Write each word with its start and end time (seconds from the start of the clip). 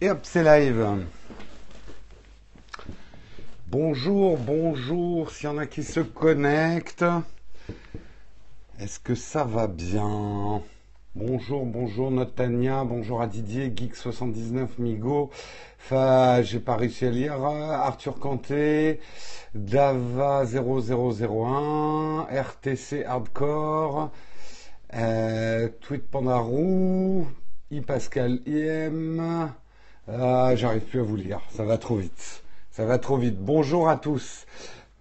Et 0.00 0.10
hop, 0.10 0.20
c'est 0.22 0.44
live. 0.44 0.86
Bonjour, 3.66 4.38
bonjour, 4.38 5.32
s'il 5.32 5.46
y 5.46 5.48
en 5.48 5.58
a 5.58 5.66
qui 5.66 5.82
se 5.82 5.98
connectent. 5.98 7.04
Est-ce 8.78 9.00
que 9.00 9.16
ça 9.16 9.42
va 9.42 9.66
bien? 9.66 10.62
Bonjour, 11.16 11.66
bonjour 11.66 12.12
Notania, 12.12 12.84
bonjour 12.84 13.20
à 13.20 13.26
Didier, 13.26 13.70
Geek79, 13.70 14.68
Migo. 14.78 15.30
J'ai 15.90 16.60
pas 16.60 16.76
réussi 16.76 17.06
à 17.06 17.10
lire. 17.10 17.42
Arthur 17.42 18.20
Canté, 18.20 19.00
Dava0001, 19.56 22.28
RTC 22.30 23.04
Hardcore, 23.04 24.12
euh, 24.94 25.68
Tweet 25.80 26.08
Pandarou, 26.08 27.26
I 27.72 27.80
Pascal 27.80 28.38
IM. 28.46 29.50
Ah, 30.10 30.56
j'arrive 30.56 30.84
plus 30.84 31.00
à 31.00 31.02
vous 31.02 31.16
lire. 31.16 31.42
Ça 31.50 31.64
va 31.64 31.76
trop 31.76 31.96
vite. 31.96 32.42
Ça 32.70 32.86
va 32.86 32.98
trop 32.98 33.18
vite. 33.18 33.36
Bonjour 33.38 33.90
à 33.90 33.98
tous. 33.98 34.46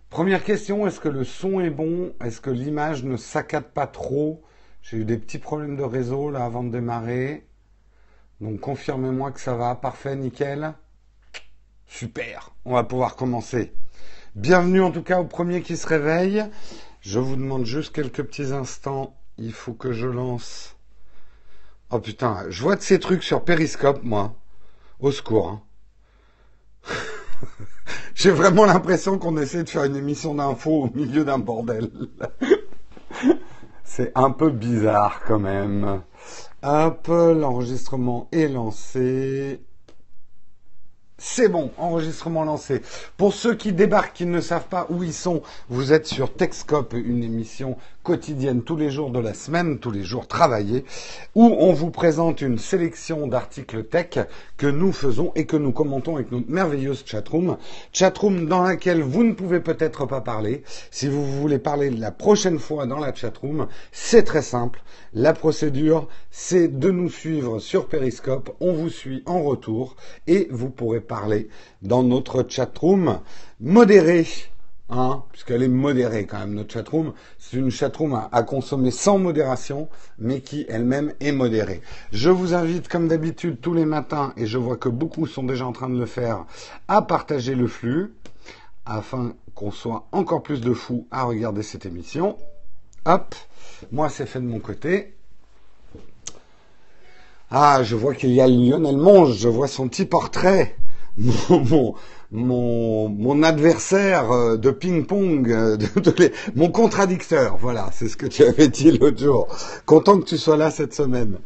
Première 0.09 0.43
question, 0.43 0.85
est-ce 0.85 0.99
que 0.99 1.07
le 1.07 1.23
son 1.23 1.61
est 1.61 1.69
bon? 1.69 2.11
Est-ce 2.21 2.41
que 2.41 2.49
l'image 2.49 3.05
ne 3.05 3.15
saccade 3.15 3.71
pas 3.71 3.87
trop? 3.87 4.43
J'ai 4.81 4.97
eu 4.97 5.05
des 5.05 5.17
petits 5.17 5.39
problèmes 5.39 5.77
de 5.77 5.83
réseau 5.83 6.29
là 6.29 6.43
avant 6.43 6.61
de 6.61 6.71
démarrer. 6.71 7.47
Donc 8.41 8.59
confirmez-moi 8.59 9.31
que 9.31 9.39
ça 9.39 9.55
va. 9.55 9.75
Parfait, 9.75 10.17
nickel. 10.17 10.73
Super. 11.87 12.51
On 12.65 12.73
va 12.73 12.83
pouvoir 12.83 13.15
commencer. 13.15 13.71
Bienvenue 14.35 14.81
en 14.81 14.91
tout 14.91 15.03
cas 15.03 15.21
au 15.21 15.25
premier 15.25 15.61
qui 15.61 15.77
se 15.77 15.87
réveille. 15.87 16.43
Je 16.99 17.19
vous 17.19 17.37
demande 17.37 17.63
juste 17.63 17.95
quelques 17.95 18.23
petits 18.23 18.51
instants. 18.51 19.15
Il 19.37 19.53
faut 19.53 19.73
que 19.73 19.93
je 19.93 20.07
lance. 20.07 20.75
Oh 21.91 21.99
putain, 21.99 22.43
je 22.49 22.61
vois 22.61 22.75
de 22.75 22.81
ces 22.81 22.99
trucs 22.99 23.23
sur 23.23 23.45
Periscope, 23.45 24.03
moi. 24.03 24.35
Au 24.99 25.11
secours. 25.11 25.49
Hein. 25.49 25.61
J'ai 28.15 28.31
vraiment 28.31 28.65
l'impression 28.65 29.19
qu'on 29.19 29.37
essaie 29.37 29.63
de 29.63 29.69
faire 29.69 29.83
une 29.83 29.95
émission 29.95 30.33
d'info 30.33 30.71
au 30.71 30.89
milieu 30.95 31.23
d'un 31.23 31.37
bordel. 31.37 31.91
C'est 33.83 34.11
un 34.15 34.31
peu 34.31 34.49
bizarre 34.49 35.21
quand 35.27 35.39
même. 35.39 36.01
Hop, 36.63 37.07
l'enregistrement 37.07 38.27
est 38.31 38.47
lancé. 38.47 39.61
C'est 41.19 41.49
bon, 41.49 41.71
enregistrement 41.77 42.43
lancé. 42.43 42.81
Pour 43.17 43.33
ceux 43.33 43.55
qui 43.55 43.73
débarquent, 43.73 44.13
qui 44.13 44.25
ne 44.27 44.39
savent 44.39 44.67
pas 44.67 44.85
où 44.89 45.03
ils 45.03 45.13
sont, 45.13 45.41
vous 45.67 45.91
êtes 45.91 46.05
sur 46.05 46.31
Techscope, 46.31 46.93
une 46.93 47.23
émission 47.23 47.77
quotidienne 48.07 48.61
tous 48.61 48.77
les 48.77 48.89
jours 48.89 49.09
de 49.09 49.19
la 49.19 49.33
semaine, 49.33 49.79
tous 49.79 49.91
les 49.91 50.05
jours 50.05 50.27
travaillés, 50.27 50.85
où 51.35 51.43
on 51.59 51.73
vous 51.73 51.91
présente 51.91 52.39
une 52.39 52.57
sélection 52.57 53.27
d'articles 53.27 53.83
tech 53.83 54.19
que 54.55 54.65
nous 54.65 54.93
faisons 54.93 55.33
et 55.35 55.45
que 55.45 55.57
nous 55.57 55.73
commentons 55.73 56.15
avec 56.15 56.31
notre 56.31 56.49
merveilleuse 56.49 57.03
chatroom. 57.05 57.57
Chatroom 57.91 58.45
dans 58.45 58.63
laquelle 58.63 59.01
vous 59.01 59.25
ne 59.25 59.33
pouvez 59.33 59.59
peut-être 59.59 60.05
pas 60.05 60.21
parler. 60.21 60.63
Si 60.89 61.09
vous 61.09 61.25
voulez 61.25 61.59
parler 61.59 61.89
la 61.89 62.11
prochaine 62.11 62.59
fois 62.59 62.85
dans 62.85 62.99
la 62.99 63.13
chatroom, 63.13 63.67
c'est 63.91 64.23
très 64.23 64.41
simple. 64.41 64.81
La 65.13 65.33
procédure, 65.33 66.07
c'est 66.31 66.69
de 66.69 66.89
nous 66.89 67.09
suivre 67.09 67.59
sur 67.59 67.89
Periscope. 67.89 68.55
On 68.61 68.71
vous 68.71 68.89
suit 68.89 69.21
en 69.25 69.43
retour 69.43 69.97
et 70.27 70.47
vous 70.49 70.69
pourrez 70.69 71.01
parler 71.01 71.49
dans 71.81 72.03
notre 72.03 72.45
chatroom 72.47 73.19
modérée 73.59 74.25
hein, 74.89 75.23
puisqu'elle 75.31 75.63
est 75.63 75.67
modérée 75.67 76.25
quand 76.25 76.39
même, 76.39 76.53
notre 76.53 76.73
chatroom. 76.73 77.13
C'est 77.39 77.57
une 77.57 77.71
chatroom 77.71 78.13
à, 78.13 78.29
à 78.31 78.43
consommer 78.43 78.91
sans 78.91 79.17
modération, 79.17 79.89
mais 80.19 80.41
qui 80.41 80.65
elle-même 80.69 81.13
est 81.19 81.31
modérée. 81.31 81.81
Je 82.11 82.29
vous 82.29 82.53
invite, 82.53 82.87
comme 82.87 83.07
d'habitude, 83.07 83.59
tous 83.61 83.73
les 83.73 83.85
matins, 83.85 84.33
et 84.37 84.45
je 84.45 84.57
vois 84.57 84.77
que 84.77 84.89
beaucoup 84.89 85.27
sont 85.27 85.43
déjà 85.43 85.65
en 85.65 85.71
train 85.71 85.89
de 85.89 85.99
le 85.99 86.05
faire, 86.05 86.45
à 86.87 87.01
partager 87.01 87.55
le 87.55 87.67
flux, 87.67 88.13
afin 88.85 89.33
qu'on 89.53 89.71
soit 89.71 90.07
encore 90.11 90.43
plus 90.43 90.61
de 90.61 90.73
fous 90.73 91.07
à 91.11 91.23
regarder 91.23 91.63
cette 91.63 91.85
émission. 91.85 92.37
Hop, 93.05 93.35
moi 93.91 94.09
c'est 94.09 94.25
fait 94.25 94.39
de 94.39 94.45
mon 94.45 94.59
côté. 94.59 95.15
Ah, 97.49 97.81
je 97.81 97.95
vois 97.95 98.13
qu'il 98.13 98.31
y 98.31 98.41
a 98.41 98.47
Lionel 98.47 98.97
Monge, 98.97 99.37
je 99.37 99.47
vois 99.47 99.67
son 99.67 99.87
petit 99.87 100.05
portrait. 100.05 100.75
Mon, 101.17 101.95
mon, 102.31 103.09
mon, 103.09 103.43
adversaire 103.43 104.31
euh, 104.31 104.57
de 104.57 104.69
ping-pong, 104.69 105.49
euh, 105.51 105.77
mon 106.55 106.69
contradicteur. 106.69 107.57
Voilà, 107.57 107.89
c'est 107.91 108.07
ce 108.07 108.17
que 108.17 108.27
tu 108.27 108.43
avais 108.43 108.67
dit 108.67 108.91
l'autre 108.91 109.17
jour. 109.17 109.47
Content 109.85 110.19
que 110.19 110.25
tu 110.25 110.37
sois 110.37 110.57
là 110.57 110.69
cette 110.69 110.93
semaine. 110.93 111.39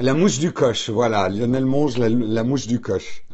La 0.00 0.12
mouche 0.14 0.38
du 0.38 0.52
coche, 0.52 0.90
voilà, 0.90 1.28
Lionel 1.28 1.64
Monge, 1.64 1.96
la, 1.96 2.08
la 2.08 2.44
mouche 2.44 2.66
du 2.66 2.80
coche. 2.80 3.24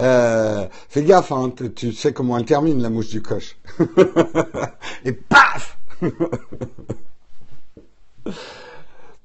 Euh, 0.00 0.66
fais 0.88 1.02
gaffe, 1.02 1.32
hein, 1.32 1.52
tu 1.74 1.92
sais 1.92 2.12
comment 2.12 2.38
elle 2.38 2.44
termine, 2.44 2.82
la 2.82 2.90
mouche 2.90 3.08
du 3.08 3.22
coche. 3.22 3.56
Et 5.04 5.12
paf 5.12 5.78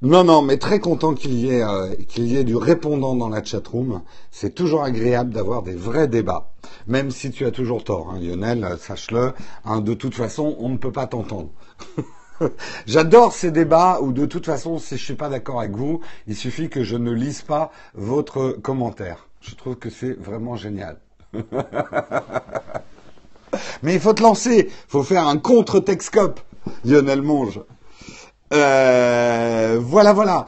Non, 0.04 0.24
non, 0.24 0.44
mais 0.44 0.58
très 0.58 0.80
content 0.80 1.16
qu'il 1.16 1.34
y 1.34 1.50
ait 1.50 1.64
euh, 1.64 1.94
qu'il 2.08 2.28
y 2.28 2.38
ait 2.38 2.44
du 2.44 2.56
répondant 2.56 3.16
dans 3.16 3.30
la 3.30 3.44
chatroom. 3.44 4.02
C'est 4.32 4.54
toujours 4.54 4.84
agréable 4.84 5.32
d'avoir 5.34 5.64
des 5.64 5.74
vrais 5.76 6.08
débats, 6.08 6.52
même 6.86 7.10
si 7.10 7.32
tu 7.32 7.46
as 7.46 7.52
toujours 7.52 7.84
tort, 7.84 8.12
hein, 8.12 8.20
Lionel. 8.20 8.64
euh, 8.64 8.78
Sache-le. 8.78 9.34
hein, 9.66 9.82
de 9.82 9.94
toute 9.96 10.14
façon, 10.14 10.56
on 10.60 10.70
ne 10.70 10.78
peut 10.78 10.92
pas 10.92 11.08
t'entendre. 11.08 11.50
J'adore 12.86 13.34
ces 13.34 13.50
débats 13.50 14.00
où 14.02 14.12
de 14.12 14.28
toute 14.28 14.46
façon, 14.46 14.78
si 14.78 14.98
je 14.98 15.04
suis 15.04 15.16
pas 15.16 15.30
d'accord 15.30 15.60
avec 15.62 15.76
vous, 15.76 16.02
il 16.28 16.36
suffit 16.36 16.70
que 16.70 16.84
je 16.84 16.96
ne 16.96 17.12
lise 17.12 17.42
pas 17.42 17.72
votre 17.96 18.50
commentaire. 18.52 19.28
Je 19.42 19.56
trouve 19.56 19.78
que 19.78 19.90
c'est 19.90 20.14
vraiment 20.14 20.56
génial. 20.56 20.98
Mais 23.82 23.96
il 23.96 24.00
faut 24.00 24.14
te 24.14 24.22
lancer. 24.22 24.70
Faut 24.88 25.02
faire 25.04 25.28
un 25.28 25.38
contre-Texcope, 25.38 26.40
Lionel 26.86 27.24
Monge. 27.24 27.62
Euh, 28.54 29.80
voilà, 29.82 30.14
voilà. 30.14 30.48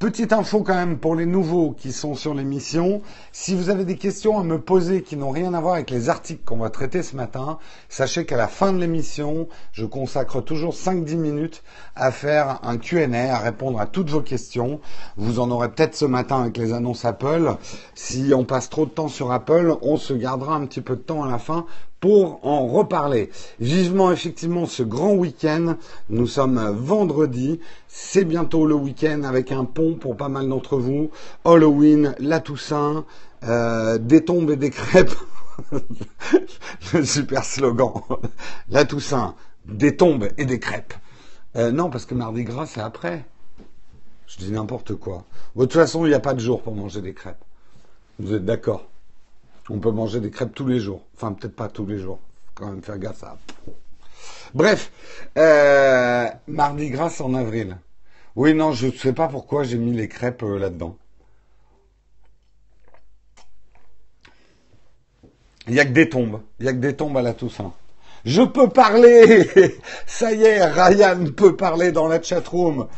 Petite 0.00 0.34
info 0.34 0.62
quand 0.62 0.74
même 0.74 0.98
pour 0.98 1.14
les 1.14 1.24
nouveaux 1.24 1.70
qui 1.70 1.90
sont 1.90 2.14
sur 2.14 2.34
l'émission. 2.34 3.00
Si 3.32 3.54
vous 3.54 3.70
avez 3.70 3.86
des 3.86 3.96
questions 3.96 4.38
à 4.38 4.42
me 4.42 4.60
poser 4.60 5.02
qui 5.02 5.16
n'ont 5.16 5.30
rien 5.30 5.54
à 5.54 5.60
voir 5.60 5.74
avec 5.74 5.88
les 5.88 6.10
articles 6.10 6.44
qu'on 6.44 6.58
va 6.58 6.68
traiter 6.68 7.02
ce 7.02 7.16
matin, 7.16 7.58
sachez 7.88 8.26
qu'à 8.26 8.36
la 8.36 8.48
fin 8.48 8.74
de 8.74 8.78
l'émission, 8.78 9.48
je 9.72 9.86
consacre 9.86 10.42
toujours 10.42 10.74
5-10 10.74 11.16
minutes 11.16 11.62
à 11.96 12.10
faire 12.10 12.58
un 12.64 12.76
Q&A, 12.76 13.34
à 13.34 13.38
répondre 13.38 13.80
à 13.80 13.86
toutes 13.86 14.10
vos 14.10 14.20
questions. 14.20 14.80
Vous 15.16 15.38
en 15.38 15.50
aurez 15.50 15.70
peut-être 15.70 15.94
ce 15.94 16.04
matin 16.04 16.42
avec 16.42 16.58
les 16.58 16.74
annonces 16.74 17.06
Apple. 17.06 17.54
Si 17.94 18.32
on 18.36 18.44
passe 18.44 18.68
trop 18.68 18.84
de 18.84 18.90
temps 18.90 19.08
sur 19.08 19.32
Apple, 19.32 19.76
on 19.80 19.96
se 19.96 20.12
gardera 20.12 20.56
un 20.56 20.66
petit 20.66 20.82
peu 20.82 20.96
de 20.96 21.02
temps 21.02 21.22
à 21.22 21.30
la 21.30 21.38
fin 21.38 21.64
pour 22.04 22.44
en 22.44 22.66
reparler. 22.66 23.30
Vivement 23.60 24.12
effectivement 24.12 24.66
ce 24.66 24.82
grand 24.82 25.14
week-end. 25.14 25.76
Nous 26.10 26.26
sommes 26.26 26.60
vendredi. 26.76 27.60
C'est 27.88 28.26
bientôt 28.26 28.66
le 28.66 28.74
week-end 28.74 29.22
avec 29.22 29.50
un 29.52 29.64
pont 29.64 29.94
pour 29.94 30.14
pas 30.14 30.28
mal 30.28 30.46
d'entre 30.50 30.76
vous. 30.76 31.10
Halloween, 31.46 32.14
la 32.18 32.40
Toussaint, 32.40 33.06
euh, 33.44 33.96
des 33.96 34.22
tombes 34.22 34.50
et 34.50 34.56
des 34.56 34.68
crêpes. 34.68 35.14
le 36.92 37.06
super 37.06 37.42
slogan. 37.42 37.94
La 38.68 38.84
Toussaint, 38.84 39.34
des 39.64 39.96
tombes 39.96 40.28
et 40.36 40.44
des 40.44 40.58
crêpes. 40.58 40.92
Euh, 41.56 41.72
non, 41.72 41.88
parce 41.88 42.04
que 42.04 42.14
Mardi 42.14 42.44
Gras, 42.44 42.66
c'est 42.66 42.82
après. 42.82 43.24
Je 44.26 44.36
dis 44.36 44.52
n'importe 44.52 44.94
quoi. 44.94 45.24
De 45.56 45.62
toute 45.62 45.72
façon, 45.72 46.04
il 46.04 46.10
n'y 46.10 46.14
a 46.14 46.20
pas 46.20 46.34
de 46.34 46.40
jour 46.40 46.60
pour 46.60 46.74
manger 46.74 47.00
des 47.00 47.14
crêpes. 47.14 47.42
Vous 48.18 48.34
êtes 48.34 48.44
d'accord? 48.44 48.84
On 49.70 49.78
peut 49.78 49.90
manger 49.90 50.20
des 50.20 50.30
crêpes 50.30 50.54
tous 50.54 50.66
les 50.66 50.80
jours. 50.80 51.02
Enfin, 51.14 51.32
peut-être 51.32 51.56
pas 51.56 51.68
tous 51.68 51.86
les 51.86 51.98
jours. 51.98 52.18
Faut 52.46 52.64
quand 52.64 52.70
même 52.70 52.82
faire 52.82 52.98
gaffe 52.98 53.24
à. 53.24 53.38
Bref, 54.54 54.92
euh, 55.36 56.28
Mardi 56.46 56.90
Gras 56.90 57.20
en 57.20 57.34
avril. 57.34 57.76
Oui, 58.36 58.54
non, 58.54 58.72
je 58.72 58.86
ne 58.86 58.92
sais 58.92 59.12
pas 59.12 59.28
pourquoi 59.28 59.64
j'ai 59.64 59.78
mis 59.78 59.92
les 59.92 60.08
crêpes 60.08 60.42
euh, 60.42 60.58
là-dedans. 60.58 60.96
Il 65.66 65.74
n'y 65.74 65.80
a 65.80 65.84
que 65.84 65.92
des 65.92 66.08
tombes. 66.08 66.40
Il 66.58 66.64
n'y 66.64 66.68
a 66.68 66.72
que 66.72 66.78
des 66.78 66.94
tombes 66.94 67.16
à 67.16 67.22
la 67.22 67.32
Toussaint. 67.32 67.72
Je 68.24 68.42
peux 68.42 68.68
parler 68.68 69.46
Ça 70.06 70.32
y 70.32 70.44
est, 70.44 70.64
Ryan 70.64 71.24
peut 71.36 71.56
parler 71.56 71.92
dans 71.92 72.06
la 72.06 72.22
chatroom. 72.22 72.88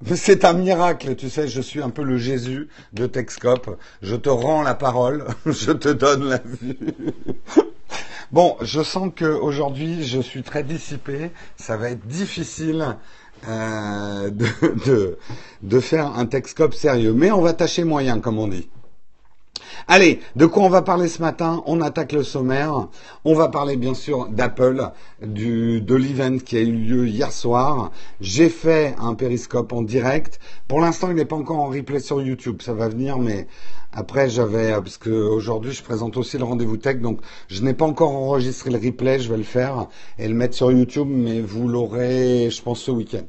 C'est 0.14 0.44
un 0.44 0.54
miracle, 0.54 1.14
tu 1.14 1.28
sais, 1.28 1.48
je 1.48 1.60
suis 1.60 1.82
un 1.82 1.90
peu 1.90 2.02
le 2.02 2.16
Jésus 2.16 2.68
de 2.92 3.06
Texcope. 3.06 3.78
Je 4.02 4.16
te 4.16 4.28
rends 4.28 4.62
la 4.62 4.74
parole, 4.74 5.26
je 5.46 5.72
te 5.72 5.88
donne 5.88 6.28
la 6.28 6.38
vue. 6.38 6.78
Bon, 8.32 8.56
je 8.60 8.80
sens 8.84 9.10
que 9.16 9.24
aujourd'hui 9.24 10.04
je 10.04 10.20
suis 10.20 10.44
très 10.44 10.62
dissipé. 10.62 11.32
Ça 11.56 11.76
va 11.76 11.90
être 11.90 12.06
difficile 12.06 12.96
euh, 13.48 14.30
de, 14.30 14.46
de, 14.86 15.18
de 15.62 15.80
faire 15.80 16.06
un 16.06 16.26
Texcope 16.26 16.72
sérieux, 16.72 17.12
mais 17.12 17.32
on 17.32 17.40
va 17.40 17.54
tâcher 17.54 17.82
moyen, 17.82 18.20
comme 18.20 18.38
on 18.38 18.46
dit. 18.46 18.68
Allez, 19.88 20.20
de 20.36 20.46
quoi 20.46 20.62
on 20.62 20.68
va 20.68 20.82
parler 20.82 21.08
ce 21.08 21.20
matin? 21.20 21.62
On 21.66 21.80
attaque 21.80 22.12
le 22.12 22.22
sommaire. 22.22 22.88
On 23.24 23.34
va 23.34 23.48
parler 23.48 23.76
bien 23.76 23.94
sûr 23.94 24.28
d'Apple, 24.28 24.90
du 25.22 25.80
de 25.80 25.94
l'event 25.94 26.38
qui 26.38 26.56
a 26.56 26.60
eu 26.60 26.72
lieu 26.72 27.08
hier 27.08 27.32
soir. 27.32 27.90
J'ai 28.20 28.48
fait 28.48 28.94
un 28.98 29.14
périscope 29.14 29.72
en 29.72 29.82
direct. 29.82 30.40
Pour 30.68 30.80
l'instant, 30.80 31.10
il 31.10 31.16
n'est 31.16 31.24
pas 31.24 31.36
encore 31.36 31.58
en 31.58 31.68
replay 31.68 32.00
sur 32.00 32.22
YouTube. 32.22 32.62
Ça 32.62 32.74
va 32.74 32.88
venir, 32.88 33.18
mais 33.18 33.46
après 33.92 34.28
j'avais 34.28 34.72
parce 34.72 34.98
que 34.98 35.10
aujourd'hui 35.10 35.72
je 35.72 35.82
présente 35.82 36.16
aussi 36.16 36.38
le 36.38 36.44
rendez-vous 36.44 36.76
tech, 36.76 37.00
donc 37.00 37.20
je 37.48 37.62
n'ai 37.62 37.74
pas 37.74 37.86
encore 37.86 38.12
enregistré 38.14 38.70
le 38.70 38.78
replay. 38.78 39.18
Je 39.18 39.30
vais 39.30 39.38
le 39.38 39.42
faire 39.42 39.88
et 40.18 40.28
le 40.28 40.34
mettre 40.34 40.54
sur 40.54 40.70
YouTube, 40.70 41.08
mais 41.10 41.40
vous 41.40 41.68
l'aurez, 41.68 42.50
je 42.50 42.62
pense, 42.62 42.80
ce 42.80 42.90
week-end. 42.90 43.26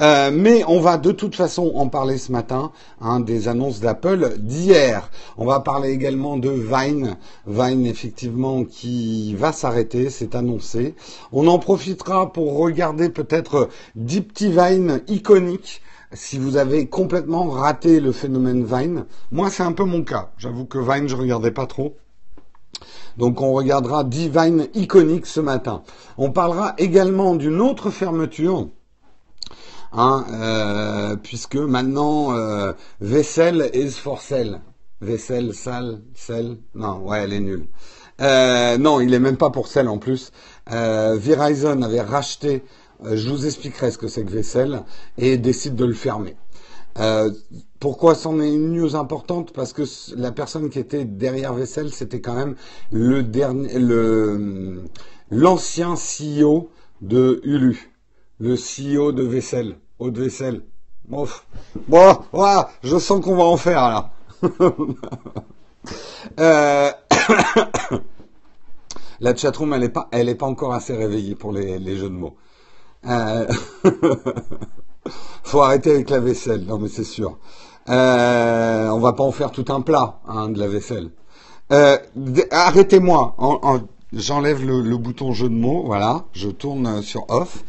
Euh, 0.00 0.30
mais 0.32 0.62
on 0.68 0.78
va 0.78 0.96
de 0.96 1.10
toute 1.10 1.34
façon 1.34 1.72
en 1.74 1.88
parler 1.88 2.18
ce 2.18 2.30
matin, 2.30 2.70
hein, 3.00 3.18
des 3.18 3.48
annonces 3.48 3.80
d'Apple 3.80 4.38
d'hier. 4.38 5.10
On 5.36 5.44
va 5.44 5.58
parler 5.58 5.90
également 5.90 6.36
de 6.36 6.50
Vine, 6.50 7.16
Vine 7.48 7.84
effectivement 7.84 8.62
qui 8.62 9.34
va 9.34 9.50
s'arrêter, 9.50 10.08
c'est 10.08 10.36
annoncé. 10.36 10.94
On 11.32 11.48
en 11.48 11.58
profitera 11.58 12.32
pour 12.32 12.58
regarder 12.58 13.08
peut-être 13.08 13.70
10 13.96 14.20
petits 14.20 14.50
Vine 14.50 15.00
iconiques. 15.08 15.82
Si 16.12 16.38
vous 16.38 16.56
avez 16.56 16.86
complètement 16.86 17.50
raté 17.50 17.98
le 17.98 18.12
phénomène 18.12 18.64
Vine, 18.64 19.04
moi 19.32 19.50
c'est 19.50 19.64
un 19.64 19.72
peu 19.72 19.84
mon 19.84 20.04
cas. 20.04 20.30
J'avoue 20.38 20.64
que 20.64 20.78
Vine 20.78 21.08
je 21.08 21.16
regardais 21.16 21.50
pas 21.50 21.66
trop. 21.66 21.96
Donc 23.16 23.40
on 23.40 23.52
regardera 23.52 24.04
10 24.04 24.28
Vine 24.28 24.68
iconiques 24.74 25.26
ce 25.26 25.40
matin. 25.40 25.82
On 26.18 26.30
parlera 26.30 26.74
également 26.78 27.34
d'une 27.34 27.60
autre 27.60 27.90
fermeture 27.90 28.68
Hein, 29.92 30.26
euh, 30.32 31.16
puisque 31.16 31.56
maintenant 31.56 32.34
euh, 32.36 32.72
vaisselle 33.00 33.70
is 33.74 33.92
for 33.92 34.20
sale. 34.20 34.60
Vaisselle, 35.00 35.54
sale, 35.54 36.02
sel. 36.14 36.58
Non, 36.74 36.98
ouais, 36.98 37.20
elle 37.20 37.32
est 37.32 37.40
nulle. 37.40 37.66
Euh, 38.20 38.78
non, 38.78 39.00
il 39.00 39.14
est 39.14 39.20
même 39.20 39.36
pas 39.36 39.50
pour 39.50 39.68
sel 39.68 39.88
en 39.88 39.98
plus. 39.98 40.32
Verizon 40.66 41.82
avait 41.82 42.00
racheté. 42.00 42.64
je 43.04 43.28
vous 43.30 43.46
expliquerai 43.46 43.90
ce 43.92 43.98
que 43.98 44.08
c'est 44.08 44.24
que 44.24 44.30
vaisselle 44.30 44.82
et 45.16 45.38
décide 45.38 45.76
de 45.76 45.84
le 45.84 45.94
fermer. 45.94 46.36
pourquoi 47.78 48.14
c'en 48.16 48.40
est 48.40 48.52
une 48.52 48.72
news 48.72 48.96
importante? 48.96 49.52
Parce 49.52 49.72
que 49.72 49.84
la 50.16 50.32
personne 50.32 50.68
qui 50.68 50.80
était 50.80 51.04
derrière 51.04 51.54
Vaisselle, 51.54 51.92
c'était 51.92 52.20
quand 52.20 52.34
même 52.34 52.56
le 52.90 53.22
dernier, 53.22 53.78
l'ancien 55.30 55.94
CEO 55.94 56.70
de 57.00 57.40
Hulu 57.44 57.97
le 58.40 58.54
CEO 58.54 59.12
de 59.12 59.22
vaisselle, 59.22 59.78
haute 59.98 60.16
vaisselle. 60.16 60.62
Bon, 61.08 61.26
bon, 61.88 62.16
je 62.82 62.98
sens 62.98 63.24
qu'on 63.24 63.36
va 63.36 63.44
en 63.44 63.56
faire 63.56 63.80
là. 63.80 64.10
euh... 66.38 66.90
La 69.20 69.34
chatroom, 69.34 69.72
elle 69.72 69.82
est 69.82 69.88
pas, 69.88 70.08
elle 70.12 70.28
est 70.28 70.36
pas 70.36 70.46
encore 70.46 70.74
assez 70.74 70.94
réveillée 70.94 71.34
pour 71.34 71.52
les, 71.52 71.80
les 71.80 71.96
jeux 71.96 72.10
de 72.10 72.14
mots. 72.14 72.36
Euh... 73.06 73.48
Faut 75.42 75.62
arrêter 75.62 75.90
avec 75.90 76.10
la 76.10 76.20
vaisselle, 76.20 76.64
non 76.66 76.78
mais 76.78 76.88
c'est 76.88 77.04
sûr. 77.04 77.38
Euh... 77.88 78.88
On 78.90 79.00
va 79.00 79.14
pas 79.14 79.24
en 79.24 79.32
faire 79.32 79.50
tout 79.50 79.64
un 79.70 79.80
plat, 79.80 80.20
hein, 80.28 80.50
de 80.50 80.58
la 80.60 80.68
vaisselle. 80.68 81.10
Euh... 81.72 81.96
Arrêtez-moi. 82.50 83.34
J'enlève 84.12 84.64
le, 84.64 84.80
le, 84.82 84.96
bouton 84.96 85.32
jeu 85.32 85.48
de 85.48 85.54
mots, 85.54 85.82
voilà. 85.84 86.26
Je 86.32 86.48
tourne 86.48 87.02
sur 87.02 87.26
off. 87.28 87.64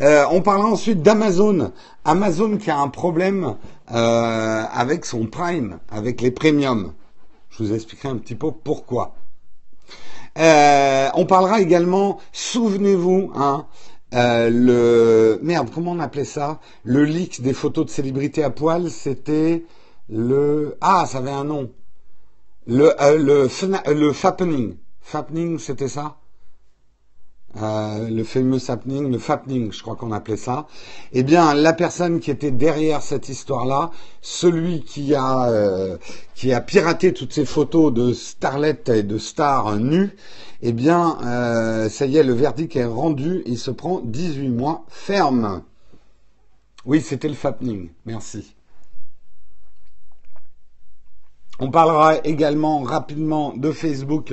Euh, 0.00 0.24
on 0.30 0.42
parlera 0.42 0.68
ensuite 0.68 1.02
d'Amazon. 1.02 1.72
Amazon 2.04 2.56
qui 2.56 2.70
a 2.70 2.78
un 2.78 2.88
problème 2.88 3.56
euh, 3.92 4.64
avec 4.72 5.04
son 5.04 5.26
Prime, 5.26 5.80
avec 5.90 6.20
les 6.20 6.30
premiums. 6.30 6.92
Je 7.50 7.64
vous 7.64 7.74
expliquerai 7.74 8.08
un 8.08 8.16
petit 8.16 8.36
peu 8.36 8.52
pourquoi. 8.52 9.14
Euh, 10.38 11.08
on 11.14 11.26
parlera 11.26 11.60
également, 11.60 12.18
souvenez-vous, 12.32 13.32
hein, 13.34 13.66
le 14.12 15.40
merde, 15.42 15.68
comment 15.74 15.92
on 15.92 15.98
appelait 15.98 16.24
ça? 16.24 16.60
Le 16.84 17.04
leak 17.04 17.42
des 17.42 17.52
photos 17.52 17.86
de 17.86 17.90
célébrités 17.90 18.44
à 18.44 18.50
poil, 18.50 18.90
c'était 18.90 19.64
le 20.08 20.76
ah, 20.80 21.06
ça 21.06 21.18
avait 21.18 21.30
un 21.30 21.44
nom. 21.44 21.72
Le 22.66 22.92
le, 23.16 23.48
le 23.92 24.12
fappening. 24.12 24.76
Fappening, 25.00 25.58
c'était 25.58 25.88
ça? 25.88 26.18
Euh, 27.62 28.08
le 28.08 28.24
fameux 28.24 28.58
happening, 28.70 29.10
le 29.10 29.18
fappening, 29.18 29.72
je 29.72 29.82
crois 29.82 29.96
qu'on 29.96 30.12
appelait 30.12 30.36
ça. 30.36 30.66
Eh 31.12 31.22
bien, 31.22 31.54
la 31.54 31.72
personne 31.72 32.20
qui 32.20 32.30
était 32.30 32.50
derrière 32.50 33.02
cette 33.02 33.28
histoire-là, 33.28 33.90
celui 34.20 34.82
qui 34.82 35.14
a 35.14 35.48
euh, 35.50 35.96
qui 36.34 36.52
a 36.52 36.60
piraté 36.60 37.12
toutes 37.12 37.32
ces 37.32 37.44
photos 37.44 37.92
de 37.92 38.12
starlettes 38.12 38.88
et 38.88 39.02
de 39.02 39.18
stars 39.18 39.76
nues, 39.76 40.16
eh 40.62 40.72
bien, 40.72 41.18
euh, 41.24 41.88
ça 41.88 42.06
y 42.06 42.16
est, 42.16 42.22
le 42.22 42.32
verdict 42.32 42.76
est 42.76 42.84
rendu. 42.84 43.42
Il 43.46 43.58
se 43.58 43.70
prend 43.70 44.00
18 44.00 44.48
mois 44.48 44.84
ferme. 44.88 45.62
Oui, 46.84 47.00
c'était 47.00 47.28
le 47.28 47.34
fappening. 47.34 47.90
Merci. 48.06 48.54
On 51.60 51.72
parlera 51.72 52.18
également 52.24 52.82
rapidement 52.82 53.52
de 53.56 53.72
Facebook 53.72 54.32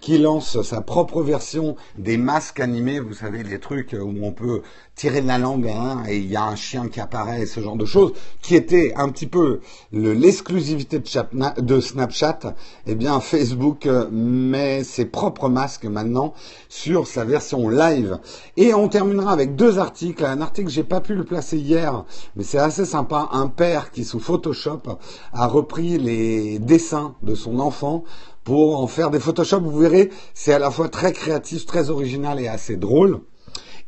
qui 0.00 0.18
lance 0.18 0.62
sa 0.62 0.80
propre 0.80 1.22
version 1.22 1.76
des 1.98 2.16
masques 2.16 2.60
animés, 2.60 3.00
vous 3.00 3.14
savez, 3.14 3.42
les 3.42 3.58
trucs 3.58 3.94
où 3.98 4.14
on 4.22 4.32
peut 4.32 4.62
tirer 4.94 5.20
de 5.20 5.26
la 5.26 5.38
langue 5.38 5.68
hein, 5.68 6.04
et 6.08 6.16
il 6.16 6.30
y 6.30 6.36
a 6.36 6.44
un 6.44 6.56
chien 6.56 6.88
qui 6.88 7.00
apparaît, 7.00 7.44
ce 7.44 7.60
genre 7.60 7.76
de 7.76 7.84
choses, 7.84 8.12
qui 8.40 8.56
était 8.56 8.94
un 8.96 9.10
petit 9.10 9.26
peu 9.26 9.60
l'exclusivité 9.92 11.00
de, 11.00 11.80
Snapchat. 11.80 12.38
Eh 12.86 12.94
bien, 12.94 13.20
Facebook 13.20 13.86
euh, 13.86 14.08
met 14.10 14.84
ses 14.84 15.04
propres 15.04 15.48
masques 15.48 15.84
maintenant 15.84 16.32
sur 16.68 17.06
sa 17.06 17.24
version 17.24 17.68
live. 17.68 18.18
Et 18.56 18.72
on 18.72 18.88
terminera 18.88 19.32
avec 19.32 19.54
deux 19.54 19.78
articles. 19.78 20.24
Un 20.24 20.40
article, 20.40 20.70
j'ai 20.70 20.84
pas 20.84 21.00
pu 21.00 21.14
le 21.14 21.24
placer 21.24 21.58
hier, 21.58 22.04
mais 22.34 22.42
c'est 22.42 22.58
assez 22.58 22.86
sympa. 22.86 23.28
Un 23.32 23.48
père 23.48 23.90
qui, 23.90 24.04
sous 24.04 24.20
Photoshop, 24.20 24.98
a 25.32 25.46
repris 25.46 25.98
les 25.98 26.58
dessins 26.58 27.14
de 27.22 27.34
son 27.34 27.60
enfant 27.60 28.04
pour 28.46 28.80
en 28.80 28.86
faire 28.86 29.10
des 29.10 29.18
Photoshop. 29.18 29.60
Vous 29.60 29.80
verrez, 29.80 30.10
c'est 30.32 30.52
à 30.52 30.60
la 30.60 30.70
fois 30.70 30.88
très 30.88 31.12
créatif, 31.12 31.66
très 31.66 31.90
original 31.90 32.40
et 32.40 32.46
assez 32.46 32.76
drôle. 32.76 33.20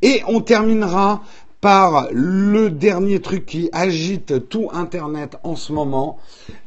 Et 0.03 0.21
on 0.27 0.41
terminera 0.41 1.23
par 1.61 2.09
le 2.13 2.69
dernier 2.69 3.21
truc 3.21 3.47
qui 3.47 3.69
agite 3.73 4.49
tout 4.49 4.69
Internet 4.73 5.39
en 5.45 5.55
ce 5.55 5.73
moment. 5.73 6.19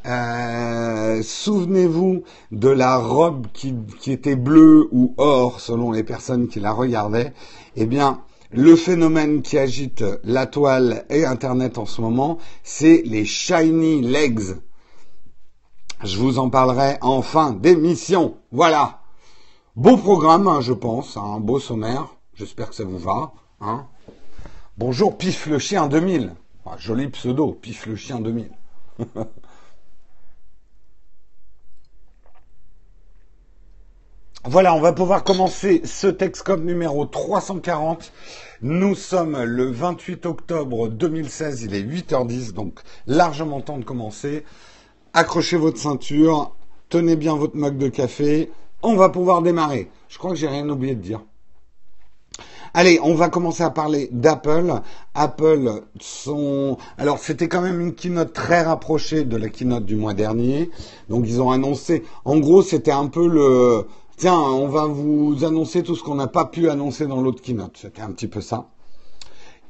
Euh, 0.05 1.21
souvenez-vous 1.21 2.23
de 2.53 2.69
la 2.69 2.97
robe 2.97 3.47
qui, 3.53 3.75
qui, 3.99 4.13
était 4.13 4.37
bleue 4.37 4.87
ou 4.91 5.13
or 5.17 5.59
selon 5.59 5.91
les 5.91 6.03
personnes 6.03 6.47
qui 6.47 6.61
la 6.61 6.71
regardaient. 6.71 7.33
Eh 7.75 7.85
bien, 7.85 8.21
le 8.51 8.77
phénomène 8.77 9.41
qui 9.41 9.57
agite 9.57 10.03
la 10.23 10.45
toile 10.45 11.03
et 11.09 11.25
Internet 11.25 11.77
en 11.77 11.85
ce 11.85 11.99
moment, 11.99 12.37
c'est 12.63 13.03
les 13.05 13.25
shiny 13.25 14.01
legs. 14.01 14.55
Je 16.03 16.17
vous 16.17 16.39
en 16.39 16.49
parlerai 16.49 16.97
en 17.01 17.21
fin 17.21 17.51
d'émission. 17.51 18.37
Voilà. 18.51 19.01
Beau 19.75 19.97
programme, 19.97 20.47
hein, 20.47 20.59
je 20.59 20.73
pense, 20.73 21.15
un 21.15 21.39
beau 21.39 21.59
sommaire. 21.59 22.07
J'espère 22.33 22.69
que 22.69 22.75
ça 22.75 22.83
vous 22.83 22.97
va. 22.97 23.33
Hein. 23.59 23.85
Bonjour, 24.79 25.15
Pif 25.15 25.45
le 25.45 25.59
chien 25.59 25.87
2000. 25.87 26.33
Ah, 26.65 26.75
joli 26.79 27.07
pseudo, 27.09 27.51
Pif 27.51 27.85
le 27.85 27.95
chien 27.95 28.19
2000. 28.19 28.49
Voilà, 34.43 34.73
on 34.73 34.81
va 34.81 34.91
pouvoir 34.91 35.23
commencer 35.23 35.83
ce 35.85 36.07
Texcom 36.07 36.65
numéro 36.65 37.05
340. 37.05 38.11
Nous 38.63 38.95
sommes 38.95 39.43
le 39.43 39.69
28 39.69 40.25
octobre 40.25 40.87
2016, 40.87 41.61
il 41.61 41.75
est 41.75 41.83
8h10, 41.83 42.53
donc 42.53 42.79
largement 43.05 43.61
temps 43.61 43.77
de 43.77 43.83
commencer 43.83 44.43
accrochez 45.13 45.57
votre 45.57 45.77
ceinture, 45.77 46.55
tenez 46.89 47.15
bien 47.15 47.35
votre 47.35 47.55
mug 47.55 47.77
de 47.77 47.87
café, 47.87 48.51
on 48.83 48.95
va 48.95 49.09
pouvoir 49.09 49.41
démarrer. 49.41 49.89
Je 50.09 50.17
crois 50.17 50.31
que 50.31 50.37
j'ai 50.37 50.47
rien 50.47 50.67
oublié 50.69 50.95
de 50.95 51.01
dire. 51.01 51.21
Allez, 52.73 52.99
on 53.03 53.15
va 53.15 53.27
commencer 53.27 53.63
à 53.63 53.69
parler 53.69 54.07
d'Apple. 54.13 54.73
Apple 55.13 55.83
sont... 55.99 56.77
Alors, 56.97 57.19
c'était 57.19 57.49
quand 57.49 57.61
même 57.61 57.81
une 57.81 57.93
keynote 57.93 58.31
très 58.31 58.61
rapprochée 58.61 59.25
de 59.25 59.35
la 59.35 59.49
keynote 59.49 59.85
du 59.85 59.97
mois 59.97 60.13
dernier. 60.13 60.69
Donc, 61.09 61.25
ils 61.27 61.41
ont 61.41 61.51
annoncé... 61.51 62.03
En 62.23 62.39
gros, 62.39 62.61
c'était 62.61 62.91
un 62.91 63.07
peu 63.07 63.27
le... 63.27 63.87
Tiens, 64.15 64.39
on 64.39 64.69
va 64.69 64.85
vous 64.85 65.43
annoncer 65.43 65.83
tout 65.83 65.95
ce 65.95 66.03
qu'on 66.03 66.15
n'a 66.15 66.27
pas 66.27 66.45
pu 66.45 66.69
annoncer 66.69 67.07
dans 67.07 67.21
l'autre 67.21 67.41
keynote. 67.41 67.75
C'était 67.75 68.03
un 68.03 68.11
petit 68.11 68.27
peu 68.27 68.39
ça. 68.39 68.69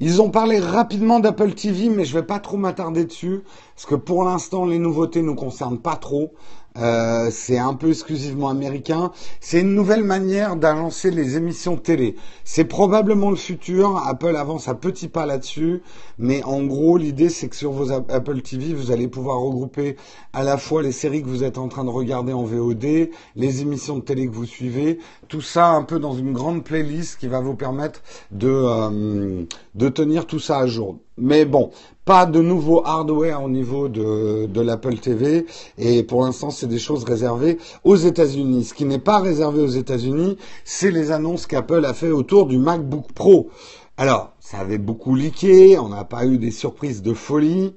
Ils 0.03 0.19
ont 0.19 0.31
parlé 0.31 0.57
rapidement 0.59 1.19
d'Apple 1.19 1.53
TV, 1.53 1.87
mais 1.87 2.05
je 2.05 2.17
vais 2.17 2.25
pas 2.25 2.39
trop 2.39 2.57
m'attarder 2.57 3.05
dessus, 3.05 3.43
parce 3.75 3.85
que 3.85 3.93
pour 3.93 4.23
l'instant, 4.23 4.65
les 4.65 4.79
nouveautés 4.79 5.21
nous 5.21 5.35
concernent 5.35 5.77
pas 5.77 5.95
trop. 5.95 6.33
Euh, 6.77 7.29
c'est 7.31 7.57
un 7.57 7.73
peu 7.73 7.89
exclusivement 7.89 8.49
américain. 8.49 9.11
C'est 9.39 9.61
une 9.61 9.75
nouvelle 9.75 10.03
manière 10.03 10.55
d'annoncer 10.55 11.11
les 11.11 11.35
émissions 11.37 11.75
télé. 11.77 12.15
C'est 12.43 12.65
probablement 12.65 13.29
le 13.29 13.35
futur. 13.35 14.01
Apple 14.07 14.35
avance 14.35 14.67
à 14.67 14.75
petits 14.75 15.09
pas 15.09 15.25
là-dessus. 15.25 15.81
Mais 16.17 16.43
en 16.43 16.63
gros, 16.63 16.97
l'idée, 16.97 17.29
c'est 17.29 17.49
que 17.49 17.55
sur 17.55 17.71
vos 17.71 17.91
Apple 17.91 18.41
TV, 18.41 18.73
vous 18.73 18.91
allez 18.91 19.07
pouvoir 19.07 19.39
regrouper 19.39 19.97
à 20.33 20.43
la 20.43 20.57
fois 20.57 20.81
les 20.81 20.91
séries 20.91 21.23
que 21.23 21.27
vous 21.27 21.43
êtes 21.43 21.57
en 21.57 21.67
train 21.67 21.83
de 21.83 21.89
regarder 21.89 22.33
en 22.33 22.43
VOD, 22.43 23.09
les 23.35 23.61
émissions 23.61 23.97
de 23.97 24.03
télé 24.03 24.27
que 24.27 24.33
vous 24.33 24.45
suivez, 24.45 24.99
tout 25.27 25.41
ça 25.41 25.69
un 25.69 25.83
peu 25.83 25.99
dans 25.99 26.13
une 26.13 26.31
grande 26.31 26.63
playlist 26.63 27.19
qui 27.19 27.27
va 27.27 27.41
vous 27.41 27.55
permettre 27.55 28.01
de, 28.31 28.49
euh, 28.49 29.43
de 29.75 29.89
tenir 29.89 30.25
tout 30.25 30.39
ça 30.39 30.59
à 30.59 30.67
jour. 30.67 30.99
Mais 31.17 31.45
bon, 31.45 31.71
pas 32.05 32.25
de 32.25 32.41
nouveau 32.41 32.83
hardware 32.85 33.43
au 33.43 33.49
niveau 33.49 33.87
de, 33.87 34.47
de 34.47 34.61
l'Apple 34.61 34.97
TV. 34.97 35.45
Et 35.77 36.03
pour 36.03 36.23
l'instant, 36.23 36.49
c'est 36.49 36.67
des 36.67 36.79
choses 36.79 37.03
réservées 37.03 37.57
aux 37.83 37.95
États-Unis. 37.95 38.65
Ce 38.65 38.73
qui 38.73 38.85
n'est 38.85 38.99
pas 38.99 39.19
réservé 39.19 39.61
aux 39.61 39.67
États-Unis, 39.67 40.37
c'est 40.65 40.91
les 40.91 41.11
annonces 41.11 41.47
qu'Apple 41.47 41.85
a 41.85 41.93
fait 41.93 42.11
autour 42.11 42.47
du 42.47 42.57
MacBook 42.57 43.11
Pro. 43.13 43.49
Alors, 43.97 44.33
ça 44.39 44.57
avait 44.57 44.77
beaucoup 44.77 45.15
leaké, 45.15 45.77
on 45.77 45.89
n'a 45.89 46.03
pas 46.03 46.25
eu 46.25 46.37
des 46.37 46.51
surprises 46.51 47.01
de 47.01 47.13
folie. 47.13 47.75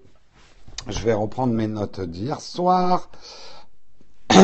Je 0.88 1.00
vais 1.04 1.14
reprendre 1.14 1.52
mes 1.52 1.66
notes 1.66 2.00
d'hier 2.00 2.40
soir. 2.40 3.11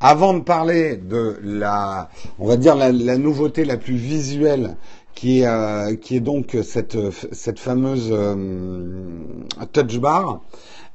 Avant 0.00 0.34
de 0.34 0.40
parler 0.40 0.96
de 0.96 1.38
la, 1.42 2.10
on 2.38 2.46
va 2.46 2.56
dire 2.56 2.76
la, 2.76 2.92
nouveauté 3.18 3.64
la 3.64 3.76
plus 3.76 3.96
visuelle 3.96 4.76
qui 5.16 5.40
est, 5.40 5.46
euh, 5.46 5.96
qui 5.96 6.14
est 6.14 6.20
donc 6.20 6.56
cette, 6.62 6.96
cette 7.32 7.58
fameuse 7.58 8.10
euh, 8.12 8.36
touch 9.72 9.98
bar. 9.98 10.42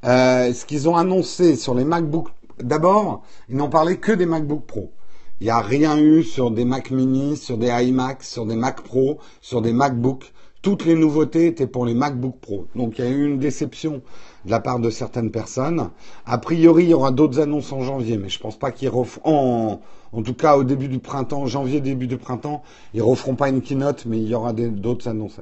Euh, 0.04 0.54
ce 0.54 0.64
qu'ils 0.64 0.88
ont 0.88 0.96
annoncé 0.96 1.56
sur 1.56 1.74
les 1.74 1.84
MacBook, 1.84 2.28
d'abord, 2.62 3.22
ils 3.50 3.56
n'ont 3.56 3.68
parlé 3.68 3.98
que 3.98 4.12
des 4.12 4.24
MacBook 4.24 4.64
Pro. 4.64 4.92
Il 5.40 5.44
n'y 5.44 5.50
a 5.50 5.60
rien 5.60 5.98
eu 5.98 6.22
sur 6.22 6.52
des 6.52 6.64
Mac 6.64 6.92
Mini, 6.92 7.36
sur 7.36 7.58
des 7.58 7.68
iMac, 7.68 8.22
sur 8.22 8.46
des 8.46 8.54
Mac 8.54 8.82
Pro, 8.82 9.18
sur 9.40 9.60
des 9.60 9.72
MacBook. 9.72 10.32
Toutes 10.62 10.84
les 10.84 10.94
nouveautés 10.94 11.48
étaient 11.48 11.66
pour 11.66 11.84
les 11.84 11.94
MacBook 11.94 12.36
Pro. 12.40 12.68
Donc 12.76 12.98
il 12.98 13.04
y 13.04 13.08
a 13.08 13.10
eu 13.10 13.26
une 13.26 13.40
déception 13.40 14.02
de 14.44 14.50
la 14.52 14.60
part 14.60 14.78
de 14.78 14.90
certaines 14.90 15.32
personnes. 15.32 15.90
A 16.26 16.38
priori, 16.38 16.84
il 16.84 16.90
y 16.90 16.94
aura 16.94 17.10
d'autres 17.10 17.40
annonces 17.40 17.72
en 17.72 17.80
janvier, 17.80 18.18
mais 18.18 18.28
je 18.28 18.38
pense 18.38 18.56
pas 18.56 18.70
qu'ils 18.70 18.88
referont, 18.88 19.22
en, 19.24 19.80
tout 20.20 20.34
cas 20.34 20.56
au 20.56 20.64
début 20.64 20.88
du 20.88 20.98
printemps, 20.98 21.46
janvier, 21.46 21.80
début 21.80 22.06
du 22.06 22.18
printemps, 22.18 22.62
ils 22.92 23.00
referont 23.00 23.34
pas 23.34 23.48
une 23.48 23.62
keynote, 23.62 24.04
mais 24.04 24.18
il 24.18 24.28
y 24.28 24.34
aura 24.34 24.52
d'autres 24.52 25.08
annonces. 25.08 25.40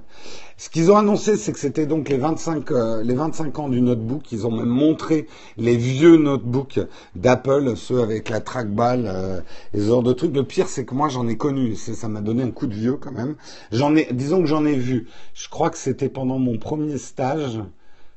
Ce 0.57 0.71
qu'ils 0.71 0.93
ont 0.93 0.97
annoncé, 0.97 1.37
c'est 1.37 1.53
que 1.53 1.59
c'était 1.59 1.87
donc 1.87 2.09
les 2.09 2.19
25, 2.19 2.71
euh, 2.71 3.03
les 3.03 3.15
25 3.15 3.59
ans 3.59 3.69
du 3.69 3.81
notebook. 3.81 4.31
Ils 4.31 4.47
ont 4.47 4.53
même 4.53 4.69
montré 4.69 5.27
les 5.57 5.77
vieux 5.77 6.19
notebooks 6.19 6.79
d'Apple, 7.17 7.75
ceux 7.77 8.01
avec 8.01 8.29
la 8.29 8.41
trackball, 8.41 9.07
euh, 9.07 9.41
et 9.75 9.81
ce 9.81 9.87
genre 9.87 10.05
de 10.05 10.13
trucs. 10.13 10.35
Le 10.35 10.45
pire, 10.45 10.69
c'est 10.69 10.85
que 10.85 10.95
moi, 10.95 11.09
j'en 11.09 11.27
ai 11.27 11.37
connu. 11.37 11.75
Ça 11.75 12.09
m'a 12.09 12.21
donné 12.21 12.45
un 12.45 12.51
coup 12.51 12.69
de 12.69 12.75
vieux 12.75 12.97
quand 12.97 13.13
même. 13.13 13.35
J'en 13.73 13.97
ai, 13.97 14.07
disons 14.13 14.41
que 14.41 14.47
j'en 14.47 14.65
ai 14.67 14.77
vu. 14.77 15.09
Je 15.35 15.49
crois 15.49 15.71
que 15.71 15.79
c'était 15.79 16.09
pendant 16.09 16.39
mon 16.39 16.59
premier 16.59 16.99
stage 16.99 17.59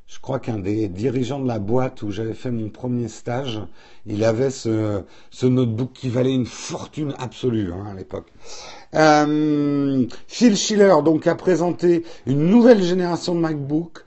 je 0.08 0.20
crois 0.20 0.40
qu'un 0.40 0.60
des 0.60 0.90
dirigeants 0.90 1.40
de 1.40 1.48
la 1.48 1.60
boîte 1.60 2.02
où 2.04 2.12
j'avais 2.12 2.34
fait 2.34 2.52
mon 2.52 2.70
premier 2.70 3.08
stage, 3.08 3.62
il 4.06 4.24
avait 4.24 4.50
ce, 4.50 5.04
notebook 5.42 5.92
qui 5.94 6.10
valait 6.10 6.34
une 6.34 6.46
fortune 6.46 7.14
absolue 7.18 7.72
hein, 7.74 7.86
à 7.92 7.94
l'époque. 7.94 8.28
Euh, 8.96 10.06
Phil 10.28 10.56
Schiller 10.56 10.96
donc 11.04 11.26
a 11.26 11.36
présenté 11.36 12.04
une 12.26 12.48
nouvelle 12.48 12.84
génération 12.84 13.34
de 13.34 13.40
MacBook, 13.40 14.06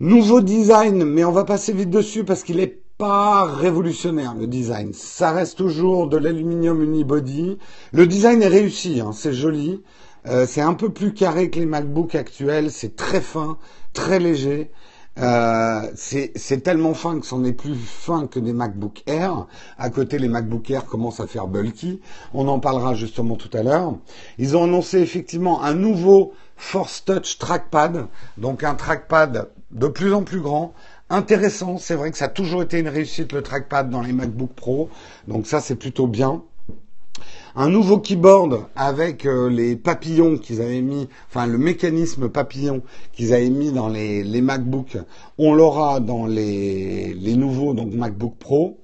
nouveau 0.00 0.40
design, 0.40 1.04
mais 1.04 1.24
on 1.24 1.32
va 1.32 1.44
passer 1.44 1.72
vite 1.72 1.90
dessus 1.90 2.24
parce 2.24 2.42
qu'il 2.42 2.60
est 2.60 2.82
pas 2.98 3.44
révolutionnaire 3.44 4.34
le 4.34 4.46
design. 4.46 4.92
Ça 4.92 5.32
reste 5.32 5.58
toujours 5.58 6.08
de 6.08 6.16
l'aluminium 6.16 6.82
unibody. 6.82 7.58
Le 7.92 8.06
design 8.06 8.42
est 8.42 8.48
réussi, 8.48 9.00
hein, 9.00 9.10
c'est 9.12 9.32
joli. 9.32 9.80
Euh, 10.26 10.46
c'est 10.46 10.60
un 10.60 10.74
peu 10.74 10.90
plus 10.90 11.12
carré 11.14 11.50
que 11.50 11.58
les 11.58 11.66
MacBooks 11.66 12.14
actuels, 12.14 12.70
c'est 12.70 12.96
très 12.96 13.20
fin, 13.20 13.58
très 13.92 14.18
léger. 14.18 14.70
Euh, 15.18 15.90
c'est 15.94 16.62
tellement 16.62 16.94
fin 16.94 17.20
que 17.20 17.26
c'en 17.26 17.44
est 17.44 17.52
plus 17.52 17.74
fin 17.74 18.26
que 18.26 18.38
des 18.38 18.52
MacBook 18.52 19.02
Air. 19.06 19.46
À 19.78 19.90
côté, 19.90 20.18
les 20.18 20.28
MacBook 20.28 20.70
Air 20.70 20.86
commencent 20.86 21.20
à 21.20 21.26
faire 21.26 21.48
bulky. 21.48 22.00
On 22.32 22.48
en 22.48 22.60
parlera 22.60 22.94
justement 22.94 23.36
tout 23.36 23.50
à 23.52 23.62
l'heure. 23.62 23.94
Ils 24.38 24.56
ont 24.56 24.64
annoncé 24.64 25.00
effectivement 25.00 25.62
un 25.62 25.74
nouveau 25.74 26.32
Force 26.56 27.04
Touch 27.04 27.38
Trackpad, 27.38 28.06
donc 28.38 28.64
un 28.64 28.74
trackpad 28.74 29.50
de 29.72 29.86
plus 29.88 30.14
en 30.14 30.22
plus 30.22 30.40
grand, 30.40 30.72
intéressant. 31.10 31.76
C'est 31.76 31.94
vrai 31.94 32.10
que 32.10 32.16
ça 32.16 32.26
a 32.26 32.28
toujours 32.28 32.62
été 32.62 32.78
une 32.78 32.88
réussite 32.88 33.32
le 33.32 33.42
trackpad 33.42 33.90
dans 33.90 34.00
les 34.00 34.12
MacBook 34.12 34.52
Pro, 34.54 34.88
donc 35.26 35.46
ça 35.46 35.60
c'est 35.60 35.76
plutôt 35.76 36.06
bien 36.06 36.42
un 37.54 37.68
nouveau 37.68 37.98
keyboard 37.98 38.66
avec 38.76 39.26
euh, 39.26 39.48
les 39.48 39.76
papillons 39.76 40.38
qu'ils 40.38 40.60
avaient 40.60 40.80
mis, 40.80 41.08
enfin 41.28 41.46
le 41.46 41.58
mécanisme 41.58 42.28
papillon 42.28 42.82
qu'ils 43.12 43.34
avaient 43.34 43.50
mis 43.50 43.72
dans 43.72 43.88
les, 43.88 44.22
les 44.22 44.42
on 45.38 45.54
l'aura 45.54 46.00
dans 46.00 46.26
les, 46.26 47.14
les 47.14 47.36
nouveaux 47.36 47.74
donc 47.74 47.92
MacBook 47.92 48.34
Pro. 48.38 48.78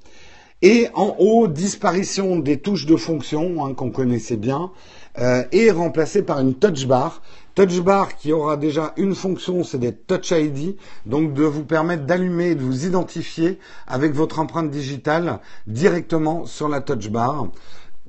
Et 0.60 0.88
en 0.94 1.14
haut, 1.20 1.46
disparition 1.46 2.36
des 2.36 2.58
touches 2.58 2.86
de 2.86 2.96
fonction 2.96 3.64
hein, 3.64 3.74
qu'on 3.74 3.90
connaissait 3.92 4.36
bien, 4.36 4.72
euh, 5.20 5.44
et 5.52 5.70
remplacé 5.70 6.22
par 6.22 6.40
une 6.40 6.54
touch 6.54 6.86
bar. 6.86 7.22
Touch 7.54 7.80
bar 7.80 8.16
qui 8.16 8.32
aura 8.32 8.56
déjà 8.56 8.92
une 8.96 9.14
fonction, 9.14 9.62
c'est 9.62 9.78
des 9.78 9.92
Touch 9.92 10.32
ID, 10.32 10.76
donc 11.06 11.32
de 11.32 11.44
vous 11.44 11.64
permettre 11.64 12.06
d'allumer, 12.06 12.56
de 12.56 12.62
vous 12.62 12.86
identifier 12.86 13.58
avec 13.86 14.12
votre 14.14 14.40
empreinte 14.40 14.70
digitale 14.70 15.38
directement 15.68 16.44
sur 16.44 16.68
la 16.68 16.80
touch 16.80 17.08
bar. 17.08 17.48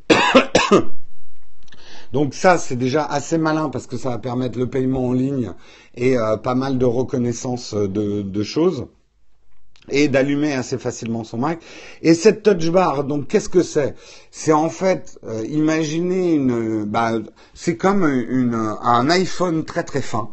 Donc 2.13 2.33
ça, 2.33 2.57
c'est 2.57 2.75
déjà 2.75 3.05
assez 3.05 3.37
malin 3.37 3.69
parce 3.69 3.85
que 3.87 3.97
ça 3.97 4.09
va 4.09 4.17
permettre 4.17 4.57
le 4.57 4.67
paiement 4.67 5.07
en 5.07 5.13
ligne 5.13 5.51
et 5.95 6.17
euh, 6.17 6.37
pas 6.37 6.55
mal 6.55 6.77
de 6.77 6.85
reconnaissance 6.85 7.73
de, 7.73 8.43
choses 8.43 8.87
et 9.91 10.07
d'allumer 10.07 10.53
assez 10.53 10.77
facilement 10.77 11.23
son 11.23 11.37
Mac. 11.37 11.59
Et 12.01 12.13
cette 12.13 12.43
touch 12.43 12.69
bar, 12.69 13.03
donc 13.03 13.27
qu'est-ce 13.27 13.49
que 13.49 13.61
c'est? 13.61 13.95
C'est 14.31 14.53
en 14.53 14.69
fait, 14.69 15.19
euh, 15.23 15.45
imaginez 15.49 16.33
une, 16.33 16.83
bah, 16.85 17.13
c'est 17.53 17.77
comme 17.77 18.03
une, 18.07 18.55
un 18.55 19.09
iPhone 19.09 19.63
très 19.63 19.83
très 19.83 20.01
fin, 20.01 20.29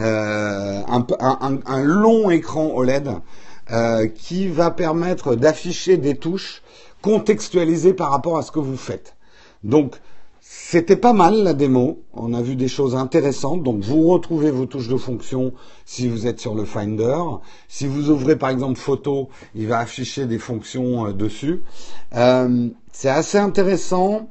euh, 0.00 0.80
un, 0.88 1.06
un, 1.20 1.58
un, 1.64 1.82
long 1.84 2.30
écran 2.30 2.72
OLED 2.74 3.10
qui 4.16 4.48
va 4.48 4.72
permettre 4.72 5.36
d'afficher 5.36 5.96
des 5.96 6.16
touches 6.16 6.60
contextualisées 7.02 7.94
par 7.94 8.10
rapport 8.10 8.36
à 8.36 8.42
ce 8.42 8.50
que 8.50 8.58
vous 8.58 8.76
faites. 8.76 9.14
Donc, 9.64 9.96
c'était 10.40 10.96
pas 10.96 11.12
mal 11.12 11.42
la 11.42 11.54
démo. 11.54 12.02
On 12.12 12.34
a 12.34 12.42
vu 12.42 12.56
des 12.56 12.68
choses 12.68 12.96
intéressantes. 12.96 13.62
Donc, 13.62 13.82
vous 13.82 14.08
retrouvez 14.08 14.50
vos 14.50 14.66
touches 14.66 14.88
de 14.88 14.96
fonction 14.96 15.52
si 15.84 16.08
vous 16.08 16.26
êtes 16.26 16.40
sur 16.40 16.54
le 16.54 16.64
Finder. 16.64 17.22
Si 17.68 17.86
vous 17.86 18.10
ouvrez 18.10 18.36
par 18.36 18.50
exemple 18.50 18.78
photo, 18.78 19.28
il 19.54 19.68
va 19.68 19.78
afficher 19.78 20.26
des 20.26 20.38
fonctions 20.38 21.06
euh, 21.06 21.12
dessus. 21.12 21.62
Euh, 22.16 22.68
c'est 22.92 23.08
assez 23.08 23.38
intéressant. 23.38 24.28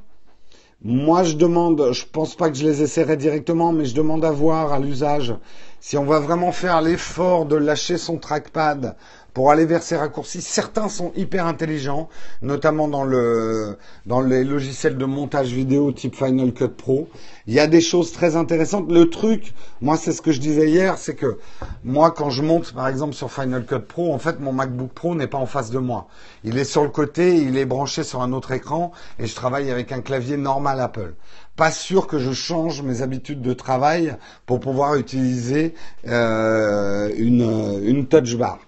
Moi, 0.81 1.23
je 1.23 1.35
demande, 1.35 1.91
je 1.91 2.05
pense 2.05 2.35
pas 2.35 2.49
que 2.49 2.57
je 2.57 2.65
les 2.65 2.81
essaierai 2.81 3.17
directement, 3.17 3.73
mais 3.73 3.85
je 3.85 3.93
demande 3.93 4.23
à 4.23 4.31
voir 4.31 4.71
à 4.71 4.79
l'usage 4.79 5.35
si 5.81 5.97
on 5.97 6.05
va 6.05 6.19
vraiment 6.19 6.51
faire 6.51 6.81
l'effort 6.81 7.45
de 7.45 7.55
lâcher 7.55 7.97
son 7.97 8.17
trackpad 8.17 8.95
pour 9.39 9.51
aller 9.51 9.63
vers 9.63 9.83
ces 9.83 9.95
raccourcis. 9.95 10.41
Certains 10.41 10.89
sont 10.89 11.13
hyper 11.15 11.45
intelligents, 11.45 12.09
notamment 12.41 12.89
dans 12.89 13.05
le 13.05 13.77
dans 14.05 14.19
les 14.19 14.43
logiciels 14.43 14.97
de 14.97 15.05
montage 15.05 15.53
vidéo 15.53 15.93
type 15.93 16.13
Final 16.13 16.51
Cut 16.51 16.67
Pro. 16.75 17.07
Il 17.47 17.53
y 17.53 17.61
a 17.61 17.67
des 17.67 17.79
choses 17.79 18.11
très 18.11 18.35
intéressantes. 18.35 18.91
Le 18.91 19.09
truc, 19.09 19.53
moi 19.79 19.95
c'est 19.95 20.11
ce 20.11 20.21
que 20.21 20.33
je 20.33 20.41
disais 20.41 20.67
hier, 20.67 20.97
c'est 20.97 21.15
que 21.15 21.37
moi 21.85 22.11
quand 22.11 22.29
je 22.29 22.41
monte 22.41 22.73
par 22.73 22.89
exemple 22.89 23.13
sur 23.13 23.31
Final 23.31 23.65
Cut 23.65 23.79
Pro, 23.87 24.13
en 24.13 24.19
fait 24.19 24.41
mon 24.41 24.51
MacBook 24.51 24.91
Pro 24.91 25.15
n'est 25.15 25.27
pas 25.27 25.37
en 25.37 25.45
face 25.45 25.71
de 25.71 25.79
moi. 25.79 26.09
Il 26.43 26.57
est 26.57 26.65
sur 26.65 26.83
le 26.83 26.89
côté, 26.89 27.37
il 27.37 27.57
est 27.57 27.65
branché 27.65 28.03
sur 28.03 28.21
un 28.21 28.33
autre 28.33 28.51
écran 28.51 28.91
et 29.19 29.25
je 29.25 29.35
travaille 29.35 29.71
avec 29.71 29.93
un 29.93 30.01
clavier 30.01 30.35
normal 30.35 30.81
Apple 30.81 31.13
pas 31.55 31.71
sûr 31.71 32.07
que 32.07 32.19
je 32.19 32.31
change 32.31 32.81
mes 32.83 33.01
habitudes 33.01 33.41
de 33.41 33.51
travail 33.51 34.15
pour 34.45 34.61
pouvoir 34.61 34.95
utiliser 34.95 35.73
euh, 36.07 37.11
une, 37.17 37.81
une 37.83 38.07
touch 38.07 38.37
bar. 38.37 38.59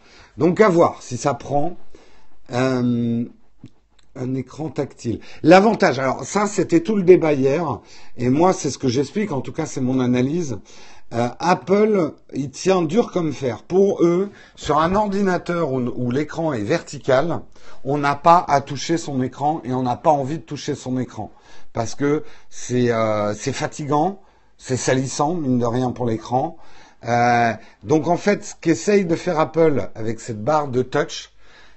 Donc 0.42 0.60
à 0.60 0.70
voir 0.70 1.04
si 1.04 1.18
ça 1.18 1.36
prend 1.36 1.78
euh, 2.52 3.26
un 4.16 4.34
écran 4.34 4.70
tactile. 4.70 5.20
L'avantage, 5.44 6.00
alors 6.00 6.24
ça 6.24 6.48
c'était 6.48 6.80
tout 6.80 6.96
le 6.96 7.04
débat 7.04 7.34
hier, 7.34 7.80
et 8.18 8.28
moi 8.30 8.52
c'est 8.52 8.72
ce 8.72 8.80
que 8.80 8.88
j'explique, 8.88 9.32
en 9.32 9.42
tout 9.42 9.52
cas 9.52 9.68
c'est 9.68 9.82
mon 9.82 10.00
analyse. 10.00 10.58
Euh, 11.14 11.28
Apple, 11.38 12.14
il 12.34 12.50
tient 12.50 12.82
dur 12.82 13.12
comme 13.12 13.34
fer. 13.34 13.62
Pour 13.62 14.04
eux, 14.04 14.32
sur 14.56 14.80
un 14.80 14.96
ordinateur 14.96 15.74
où, 15.74 16.10
l'écran 16.10 16.54
est 16.54 16.64
vertical, 16.64 17.42
on 17.84 18.00
n'a 18.00 18.16
pas 18.16 18.44
à 18.48 18.62
toucher 18.62 18.98
son 18.98 19.22
écran 19.22 19.62
et 19.64 19.74
on 19.74 19.84
n'a 19.84 19.96
pas 19.96 20.10
envie 20.10 20.40
de 20.40 20.44
toucher 20.44 20.74
son 20.74 20.98
écran 20.98 21.32
parce 21.72 21.94
que 21.94 22.24
c'est 22.50 22.90
euh, 22.90 23.36
fatigant, 23.36 24.24
c'est 24.58 24.76
salissant 24.76 25.36
mine 25.36 25.60
de 25.60 25.66
rien 25.68 25.92
pour 25.92 26.08
l'écran. 26.08 26.58
Euh, 27.08 27.54
donc 27.84 28.08
en 28.08 28.18
fait, 28.18 28.46
ce 28.46 28.54
qu'essaye 28.60 29.06
de 29.06 29.16
faire 29.16 29.40
Apple 29.40 29.90
avec 29.96 30.20
cette 30.20 30.44
barre 30.44 30.68
de 30.68 30.82
touch, 30.82 31.32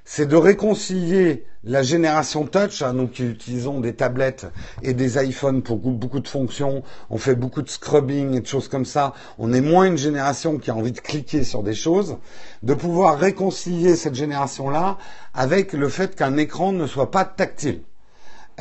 c'est 0.04 0.26
de 0.26 0.36
réconcilier 0.36 1.46
la 1.64 1.82
génération 1.82 2.44
touch, 2.44 2.82
hein, 2.82 2.92
nous 2.92 3.08
qui 3.08 3.24
utilisons 3.24 3.80
des 3.80 3.94
tablettes 3.94 4.46
et 4.82 4.92
des 4.92 5.22
iPhones 5.24 5.62
pour 5.62 5.78
beaucoup 5.78 6.20
de 6.20 6.28
fonctions, 6.28 6.82
on 7.08 7.16
fait 7.16 7.34
beaucoup 7.34 7.62
de 7.62 7.70
scrubbing 7.70 8.34
et 8.34 8.40
de 8.40 8.46
choses 8.46 8.68
comme 8.68 8.84
ça, 8.84 9.14
on 9.38 9.52
est 9.54 9.62
moins 9.62 9.86
une 9.86 9.96
génération 9.96 10.58
qui 10.58 10.70
a 10.70 10.74
envie 10.74 10.92
de 10.92 11.00
cliquer 11.00 11.42
sur 11.42 11.62
des 11.62 11.74
choses, 11.74 12.18
de 12.62 12.74
pouvoir 12.74 13.18
réconcilier 13.18 13.96
cette 13.96 14.14
génération-là 14.14 14.98
avec 15.32 15.72
le 15.72 15.88
fait 15.88 16.14
qu'un 16.14 16.36
écran 16.36 16.72
ne 16.72 16.86
soit 16.86 17.10
pas 17.10 17.24
tactile. 17.24 17.80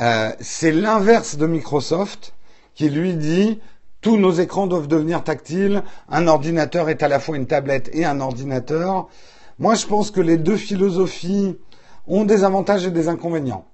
Euh, 0.00 0.32
c'est 0.40 0.72
l'inverse 0.72 1.36
de 1.36 1.46
Microsoft 1.46 2.32
qui 2.74 2.88
lui 2.88 3.14
dit 3.14 3.60
tous 4.04 4.18
nos 4.18 4.32
écrans 4.32 4.66
doivent 4.66 4.86
devenir 4.86 5.24
tactiles, 5.24 5.82
un 6.10 6.26
ordinateur 6.26 6.90
est 6.90 7.02
à 7.02 7.08
la 7.08 7.18
fois 7.18 7.38
une 7.38 7.46
tablette 7.46 7.88
et 7.94 8.04
un 8.04 8.20
ordinateur. 8.20 9.08
Moi, 9.58 9.76
je 9.76 9.86
pense 9.86 10.10
que 10.10 10.20
les 10.20 10.36
deux 10.36 10.58
philosophies 10.58 11.56
ont 12.06 12.26
des 12.26 12.44
avantages 12.44 12.84
et 12.86 12.90
des 12.90 13.08
inconvénients. 13.08 13.64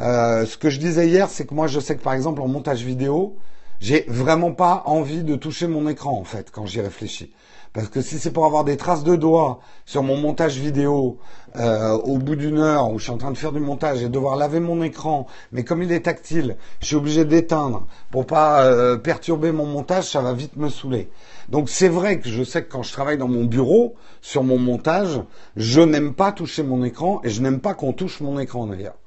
Euh, 0.00 0.44
ce 0.44 0.56
que 0.56 0.70
je 0.70 0.80
disais 0.80 1.06
hier, 1.06 1.30
c'est 1.30 1.46
que 1.46 1.54
moi, 1.54 1.68
je 1.68 1.78
sais 1.78 1.94
que 1.94 2.02
par 2.02 2.14
exemple 2.14 2.42
en 2.42 2.48
montage 2.48 2.82
vidéo, 2.82 3.36
j'ai 3.78 4.04
vraiment 4.08 4.50
pas 4.50 4.82
envie 4.86 5.22
de 5.22 5.36
toucher 5.36 5.68
mon 5.68 5.88
écran 5.88 6.18
en 6.18 6.24
fait 6.24 6.50
quand 6.50 6.66
j'y 6.66 6.80
réfléchis. 6.80 7.32
Parce 7.72 7.88
que 7.88 8.00
si 8.00 8.18
c'est 8.18 8.32
pour 8.32 8.46
avoir 8.46 8.64
des 8.64 8.76
traces 8.76 9.04
de 9.04 9.14
doigts 9.14 9.60
sur 9.86 10.02
mon 10.02 10.16
montage 10.16 10.58
vidéo 10.58 11.18
euh, 11.54 11.92
au 11.92 12.18
bout 12.18 12.34
d'une 12.34 12.58
heure 12.58 12.90
où 12.90 12.98
je 12.98 13.04
suis 13.04 13.12
en 13.12 13.16
train 13.16 13.30
de 13.30 13.38
faire 13.38 13.52
du 13.52 13.60
montage 13.60 14.02
et 14.02 14.08
devoir 14.08 14.34
laver 14.34 14.58
mon 14.58 14.82
écran, 14.82 15.28
mais 15.52 15.62
comme 15.62 15.80
il 15.82 15.92
est 15.92 16.00
tactile, 16.00 16.56
je 16.80 16.86
suis 16.86 16.96
obligé 16.96 17.24
d'éteindre 17.24 17.86
pour 18.10 18.26
pas 18.26 18.64
euh, 18.64 18.96
perturber 18.96 19.52
mon 19.52 19.66
montage, 19.66 20.10
ça 20.10 20.20
va 20.20 20.32
vite 20.32 20.56
me 20.56 20.68
saouler. 20.68 21.10
Donc 21.48 21.68
c'est 21.68 21.88
vrai 21.88 22.18
que 22.18 22.28
je 22.28 22.42
sais 22.42 22.64
que 22.64 22.72
quand 22.72 22.82
je 22.82 22.92
travaille 22.92 23.18
dans 23.18 23.28
mon 23.28 23.44
bureau 23.44 23.94
sur 24.20 24.42
mon 24.42 24.58
montage, 24.58 25.20
je 25.56 25.80
n'aime 25.80 26.12
pas 26.12 26.32
toucher 26.32 26.64
mon 26.64 26.82
écran 26.82 27.20
et 27.22 27.30
je 27.30 27.40
n'aime 27.40 27.60
pas 27.60 27.74
qu'on 27.74 27.92
touche 27.92 28.20
mon 28.20 28.40
écran 28.40 28.66
d'ailleurs. 28.66 28.99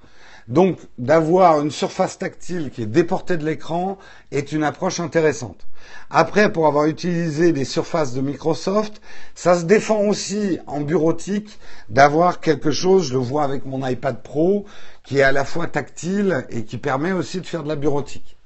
Donc 0.48 0.78
d'avoir 0.98 1.62
une 1.62 1.72
surface 1.72 2.18
tactile 2.18 2.70
qui 2.70 2.82
est 2.82 2.88
déportée 2.88 3.38
de 3.38 3.46
l'écran 3.46 3.98
est 4.32 4.52
une 4.52 4.64
approche 4.64 5.00
intéressante. 5.00 5.66
Après, 6.10 6.52
pour 6.52 6.68
avoir 6.68 6.86
utilisé 6.86 7.52
des 7.54 7.66
surfaces 7.66 8.14
de 8.14 8.22
Microsoft, 8.22 9.02
ça 9.36 9.58
se 9.60 9.66
défend 9.66 10.02
aussi 10.02 10.60
en 10.68 10.82
bureautique 10.82 11.60
d'avoir 11.90 12.40
quelque 12.40 12.72
chose, 12.72 13.08
je 13.08 13.14
le 13.14 13.20
vois 13.20 13.44
avec 13.44 13.66
mon 13.66 13.86
iPad 13.88 14.22
Pro, 14.22 14.66
qui 15.04 15.20
est 15.20 15.24
à 15.24 15.32
la 15.32 15.46
fois 15.46 15.68
tactile 15.68 16.46
et 16.50 16.66
qui 16.66 16.78
permet 16.78 17.12
aussi 17.12 17.42
de 17.42 17.46
faire 17.46 17.64
de 17.64 17.70
la 17.70 17.76
bureautique. 17.76 18.38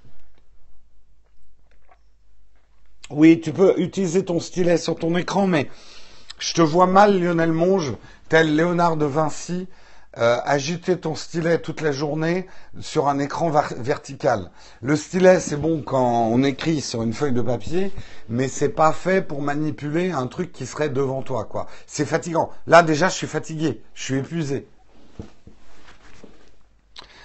Oui, 3.09 3.39
tu 3.39 3.53
peux 3.53 3.73
utiliser 3.79 4.25
ton 4.25 4.39
stylet 4.39 4.77
sur 4.77 4.97
ton 4.97 5.15
écran, 5.15 5.47
mais 5.47 5.69
je 6.39 6.53
te 6.53 6.61
vois 6.61 6.87
mal, 6.87 7.19
Lionel 7.19 7.53
Monge, 7.53 7.93
tel 8.29 8.55
Léonard 8.55 8.97
de 8.97 9.05
Vinci, 9.05 9.67
euh, 10.19 10.37
agiter 10.45 10.97
ton 10.97 11.15
stylet 11.15 11.59
toute 11.59 11.81
la 11.81 11.91
journée 11.91 12.47
sur 12.79 13.07
un 13.07 13.19
écran 13.19 13.49
vertical. 13.49 14.51
Le 14.81 14.95
stylet, 14.95 15.39
c'est 15.39 15.57
bon 15.57 15.81
quand 15.81 16.29
on 16.31 16.43
écrit 16.43 16.81
sur 16.81 17.03
une 17.03 17.13
feuille 17.13 17.33
de 17.33 17.41
papier, 17.41 17.91
mais 18.29 18.47
c'est 18.47 18.69
pas 18.69 18.93
fait 18.93 19.21
pour 19.21 19.41
manipuler 19.41 20.11
un 20.11 20.27
truc 20.27 20.51
qui 20.51 20.65
serait 20.65 20.89
devant 20.89 21.21
toi, 21.21 21.45
quoi. 21.45 21.67
C'est 21.85 22.05
fatigant. 22.05 22.49
Là, 22.65 22.83
déjà, 22.83 23.09
je 23.09 23.15
suis 23.15 23.27
fatigué, 23.27 23.81
je 23.93 24.03
suis 24.03 24.15
épuisé. 24.15 24.67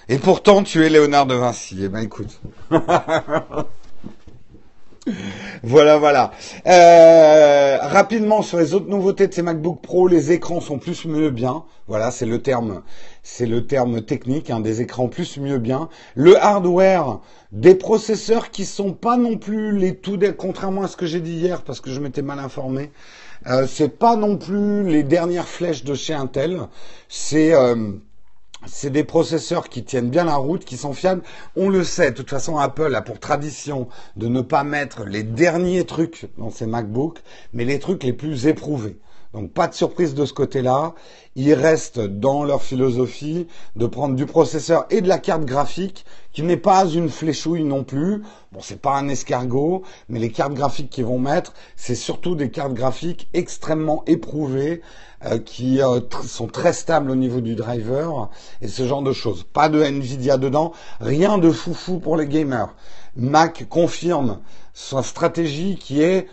Et 0.09 0.17
pourtant, 0.17 0.63
tu 0.63 0.85
es 0.85 0.89
Léonard 0.89 1.25
de 1.25 1.35
Vinci. 1.35 1.79
Eh 1.81 1.89
ben, 1.89 1.99
écoute. 1.99 2.41
voilà, 5.63 5.97
voilà. 5.97 6.31
Euh, 6.65 7.77
rapidement 7.81 8.41
sur 8.41 8.57
les 8.57 8.73
autres 8.73 8.87
nouveautés 8.87 9.27
de 9.27 9.33
ces 9.33 9.41
MacBook 9.41 9.81
Pro, 9.81 10.07
les 10.07 10.31
écrans 10.31 10.61
sont 10.61 10.79
plus 10.79 11.05
mieux 11.05 11.29
bien. 11.29 11.63
Voilà, 11.87 12.11
c'est 12.11 12.25
le 12.25 12.41
terme, 12.41 12.81
c'est 13.23 13.45
le 13.45 13.65
terme 13.67 14.01
technique, 14.01 14.49
hein, 14.49 14.61
des 14.61 14.81
écrans 14.81 15.09
plus 15.09 15.37
mieux 15.37 15.57
bien. 15.57 15.89
Le 16.15 16.41
hardware, 16.41 17.19
des 17.51 17.75
processeurs 17.75 18.51
qui 18.51 18.65
sont 18.65 18.93
pas 18.93 19.17
non 19.17 19.37
plus 19.37 19.77
les 19.77 19.95
tout, 19.95 20.17
contrairement 20.37 20.83
à 20.83 20.87
ce 20.87 20.95
que 20.95 21.05
j'ai 21.05 21.19
dit 21.19 21.33
hier 21.33 21.63
parce 21.63 21.81
que 21.81 21.89
je 21.89 21.99
m'étais 21.99 22.21
mal 22.21 22.39
informé. 22.39 22.91
Euh, 23.47 23.67
c'est 23.67 23.97
pas 23.99 24.15
non 24.15 24.37
plus 24.37 24.89
les 24.89 25.03
dernières 25.03 25.47
flèches 25.47 25.83
de 25.83 25.93
chez 25.93 26.13
Intel. 26.13 26.61
C'est 27.09 27.53
euh, 27.53 27.91
c'est 28.65 28.89
des 28.89 29.03
processeurs 29.03 29.69
qui 29.69 29.83
tiennent 29.83 30.09
bien 30.09 30.23
la 30.23 30.35
route, 30.35 30.65
qui 30.65 30.77
sont 30.77 30.93
fiables. 30.93 31.23
On 31.55 31.69
le 31.69 31.83
sait, 31.83 32.11
de 32.11 32.15
toute 32.15 32.29
façon, 32.29 32.57
Apple 32.57 32.93
a 32.95 33.01
pour 33.01 33.19
tradition 33.19 33.87
de 34.15 34.27
ne 34.27 34.41
pas 34.41 34.63
mettre 34.63 35.05
les 35.05 35.23
derniers 35.23 35.85
trucs 35.85 36.27
dans 36.37 36.49
ses 36.49 36.65
MacBooks, 36.65 37.19
mais 37.53 37.65
les 37.65 37.79
trucs 37.79 38.03
les 38.03 38.13
plus 38.13 38.47
éprouvés. 38.47 38.97
Donc 39.33 39.51
pas 39.51 39.67
de 39.67 39.73
surprise 39.73 40.13
de 40.13 40.25
ce 40.25 40.33
côté-là. 40.33 40.93
Ils 41.35 41.53
restent 41.53 41.99
dans 41.99 42.43
leur 42.43 42.61
philosophie 42.61 43.47
de 43.75 43.87
prendre 43.87 44.15
du 44.15 44.27
processeur 44.27 44.85
et 44.91 45.01
de 45.01 45.07
la 45.07 45.17
carte 45.17 45.45
graphique, 45.45 46.05
qui 46.33 46.43
n'est 46.43 46.57
pas 46.57 46.85
une 46.87 47.09
fléchouille 47.09 47.63
non 47.63 47.83
plus. 47.83 48.23
Bon, 48.51 48.59
c'est 48.61 48.81
pas 48.81 48.97
un 48.97 49.07
escargot, 49.07 49.83
mais 50.09 50.19
les 50.19 50.31
cartes 50.31 50.53
graphiques 50.53 50.89
qu'ils 50.89 51.05
vont 51.05 51.19
mettre, 51.19 51.53
c'est 51.75 51.95
surtout 51.95 52.35
des 52.35 52.49
cartes 52.49 52.73
graphiques 52.73 53.29
extrêmement 53.33 54.03
éprouvées, 54.07 54.81
euh, 55.25 55.39
qui 55.39 55.81
euh, 55.81 56.01
sont 56.25 56.47
très 56.47 56.73
stables 56.73 57.09
au 57.09 57.15
niveau 57.15 57.39
du 57.39 57.55
driver 57.55 58.29
et 58.61 58.67
ce 58.67 58.85
genre 58.85 59.03
de 59.03 59.13
choses. 59.13 59.43
Pas 59.43 59.69
de 59.69 59.81
Nvidia 59.81 60.37
dedans, 60.37 60.73
rien 60.99 61.37
de 61.37 61.49
foufou 61.49 61.99
pour 61.99 62.17
les 62.17 62.27
gamers. 62.27 62.73
Mac 63.15 63.65
confirme 63.69 64.39
sa 64.73 65.01
stratégie 65.03 65.77
qui 65.77 66.01
est 66.01 66.27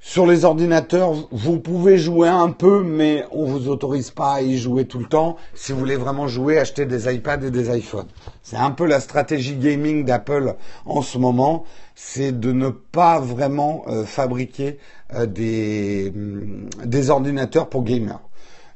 sur 0.00 0.26
les 0.26 0.44
ordinateurs, 0.44 1.12
vous 1.32 1.58
pouvez 1.58 1.98
jouer 1.98 2.28
un 2.28 2.50
peu, 2.50 2.82
mais 2.84 3.24
on 3.32 3.44
vous 3.44 3.68
autorise 3.68 4.10
pas 4.10 4.34
à 4.34 4.42
y 4.42 4.56
jouer 4.56 4.84
tout 4.84 5.00
le 5.00 5.06
temps. 5.06 5.36
Si 5.54 5.72
vous 5.72 5.78
voulez 5.78 5.96
vraiment 5.96 6.28
jouer, 6.28 6.58
achetez 6.58 6.86
des 6.86 7.12
iPads 7.12 7.42
et 7.42 7.50
des 7.50 7.76
iPhones. 7.76 8.06
C'est 8.42 8.56
un 8.56 8.70
peu 8.70 8.86
la 8.86 9.00
stratégie 9.00 9.56
gaming 9.56 10.04
d'Apple 10.04 10.54
en 10.86 11.02
ce 11.02 11.18
moment, 11.18 11.64
c'est 11.96 12.38
de 12.38 12.52
ne 12.52 12.68
pas 12.68 13.18
vraiment 13.18 13.82
euh, 13.88 14.04
fabriquer 14.04 14.78
euh, 15.14 15.26
des, 15.26 16.12
mm, 16.14 16.68
des 16.84 17.10
ordinateurs 17.10 17.68
pour 17.68 17.82
gamers. 17.82 18.20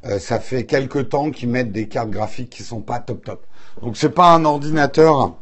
Euh, 0.05 0.19
ça 0.19 0.41
fait 0.41 0.67
quelques 0.67 1.11
temps 1.11 1.31
qu'ils 1.31 1.49
mettent 1.49 1.71
des 1.71 1.87
cartes 1.87 2.11
graphiques 2.11 2.51
qui 2.51 2.65
sont 2.65 2.81
pas 2.81 2.99
top 2.99 3.25
top. 3.25 3.47
Donc 3.81 3.97
c'est 3.97 4.11
pas 4.11 4.35
un 4.35 4.45
ordinateur. 4.45 5.37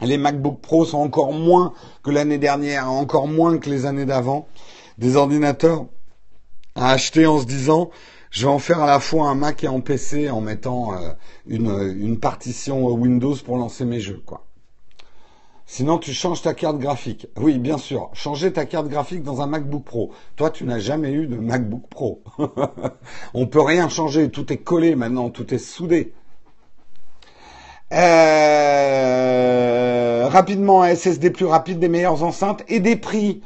Les 0.00 0.18
MacBook 0.18 0.58
Pro 0.60 0.84
sont 0.84 0.98
encore 0.98 1.32
moins 1.32 1.72
que 2.02 2.10
l'année 2.10 2.38
dernière, 2.38 2.90
encore 2.90 3.28
moins 3.28 3.58
que 3.58 3.70
les 3.70 3.86
années 3.86 4.04
d'avant 4.04 4.48
des 4.98 5.16
ordinateurs 5.16 5.86
à 6.74 6.90
acheter 6.90 7.26
en 7.26 7.40
se 7.40 7.46
disant 7.46 7.90
je 8.30 8.46
vais 8.46 8.52
en 8.52 8.58
faire 8.58 8.82
à 8.82 8.86
la 8.86 8.98
fois 8.98 9.28
un 9.28 9.36
Mac 9.36 9.62
et 9.62 9.68
un 9.68 9.78
PC 9.78 10.28
en 10.28 10.40
mettant 10.40 10.92
euh, 10.92 11.10
une, 11.46 11.70
une, 11.96 12.18
partition 12.18 12.84
Windows 12.88 13.36
pour 13.36 13.56
lancer 13.56 13.84
mes 13.84 14.00
jeux, 14.00 14.20
quoi. 14.26 14.44
Sinon, 15.66 15.98
tu 15.98 16.12
changes 16.12 16.42
ta 16.42 16.52
carte 16.52 16.78
graphique. 16.78 17.28
Oui, 17.36 17.58
bien 17.58 17.78
sûr. 17.78 18.10
Changer 18.12 18.52
ta 18.52 18.66
carte 18.66 18.88
graphique 18.88 19.22
dans 19.22 19.40
un 19.40 19.46
MacBook 19.46 19.84
Pro. 19.84 20.10
Toi, 20.36 20.50
tu 20.50 20.64
n'as 20.64 20.80
jamais 20.80 21.12
eu 21.12 21.28
de 21.28 21.36
MacBook 21.36 21.88
Pro. 21.88 22.22
On 23.34 23.46
peut 23.46 23.62
rien 23.62 23.88
changer. 23.88 24.28
Tout 24.30 24.52
est 24.52 24.58
collé 24.58 24.94
maintenant. 24.94 25.30
Tout 25.30 25.54
est 25.54 25.58
soudé. 25.58 26.12
Euh, 27.92 28.08
rapidement, 30.28 30.84
SSD 30.84 31.30
plus 31.30 31.46
rapide, 31.46 31.78
des 31.78 31.88
meilleures 31.88 32.24
enceintes 32.24 32.62
et 32.68 32.80
des 32.80 32.96
prix 32.96 33.40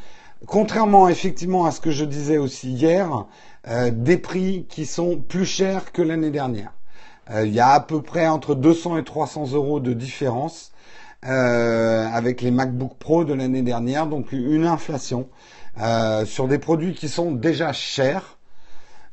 contrairement 0.46 1.08
effectivement 1.08 1.64
à 1.64 1.70
ce 1.70 1.80
que 1.80 1.90
je 1.90 2.04
disais 2.04 2.38
aussi 2.38 2.70
hier, 2.70 3.26
euh, 3.66 3.90
des 3.90 4.16
prix 4.16 4.66
qui 4.68 4.86
sont 4.86 5.16
plus 5.16 5.44
chers 5.44 5.92
que 5.92 6.02
l'année 6.02 6.30
dernière. 6.30 6.72
Euh, 7.30 7.46
il 7.46 7.52
y 7.52 7.60
a 7.60 7.70
à 7.70 7.80
peu 7.80 8.02
près 8.02 8.26
entre 8.28 8.54
200 8.54 8.98
et 8.98 9.04
300 9.04 9.52
euros 9.52 9.80
de 9.80 9.92
différence 9.92 10.72
euh, 11.26 12.06
avec 12.12 12.40
les 12.40 12.50
MacBook 12.50 12.96
Pro 12.98 13.24
de 13.24 13.34
l'année 13.34 13.62
dernière, 13.62 14.06
donc 14.06 14.32
une 14.32 14.66
inflation 14.66 15.28
sur 16.24 16.48
des 16.48 16.58
produits 16.58 16.92
qui 16.92 17.08
sont 17.08 17.30
déjà 17.30 17.72
chers. 17.72 18.38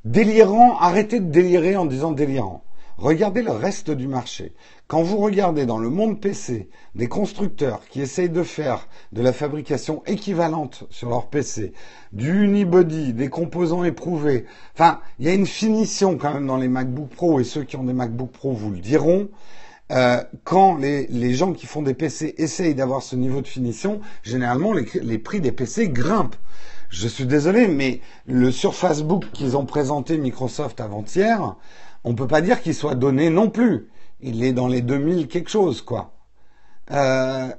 Délirant, 0.04 0.80
arrêtez 0.80 1.20
de 1.20 1.30
délirer 1.30 1.78
en 1.78 1.86
disant 1.86 2.12
délirant. 2.12 2.64
Regardez 2.98 3.42
le 3.42 3.52
reste 3.52 3.92
du 3.92 4.08
marché. 4.08 4.54
Quand 4.88 5.02
vous 5.02 5.18
regardez 5.18 5.66
dans 5.66 5.80
le 5.80 5.90
monde 5.90 6.22
PC 6.22 6.70
des 6.96 7.10
constructeurs 7.10 7.82
qui 7.90 8.00
essayent 8.00 8.30
de 8.30 8.44
faire 8.44 8.88
de 9.12 9.22
la 9.22 9.34
fabrication 9.34 10.02
équivalente 10.06 10.86
sur 10.90 11.10
leur 11.10 11.28
PC, 11.28 11.74
du 12.14 12.46
unibody, 12.46 13.12
des 13.12 13.28
composants 13.28 13.84
éprouvés, 13.84 14.46
enfin, 14.74 15.02
il 15.20 15.26
y 15.26 15.30
a 15.30 15.34
une 15.34 15.46
finition 15.46 16.18
quand 16.18 16.34
même 16.34 16.48
dans 16.48 16.56
les 16.56 16.70
MacBook 16.70 17.10
Pro 17.10 17.42
et 17.42 17.44
ceux 17.44 17.64
qui 17.64 17.76
ont 17.76 17.84
des 17.84 17.94
MacBook 17.94 18.32
Pro 18.32 18.54
vous 18.54 18.72
le 18.72 18.80
diront. 18.80 19.28
Euh, 19.92 20.24
quand 20.46 20.78
les, 20.78 21.06
les, 21.08 21.34
gens 21.34 21.52
qui 21.54 21.68
font 21.68 21.84
des 21.84 21.94
PC 21.94 22.34
essayent 22.38 22.74
d'avoir 22.74 23.04
ce 23.04 23.16
niveau 23.16 23.42
de 23.42 23.48
finition, 23.48 24.00
généralement 24.24 24.74
les, 24.74 24.88
les 25.02 25.20
prix 25.20 25.42
des 25.42 25.52
PC 25.52 25.90
grimpent. 25.90 26.38
Je 26.90 27.08
suis 27.08 27.26
désolé, 27.26 27.68
mais 27.68 28.00
le 28.26 28.52
Surface 28.52 29.04
Book 29.04 29.26
qu'ils 29.34 29.58
ont 29.58 29.66
présenté 29.66 30.18
Microsoft 30.18 30.80
avant-hier, 30.80 31.56
on 32.06 32.16
peut 32.16 32.28
pas 32.28 32.42
dire 32.42 32.62
qu'il 32.62 32.74
soit 32.74 32.96
donné 32.96 33.30
non 33.30 33.50
plus 33.50 33.90
il 34.22 34.44
est 34.44 34.54
dans 34.54 34.68
les 34.68 34.82
2000 34.82 35.28
quelque 35.28 35.50
chose, 35.50 35.82
quoi. 35.82 36.12
Euh, 36.92 37.50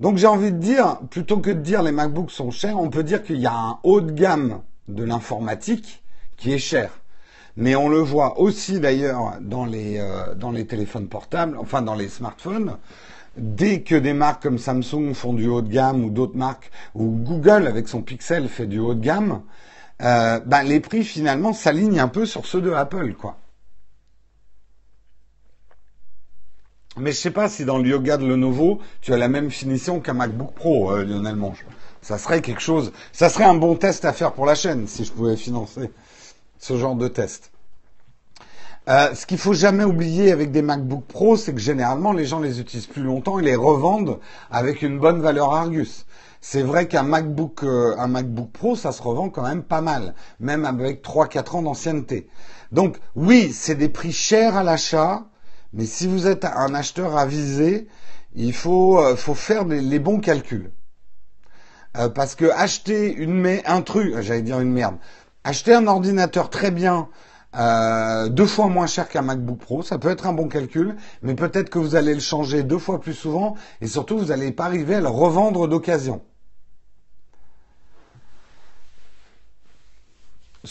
donc 0.00 0.16
j'ai 0.16 0.26
envie 0.26 0.52
de 0.52 0.58
dire, 0.58 0.98
plutôt 1.10 1.38
que 1.38 1.50
de 1.50 1.60
dire 1.60 1.82
les 1.82 1.92
MacBooks 1.92 2.30
sont 2.30 2.50
chers, 2.50 2.78
on 2.78 2.90
peut 2.90 3.02
dire 3.02 3.22
qu'il 3.22 3.38
y 3.38 3.46
a 3.46 3.54
un 3.54 3.78
haut 3.82 4.00
de 4.00 4.12
gamme 4.12 4.60
de 4.88 5.04
l'informatique 5.04 6.02
qui 6.36 6.52
est 6.52 6.58
cher. 6.58 6.90
mais 7.56 7.74
on 7.74 7.88
le 7.88 7.98
voit 7.98 8.38
aussi 8.38 8.78
d'ailleurs 8.80 9.34
dans 9.40 9.64
les 9.64 9.98
euh, 9.98 10.34
dans 10.34 10.52
les 10.52 10.66
téléphones 10.66 11.08
portables, 11.08 11.56
enfin 11.58 11.82
dans 11.82 11.94
les 11.94 12.08
smartphones. 12.08 12.76
Dès 13.36 13.82
que 13.82 13.94
des 13.94 14.12
marques 14.14 14.42
comme 14.42 14.58
Samsung 14.58 15.14
font 15.14 15.32
du 15.32 15.48
haut 15.48 15.62
de 15.62 15.68
gamme 15.72 16.04
ou 16.04 16.10
d'autres 16.10 16.36
marques 16.36 16.70
ou 16.94 17.06
Google 17.06 17.66
avec 17.66 17.88
son 17.88 18.02
Pixel 18.02 18.48
fait 18.48 18.66
du 18.66 18.78
haut 18.78 18.94
de 18.94 19.00
gamme, 19.00 19.42
euh, 20.02 20.40
ben, 20.46 20.62
les 20.62 20.80
prix 20.80 21.04
finalement 21.04 21.52
s'alignent 21.52 22.00
un 22.00 22.08
peu 22.08 22.26
sur 22.26 22.46
ceux 22.46 22.60
de 22.60 22.72
Apple, 22.72 23.14
quoi. 23.14 23.36
Mais 27.00 27.12
je 27.12 27.16
sais 27.16 27.30
pas 27.30 27.48
si 27.48 27.64
dans 27.64 27.78
le 27.78 27.88
Yoga 27.88 28.16
de 28.16 28.26
Lenovo, 28.26 28.80
tu 29.00 29.12
as 29.12 29.16
la 29.16 29.28
même 29.28 29.50
finition 29.50 30.00
qu'un 30.00 30.14
MacBook 30.14 30.52
Pro, 30.54 30.92
euh, 30.92 31.04
Lionel 31.04 31.36
Manche. 31.36 31.64
Ça 32.02 32.18
serait 32.18 32.40
quelque 32.40 32.60
chose, 32.60 32.92
ça 33.12 33.28
serait 33.28 33.44
un 33.44 33.54
bon 33.54 33.74
test 33.74 34.04
à 34.04 34.12
faire 34.12 34.32
pour 34.32 34.46
la 34.46 34.54
chaîne 34.54 34.86
si 34.86 35.04
je 35.04 35.12
pouvais 35.12 35.36
financer 35.36 35.90
ce 36.58 36.76
genre 36.76 36.94
de 36.94 37.08
test. 37.08 37.50
Euh, 38.88 39.14
ce 39.14 39.26
qu'il 39.26 39.36
faut 39.36 39.52
jamais 39.52 39.84
oublier 39.84 40.32
avec 40.32 40.50
des 40.50 40.62
MacBook 40.62 41.04
Pro, 41.04 41.36
c'est 41.36 41.52
que 41.52 41.60
généralement 41.60 42.12
les 42.12 42.24
gens 42.24 42.40
les 42.40 42.60
utilisent 42.60 42.86
plus 42.86 43.02
longtemps 43.02 43.38
et 43.38 43.42
les 43.42 43.56
revendent 43.56 44.18
avec 44.50 44.80
une 44.80 44.98
bonne 44.98 45.20
valeur 45.20 45.52
Argus. 45.52 46.06
C'est 46.40 46.62
vrai 46.62 46.88
qu'un 46.88 47.02
MacBook, 47.02 47.64
euh, 47.64 47.94
un 47.98 48.06
MacBook 48.06 48.50
Pro, 48.50 48.76
ça 48.76 48.92
se 48.92 49.02
revend 49.02 49.28
quand 49.28 49.42
même 49.42 49.62
pas 49.62 49.82
mal, 49.82 50.14
même 50.40 50.64
avec 50.64 51.02
3-4 51.02 51.56
ans 51.56 51.62
d'ancienneté. 51.62 52.28
Donc 52.72 52.98
oui, 53.14 53.52
c'est 53.52 53.74
des 53.74 53.88
prix 53.88 54.12
chers 54.12 54.56
à 54.56 54.62
l'achat, 54.62 55.26
mais 55.72 55.86
si 55.86 56.06
vous 56.06 56.26
êtes 56.26 56.44
un 56.44 56.74
acheteur 56.74 57.16
avisé, 57.16 57.88
il 58.34 58.52
faut, 58.52 58.98
euh, 58.98 59.16
faut 59.16 59.34
faire 59.34 59.64
les 59.64 59.98
bons 59.98 60.20
calculs. 60.20 60.70
Euh, 61.96 62.08
parce 62.08 62.34
que 62.34 62.46
acheter 62.50 63.12
une 63.12 63.60
un 63.64 63.82
truc, 63.82 64.20
j'allais 64.20 64.42
dire 64.42 64.60
une 64.60 64.72
merde, 64.72 64.96
acheter 65.44 65.74
un 65.74 65.86
ordinateur 65.86 66.50
très 66.50 66.70
bien, 66.70 67.08
euh, 67.56 68.28
deux 68.28 68.46
fois 68.46 68.68
moins 68.68 68.86
cher 68.86 69.08
qu'un 69.08 69.22
MacBook 69.22 69.58
Pro, 69.58 69.82
ça 69.82 69.98
peut 69.98 70.10
être 70.10 70.26
un 70.26 70.34
bon 70.34 70.48
calcul, 70.48 70.96
mais 71.22 71.34
peut-être 71.34 71.70
que 71.70 71.78
vous 71.78 71.96
allez 71.96 72.14
le 72.14 72.20
changer 72.20 72.62
deux 72.62 72.78
fois 72.78 73.00
plus 73.00 73.14
souvent, 73.14 73.56
et 73.80 73.86
surtout 73.86 74.18
vous 74.18 74.26
n'allez 74.26 74.52
pas 74.52 74.66
arriver 74.66 74.96
à 74.96 75.00
le 75.00 75.08
revendre 75.08 75.66
d'occasion. 75.66 76.22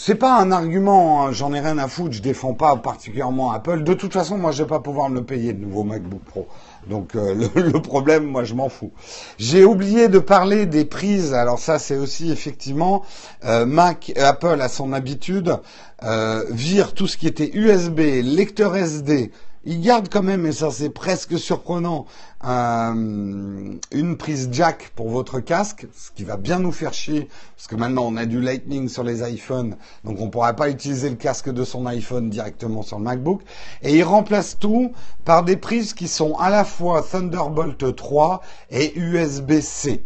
C'est 0.00 0.14
pas 0.14 0.40
un 0.40 0.52
argument, 0.52 1.26
hein, 1.26 1.32
j'en 1.32 1.52
ai 1.52 1.58
rien 1.58 1.76
à 1.76 1.88
foutre, 1.88 2.12
je 2.12 2.22
défends 2.22 2.54
pas 2.54 2.76
particulièrement 2.76 3.50
Apple. 3.50 3.82
De 3.82 3.94
toute 3.94 4.12
façon, 4.12 4.38
moi 4.38 4.52
je 4.52 4.62
vais 4.62 4.68
pas 4.68 4.78
pouvoir 4.78 5.08
me 5.08 5.16
le 5.16 5.24
payer 5.24 5.52
de 5.52 5.60
nouveau 5.60 5.82
MacBook 5.82 6.20
Pro. 6.20 6.46
Donc 6.88 7.16
euh, 7.16 7.34
le, 7.56 7.82
problème, 7.82 8.24
moi 8.24 8.44
je 8.44 8.54
m'en 8.54 8.68
fous. 8.68 8.92
J'ai 9.38 9.64
oublié 9.64 10.06
de 10.06 10.20
parler 10.20 10.66
des 10.66 10.84
prises. 10.84 11.34
Alors 11.34 11.58
ça, 11.58 11.80
c'est 11.80 11.96
aussi 11.96 12.30
effectivement 12.30 13.02
euh, 13.44 13.66
Mac, 13.66 14.12
Apple 14.16 14.60
a 14.60 14.68
son 14.68 14.92
habitude 14.92 15.56
euh, 16.04 16.44
vire 16.48 16.94
tout 16.94 17.08
ce 17.08 17.16
qui 17.16 17.26
était 17.26 17.50
USB, 17.52 17.98
lecteur 18.22 18.76
SD, 18.76 19.32
il 19.64 19.80
garde 19.80 20.08
quand 20.08 20.22
même, 20.22 20.46
et 20.46 20.52
ça 20.52 20.70
c'est 20.70 20.90
presque 20.90 21.38
surprenant, 21.38 22.06
une 22.42 24.16
prise 24.18 24.48
jack 24.52 24.92
pour 24.94 25.08
votre 25.10 25.40
casque, 25.40 25.86
ce 25.96 26.10
qui 26.12 26.24
va 26.24 26.36
bien 26.36 26.58
nous 26.58 26.72
faire 26.72 26.92
chier, 26.92 27.28
parce 27.56 27.66
que 27.66 27.74
maintenant 27.74 28.04
on 28.06 28.16
a 28.16 28.26
du 28.26 28.40
Lightning 28.40 28.88
sur 28.88 29.02
les 29.02 29.28
iPhones, 29.28 29.76
donc 30.04 30.20
on 30.20 30.26
ne 30.26 30.30
pourra 30.30 30.54
pas 30.54 30.70
utiliser 30.70 31.10
le 31.10 31.16
casque 31.16 31.50
de 31.50 31.64
son 31.64 31.86
iPhone 31.86 32.30
directement 32.30 32.82
sur 32.82 32.98
le 32.98 33.04
MacBook. 33.04 33.42
Et 33.82 33.96
il 33.96 34.04
remplace 34.04 34.58
tout 34.58 34.92
par 35.24 35.42
des 35.42 35.56
prises 35.56 35.94
qui 35.94 36.08
sont 36.08 36.36
à 36.38 36.50
la 36.50 36.64
fois 36.64 37.02
Thunderbolt 37.02 37.96
3 37.96 38.40
et 38.70 38.98
USB-C. 38.98 40.04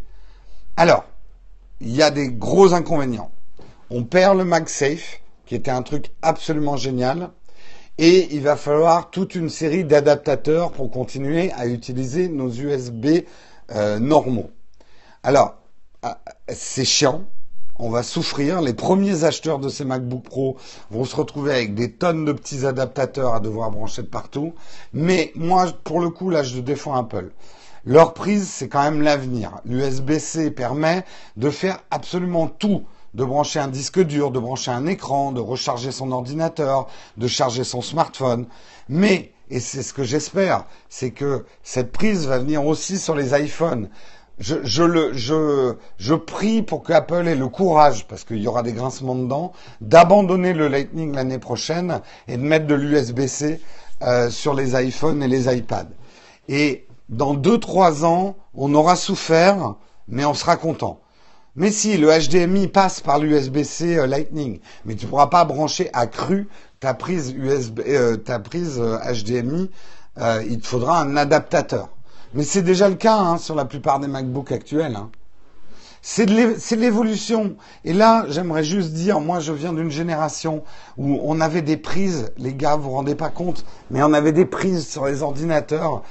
Alors, 0.76 1.04
il 1.80 1.94
y 1.94 2.02
a 2.02 2.10
des 2.10 2.30
gros 2.30 2.72
inconvénients. 2.74 3.30
On 3.90 4.04
perd 4.04 4.38
le 4.38 4.44
MagSafe, 4.44 5.20
qui 5.44 5.54
était 5.54 5.70
un 5.70 5.82
truc 5.82 6.12
absolument 6.22 6.76
génial 6.76 7.30
et 7.98 8.34
il 8.34 8.42
va 8.42 8.56
falloir 8.56 9.10
toute 9.10 9.34
une 9.34 9.50
série 9.50 9.84
d'adaptateurs 9.84 10.72
pour 10.72 10.90
continuer 10.90 11.52
à 11.52 11.66
utiliser 11.66 12.28
nos 12.28 12.50
USB 12.50 13.24
euh, 13.70 13.98
normaux. 13.98 14.50
Alors, 15.22 15.56
ah, 16.02 16.18
c'est 16.48 16.84
chiant, 16.84 17.24
on 17.78 17.90
va 17.90 18.02
souffrir. 18.02 18.60
Les 18.60 18.74
premiers 18.74 19.24
acheteurs 19.24 19.58
de 19.58 19.68
ces 19.68 19.84
MacBook 19.84 20.22
Pro 20.24 20.56
vont 20.90 21.04
se 21.04 21.14
retrouver 21.16 21.52
avec 21.52 21.74
des 21.74 21.92
tonnes 21.92 22.24
de 22.24 22.32
petits 22.32 22.66
adaptateurs 22.66 23.34
à 23.34 23.40
devoir 23.40 23.70
brancher 23.70 24.02
de 24.02 24.08
partout. 24.08 24.54
Mais 24.92 25.32
moi, 25.34 25.66
pour 25.84 26.00
le 26.00 26.10
coup, 26.10 26.30
là, 26.30 26.42
je 26.42 26.60
défends 26.60 26.94
Apple. 26.94 27.30
Leur 27.84 28.14
prise, 28.14 28.48
c'est 28.48 28.68
quand 28.68 28.82
même 28.82 29.02
l'avenir. 29.02 29.60
L'USB-C 29.64 30.50
permet 30.52 31.04
de 31.36 31.50
faire 31.50 31.80
absolument 31.90 32.46
tout 32.46 32.84
de 33.14 33.24
brancher 33.24 33.60
un 33.60 33.68
disque 33.68 34.00
dur, 34.00 34.30
de 34.30 34.38
brancher 34.38 34.70
un 34.70 34.86
écran, 34.86 35.32
de 35.32 35.40
recharger 35.40 35.92
son 35.92 36.12
ordinateur, 36.12 36.86
de 37.16 37.26
charger 37.26 37.64
son 37.64 37.82
smartphone. 37.82 38.46
Mais, 38.88 39.32
et 39.50 39.60
c'est 39.60 39.82
ce 39.82 39.92
que 39.92 40.02
j'espère, 40.02 40.64
c'est 40.88 41.10
que 41.10 41.44
cette 41.62 41.92
prise 41.92 42.26
va 42.26 42.38
venir 42.38 42.64
aussi 42.66 42.98
sur 42.98 43.14
les 43.14 43.38
iPhones. 43.38 43.88
Je, 44.38 44.56
je, 44.64 45.12
je, 45.12 45.74
je 45.98 46.14
prie 46.14 46.62
pour 46.62 46.82
que 46.82 46.92
Apple 46.92 47.28
ait 47.28 47.36
le 47.36 47.48
courage, 47.48 48.06
parce 48.08 48.24
qu'il 48.24 48.38
y 48.38 48.48
aura 48.48 48.62
des 48.62 48.72
grincements 48.72 49.14
dedans, 49.14 49.52
d'abandonner 49.80 50.54
le 50.54 50.68
Lightning 50.68 51.14
l'année 51.14 51.38
prochaine 51.38 52.00
et 52.28 52.36
de 52.38 52.42
mettre 52.42 52.66
de 52.66 52.74
l'USB-C 52.74 53.60
euh, 54.02 54.30
sur 54.30 54.54
les 54.54 54.74
iPhones 54.82 55.22
et 55.22 55.28
les 55.28 55.54
iPads. 55.54 55.90
Et 56.48 56.86
dans 57.08 57.34
deux 57.34 57.58
trois 57.58 58.04
ans, 58.06 58.36
on 58.54 58.74
aura 58.74 58.96
souffert, 58.96 59.74
mais 60.08 60.24
on 60.24 60.34
sera 60.34 60.56
content. 60.56 61.01
Mais 61.54 61.70
si, 61.70 61.98
le 61.98 62.08
HDMI 62.08 62.68
passe 62.68 63.00
par 63.00 63.18
l'USB-C 63.18 63.98
euh, 63.98 64.06
Lightning, 64.06 64.60
mais 64.86 64.94
tu 64.94 65.04
ne 65.04 65.10
pourras 65.10 65.26
pas 65.26 65.44
brancher 65.44 65.90
à 65.92 66.06
cru 66.06 66.48
ta 66.80 66.94
prise 66.94 67.34
USB, 67.36 67.80
euh, 67.86 68.16
HDMI. 68.16 69.70
Euh, 70.18 70.42
il 70.48 70.60
te 70.60 70.66
faudra 70.66 71.00
un 71.00 71.16
adaptateur. 71.16 71.90
Mais 72.32 72.42
c'est 72.42 72.62
déjà 72.62 72.88
le 72.88 72.94
cas 72.94 73.18
hein, 73.18 73.36
sur 73.36 73.54
la 73.54 73.66
plupart 73.66 74.00
des 74.00 74.08
MacBooks 74.08 74.50
actuels. 74.50 74.96
Hein. 74.96 75.10
C'est 76.00 76.24
l'évolution. 76.24 77.54
Et 77.84 77.92
là, 77.92 78.24
j'aimerais 78.28 78.64
juste 78.64 78.92
dire, 78.92 79.20
moi, 79.20 79.38
je 79.38 79.52
viens 79.52 79.74
d'une 79.74 79.90
génération 79.90 80.64
où 80.96 81.20
on 81.22 81.40
avait 81.40 81.62
des 81.62 81.76
prises, 81.76 82.32
les 82.38 82.54
gars, 82.54 82.76
vous 82.76 82.84
vous 82.84 82.90
rendez 82.92 83.14
pas 83.14 83.28
compte, 83.28 83.64
mais 83.90 84.02
on 84.02 84.12
avait 84.14 84.32
des 84.32 84.46
prises 84.46 84.88
sur 84.88 85.06
les 85.06 85.22
ordinateurs 85.22 86.02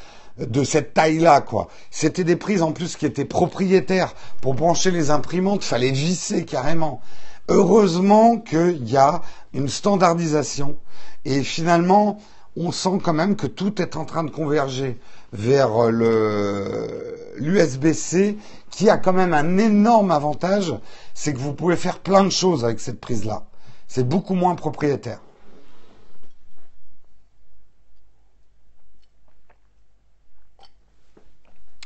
de 0.47 0.63
cette 0.63 0.93
taille-là, 0.93 1.41
quoi. 1.41 1.67
C'était 1.89 2.23
des 2.23 2.35
prises 2.35 2.61
en 2.61 2.71
plus 2.71 2.95
qui 2.95 3.05
étaient 3.05 3.25
propriétaires. 3.25 4.13
Pour 4.41 4.53
brancher 4.53 4.91
les 4.91 5.11
imprimantes, 5.11 5.63
fallait 5.63 5.91
visser 5.91 6.45
carrément. 6.45 7.01
Heureusement 7.47 8.37
qu'il 8.37 8.89
y 8.89 8.97
a 8.97 9.21
une 9.53 9.67
standardisation 9.67 10.77
et 11.25 11.43
finalement, 11.43 12.19
on 12.57 12.71
sent 12.71 12.99
quand 13.03 13.13
même 13.13 13.35
que 13.35 13.47
tout 13.47 13.81
est 13.81 13.95
en 13.95 14.05
train 14.05 14.23
de 14.23 14.29
converger 14.29 14.99
vers 15.33 15.89
le 15.91 17.33
l'USB-C 17.37 18.37
qui 18.69 18.89
a 18.89 18.97
quand 18.97 19.13
même 19.13 19.33
un 19.33 19.57
énorme 19.57 20.11
avantage, 20.11 20.73
c'est 21.13 21.33
que 21.33 21.39
vous 21.39 21.53
pouvez 21.53 21.75
faire 21.75 21.99
plein 21.99 22.23
de 22.23 22.29
choses 22.29 22.65
avec 22.65 22.79
cette 22.79 22.99
prise-là. 22.99 23.43
C'est 23.87 24.07
beaucoup 24.07 24.35
moins 24.35 24.55
propriétaire. 24.55 25.19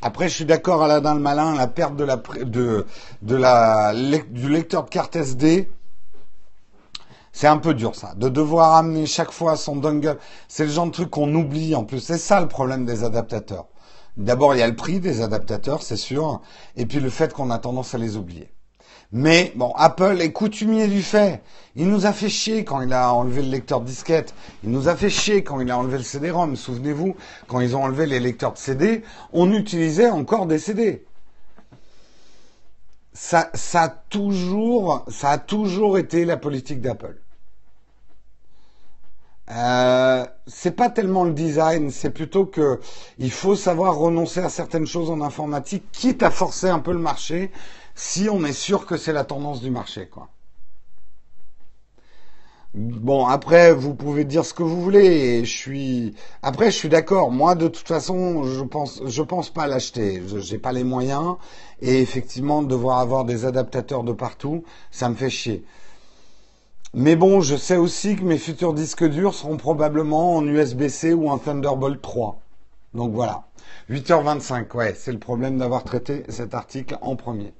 Après, 0.05 0.29
je 0.29 0.35
suis 0.35 0.45
d'accord, 0.45 0.83
Aladdin 0.83 1.15
le 1.15 1.19
malin, 1.19 1.55
la 1.55 1.65
perte 1.65 1.95
de 1.95 2.03
la, 2.03 2.21
de 2.43 3.35
la, 3.35 3.91
du 4.29 4.49
lecteur 4.49 4.83
de 4.83 4.89
carte 4.91 5.15
SD, 5.15 5.67
c'est 7.33 7.47
un 7.47 7.57
peu 7.57 7.73
dur 7.73 7.95
ça, 7.95 8.13
de 8.15 8.29
devoir 8.29 8.75
amener 8.75 9.07
chaque 9.07 9.31
fois 9.31 9.57
son 9.57 9.77
dongle. 9.77 10.19
C'est 10.47 10.65
le 10.65 10.69
genre 10.69 10.85
de 10.85 10.91
truc 10.91 11.09
qu'on 11.09 11.33
oublie 11.33 11.73
en 11.73 11.85
plus. 11.85 12.01
C'est 12.01 12.19
ça 12.19 12.39
le 12.39 12.47
problème 12.47 12.85
des 12.85 13.03
adaptateurs. 13.03 13.65
D'abord, 14.15 14.53
il 14.53 14.59
y 14.59 14.61
a 14.61 14.67
le 14.67 14.75
prix 14.75 14.99
des 14.99 15.21
adaptateurs, 15.21 15.81
c'est 15.81 15.97
sûr, 15.97 16.39
et 16.75 16.85
puis 16.85 16.99
le 16.99 17.09
fait 17.09 17.33
qu'on 17.33 17.49
a 17.49 17.57
tendance 17.57 17.95
à 17.95 17.97
les 17.97 18.15
oublier. 18.15 18.54
Mais 19.11 19.53
bon, 19.55 19.71
Apple 19.75 20.17
est 20.19 20.31
coutumier 20.31 20.87
du 20.87 21.01
fait. 21.01 21.41
Il 21.75 21.89
nous 21.89 22.05
a 22.05 22.13
fait 22.13 22.29
chier 22.29 22.63
quand 22.63 22.81
il 22.81 22.93
a 22.93 23.13
enlevé 23.13 23.41
le 23.41 23.49
lecteur 23.49 23.81
de 23.81 23.85
disquette. 23.85 24.33
Il 24.63 24.71
nous 24.71 24.87
a 24.87 24.95
fait 24.95 25.09
chier 25.09 25.43
quand 25.43 25.59
il 25.59 25.69
a 25.71 25.77
enlevé 25.77 25.97
le 25.97 26.03
CD-ROM. 26.03 26.55
Souvenez-vous, 26.55 27.15
quand 27.47 27.59
ils 27.59 27.75
ont 27.75 27.83
enlevé 27.83 28.05
les 28.05 28.19
lecteurs 28.19 28.53
de 28.53 28.57
CD, 28.57 29.03
on 29.33 29.51
utilisait 29.53 30.09
encore 30.09 30.45
des 30.45 30.59
CD. 30.59 31.05
Ça, 33.13 33.49
ça 33.53 33.83
a 33.83 33.89
toujours, 33.89 35.05
ça 35.07 35.31
a 35.31 35.37
toujours 35.37 35.97
été 35.97 36.25
la 36.25 36.37
politique 36.37 36.81
d'Apple. 36.81 37.17
Euh, 39.51 40.25
c'est 40.47 40.75
pas 40.75 40.89
tellement 40.89 41.23
le 41.23 41.33
design, 41.33 41.91
c'est 41.91 42.09
plutôt 42.09 42.47
que 42.47 42.79
il 43.19 43.31
faut 43.31 43.55
savoir 43.55 43.95
renoncer 43.95 44.39
à 44.39 44.49
certaines 44.49 44.87
choses 44.87 45.11
en 45.11 45.21
informatique, 45.21 45.83
quitte 45.91 46.23
à 46.23 46.31
forcer 46.31 46.67
un 46.67 46.79
peu 46.79 46.91
le 46.91 46.99
marché 46.99 47.51
si 47.95 48.29
on 48.29 48.43
est 48.43 48.53
sûr 48.53 48.85
que 48.85 48.97
c'est 48.97 49.13
la 49.13 49.23
tendance 49.23 49.61
du 49.61 49.71
marché, 49.71 50.07
quoi. 50.07 50.29
Bon, 52.77 53.25
après, 53.25 53.73
vous 53.73 53.93
pouvez 53.93 54.25
dire 54.25 54.43
ce 54.43 54.53
que 54.53 54.61
vous 54.61 54.81
voulez. 54.81 55.05
Et 55.05 55.45
je 55.45 55.57
suis, 55.57 56.13
après, 56.41 56.71
je 56.71 56.75
suis 56.75 56.89
d'accord. 56.89 57.31
Moi, 57.31 57.55
de 57.55 57.69
toute 57.69 57.87
façon, 57.87 58.43
je 58.43 58.63
pense, 58.65 59.01
je 59.05 59.21
pense 59.21 59.49
pas 59.49 59.65
l'acheter. 59.65 60.21
J'ai 60.39 60.57
pas 60.57 60.73
les 60.73 60.83
moyens. 60.83 61.37
Et 61.81 62.01
effectivement, 62.01 62.63
devoir 62.63 62.99
avoir 62.99 63.23
des 63.23 63.45
adaptateurs 63.45 64.03
de 64.03 64.11
partout, 64.11 64.65
ça 64.91 65.07
me 65.07 65.15
fait 65.15 65.29
chier. 65.29 65.63
Mais 66.93 67.15
bon, 67.15 67.39
je 67.39 67.55
sais 67.55 67.77
aussi 67.77 68.17
que 68.17 68.23
mes 68.23 68.37
futurs 68.37 68.73
disques 68.73 69.05
durs 69.05 69.33
seront 69.33 69.55
probablement 69.55 70.35
en 70.35 70.45
USB-C 70.45 71.13
ou 71.13 71.29
en 71.29 71.37
Thunderbolt 71.37 72.01
3. 72.01 72.41
Donc 72.93 73.13
voilà. 73.13 73.47
8h25, 73.89 74.75
ouais, 74.75 74.93
c'est 74.95 75.11
le 75.13 75.19
problème 75.19 75.57
d'avoir 75.57 75.85
traité 75.85 76.23
cet 76.27 76.53
article 76.53 76.97
en 77.01 77.15
premier. 77.15 77.53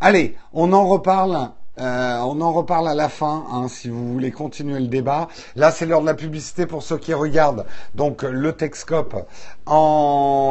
Allez, 0.00 0.36
on 0.52 0.72
en 0.72 0.86
reparle 0.86 1.50
euh, 1.80 2.18
on 2.22 2.40
en 2.40 2.52
reparle 2.52 2.88
à 2.88 2.94
la 2.94 3.08
fin, 3.08 3.44
hein, 3.52 3.68
si 3.68 3.88
vous 3.88 4.12
voulez 4.12 4.32
continuer 4.32 4.80
le 4.80 4.88
débat. 4.88 5.28
Là, 5.54 5.70
c'est 5.70 5.86
l'heure 5.86 6.00
de 6.00 6.06
la 6.06 6.14
publicité 6.14 6.66
pour 6.66 6.82
ceux 6.82 6.98
qui 6.98 7.14
regardent. 7.14 7.66
Donc, 7.94 8.22
le 8.24 8.52
Texcope 8.52 9.14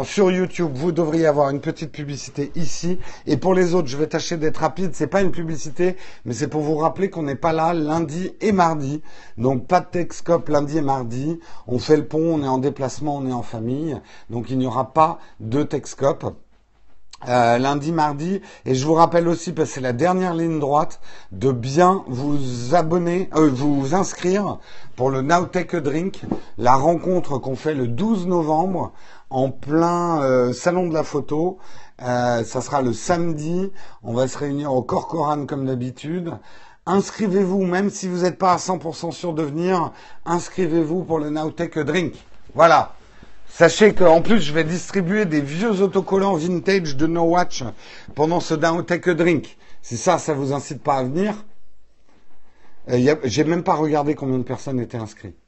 sur 0.05 0.31
YouTube, 0.31 0.71
vous 0.73 0.93
devriez 0.93 1.25
avoir 1.25 1.49
une 1.49 1.59
petite 1.59 1.91
publicité 1.91 2.51
ici. 2.55 2.99
Et 3.25 3.35
pour 3.35 3.53
les 3.53 3.73
autres, 3.75 3.89
je 3.89 3.97
vais 3.97 4.07
tâcher 4.07 4.37
d'être 4.37 4.59
rapide. 4.59 4.91
C'est 4.93 5.07
pas 5.07 5.21
une 5.21 5.31
publicité, 5.31 5.97
mais 6.23 6.33
c'est 6.33 6.47
pour 6.47 6.61
vous 6.61 6.77
rappeler 6.77 7.09
qu'on 7.09 7.23
n'est 7.23 7.35
pas 7.35 7.51
là 7.51 7.73
lundi 7.73 8.31
et 8.39 8.53
mardi. 8.53 9.01
Donc, 9.37 9.67
pas 9.67 9.81
de 9.81 9.87
Texcope 9.87 10.47
lundi 10.47 10.77
et 10.77 10.81
mardi. 10.81 11.39
On 11.67 11.79
fait 11.79 11.97
le 11.97 12.05
pont, 12.05 12.35
on 12.35 12.43
est 12.43 12.47
en 12.47 12.57
déplacement, 12.57 13.17
on 13.17 13.27
est 13.27 13.33
en 13.33 13.43
famille. 13.43 13.99
Donc, 14.29 14.49
il 14.49 14.57
n'y 14.57 14.67
aura 14.67 14.93
pas 14.93 15.19
de 15.41 15.63
Texcope. 15.63 16.33
Euh, 17.27 17.57
lundi, 17.57 17.91
mardi. 17.91 18.41
Et 18.65 18.75
je 18.75 18.85
vous 18.85 18.93
rappelle 18.93 19.27
aussi, 19.27 19.51
parce 19.51 19.69
que 19.69 19.75
c'est 19.75 19.81
la 19.81 19.93
dernière 19.93 20.35
ligne 20.35 20.59
droite, 20.59 20.99
de 21.31 21.51
bien 21.51 22.03
vous 22.07 22.75
abonner, 22.75 23.29
euh, 23.35 23.49
vous 23.49 23.95
inscrire 23.95 24.59
pour 24.95 25.09
le 25.09 25.23
Now 25.23 25.45
Take 25.45 25.77
a 25.77 25.79
Drink, 25.81 26.21
la 26.57 26.75
rencontre 26.75 27.39
qu'on 27.39 27.55
fait 27.55 27.73
le 27.73 27.87
12 27.87 28.27
novembre 28.27 28.91
en 29.31 29.49
plein 29.49 30.21
euh, 30.21 30.53
salon 30.53 30.87
de 30.87 30.93
la 30.93 31.03
photo. 31.03 31.57
ça 31.99 32.43
sera 32.43 32.83
le 32.83 32.93
samedi. 32.93 33.71
On 34.03 34.13
va 34.13 34.27
se 34.27 34.37
réunir 34.37 34.71
au 34.71 34.83
Corcoran 34.83 35.47
comme 35.47 35.65
d'habitude. 35.65 36.33
Inscrivez-vous, 36.85 37.63
même 37.63 37.89
si 37.89 38.07
vous 38.07 38.21
n'êtes 38.21 38.37
pas 38.37 38.53
à 38.53 38.57
100% 38.57 39.11
sûr 39.11 39.33
de 39.33 39.41
venir, 39.41 39.91
inscrivez-vous 40.25 41.03
pour 41.03 41.19
le 41.19 41.31
Now 41.31 41.49
Take 41.49 41.79
a 41.79 41.83
Drink. 41.83 42.13
Voilà. 42.53 42.93
Sachez 43.57 43.95
qu'en 43.95 44.21
plus, 44.21 44.39
je 44.39 44.53
vais 44.53 44.63
distribuer 44.63 45.25
des 45.25 45.41
vieux 45.41 45.81
autocollants 45.81 46.35
vintage 46.35 46.95
de 46.95 47.07
No 47.07 47.23
Watch 47.23 47.63
pendant 48.13 48.39
ce 48.39 48.53
Down 48.53 48.85
Take 48.85 49.09
a 49.09 49.13
Drink. 49.15 49.57
Si 49.81 49.97
ça, 49.97 50.19
ça 50.19 50.35
vous 50.35 50.53
incite 50.53 50.83
pas 50.83 50.97
à 50.97 51.03
venir, 51.03 51.33
euh, 52.91 53.15
j'ai 53.23 53.43
même 53.45 53.63
pas 53.63 53.73
regardé 53.73 54.13
combien 54.13 54.37
de 54.37 54.43
personnes 54.43 54.79
étaient 54.79 54.99
inscrites. 54.99 55.39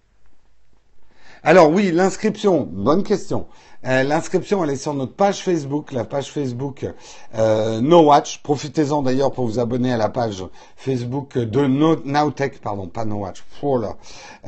Alors 1.41 1.69
oui, 1.69 1.91
l'inscription, 1.93 2.67
bonne 2.69 3.01
question. 3.01 3.47
Euh, 3.85 4.03
l'inscription, 4.03 4.61
elle 4.61 4.71
est 4.71 4.75
sur 4.75 4.93
notre 4.93 5.13
page 5.13 5.41
Facebook, 5.41 5.93
la 5.93 6.03
page 6.03 6.29
Facebook 6.29 6.85
euh, 7.33 7.79
No 7.79 8.01
Watch. 8.01 8.43
Profitez-en 8.43 9.03
d'ailleurs 9.03 9.31
pour 9.31 9.45
vous 9.45 9.57
abonner 9.57 9.93
à 9.93 9.97
la 9.97 10.09
page 10.09 10.43
Facebook 10.75 11.37
de 11.37 11.65
no, 11.65 11.95
Nowtech, 12.03 12.59
pardon, 12.59 12.87
pas 12.87 13.05
No 13.05 13.19
Watch. 13.19 13.41
Oh 13.63 13.81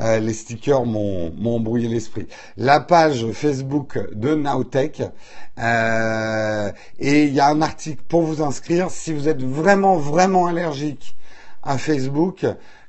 euh, 0.01 0.19
les 0.19 0.33
stickers 0.33 0.83
m'ont 0.83 1.31
embrouillé 1.45 1.87
l'esprit. 1.87 2.27
La 2.57 2.81
page 2.81 3.25
Facebook 3.31 3.97
de 4.13 4.35
Nowtech. 4.35 5.01
Euh, 5.59 6.71
et 6.99 7.23
il 7.23 7.33
y 7.33 7.39
a 7.39 7.47
un 7.47 7.61
article 7.61 8.03
pour 8.09 8.23
vous 8.23 8.41
inscrire. 8.41 8.91
Si 8.91 9.13
vous 9.13 9.29
êtes 9.29 9.41
vraiment, 9.41 9.95
vraiment 9.95 10.47
allergique 10.47 11.15
à 11.63 11.77
Facebook, 11.77 12.45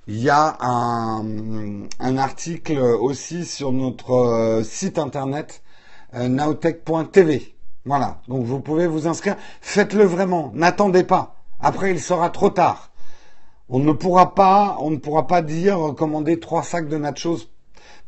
il 0.06 0.18
y 0.18 0.30
a 0.30 0.56
un, 0.60 2.18
article 2.18 2.78
aussi 2.78 3.44
sur 3.44 3.72
notre 3.72 4.62
site 4.64 4.98
internet 4.98 5.62
euh, 6.14 6.28
nowtech.tv. 6.28 7.54
Voilà, 7.84 8.20
donc 8.28 8.44
vous 8.44 8.60
pouvez 8.60 8.86
vous 8.86 9.06
inscrire. 9.06 9.36
Faites-le 9.60 10.04
vraiment, 10.04 10.50
n'attendez 10.54 11.04
pas. 11.04 11.36
Après, 11.60 11.90
il 11.92 12.00
sera 12.00 12.30
trop 12.30 12.50
tard. 12.50 12.90
On 13.68 13.78
ne 13.78 13.92
pourra 13.92 14.34
pas, 14.34 14.76
on 14.80 14.90
ne 14.90 14.96
pourra 14.96 15.26
pas 15.26 15.40
dire 15.40 15.88
euh, 15.88 15.92
commander 15.92 16.38
trois 16.40 16.62
sacs 16.62 16.88
de 16.88 16.98
nachos 16.98 17.48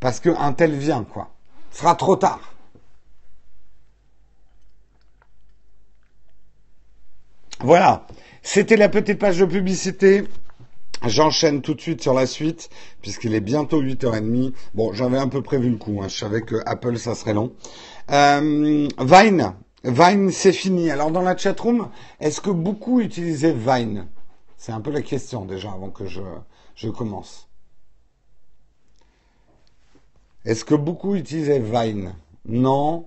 parce 0.00 0.20
qu'un 0.20 0.52
tel 0.52 0.74
vient, 0.74 1.04
quoi. 1.04 1.30
Ce 1.70 1.80
sera 1.80 1.94
trop 1.94 2.16
tard. 2.16 2.40
Voilà, 7.60 8.06
c'était 8.42 8.76
la 8.76 8.88
petite 8.88 9.18
page 9.18 9.38
de 9.38 9.46
publicité. 9.46 10.28
J'enchaîne 11.06 11.60
tout 11.60 11.74
de 11.74 11.80
suite 11.80 12.00
sur 12.00 12.14
la 12.14 12.26
suite, 12.26 12.70
puisqu'il 13.02 13.34
est 13.34 13.40
bientôt 13.40 13.82
8h30. 13.82 14.52
Bon, 14.74 14.92
j'avais 14.92 15.18
un 15.18 15.28
peu 15.28 15.42
prévu 15.42 15.70
le 15.70 15.76
coup, 15.76 16.00
hein. 16.02 16.08
je 16.08 16.16
savais 16.16 16.42
que 16.42 16.56
Apple, 16.66 16.96
ça 16.96 17.14
serait 17.14 17.34
long. 17.34 17.52
Euh, 18.10 18.88
Vine, 19.00 19.54
Vine, 19.84 20.30
c'est 20.30 20.52
fini. 20.52 20.90
Alors 20.90 21.10
dans 21.10 21.22
la 21.22 21.36
chatroom, 21.36 21.88
est-ce 22.20 22.40
que 22.40 22.50
beaucoup 22.50 23.00
utilisaient 23.00 23.52
Vine? 23.52 24.06
C'est 24.56 24.72
un 24.72 24.80
peu 24.80 24.90
la 24.90 25.02
question 25.02 25.44
déjà 25.44 25.72
avant 25.72 25.90
que 25.90 26.06
je, 26.06 26.22
je 26.74 26.88
commence. 26.88 27.48
Est-ce 30.46 30.64
que 30.64 30.74
beaucoup 30.74 31.16
utilisaient 31.16 31.60
Vine? 31.60 32.14
Non. 32.46 33.06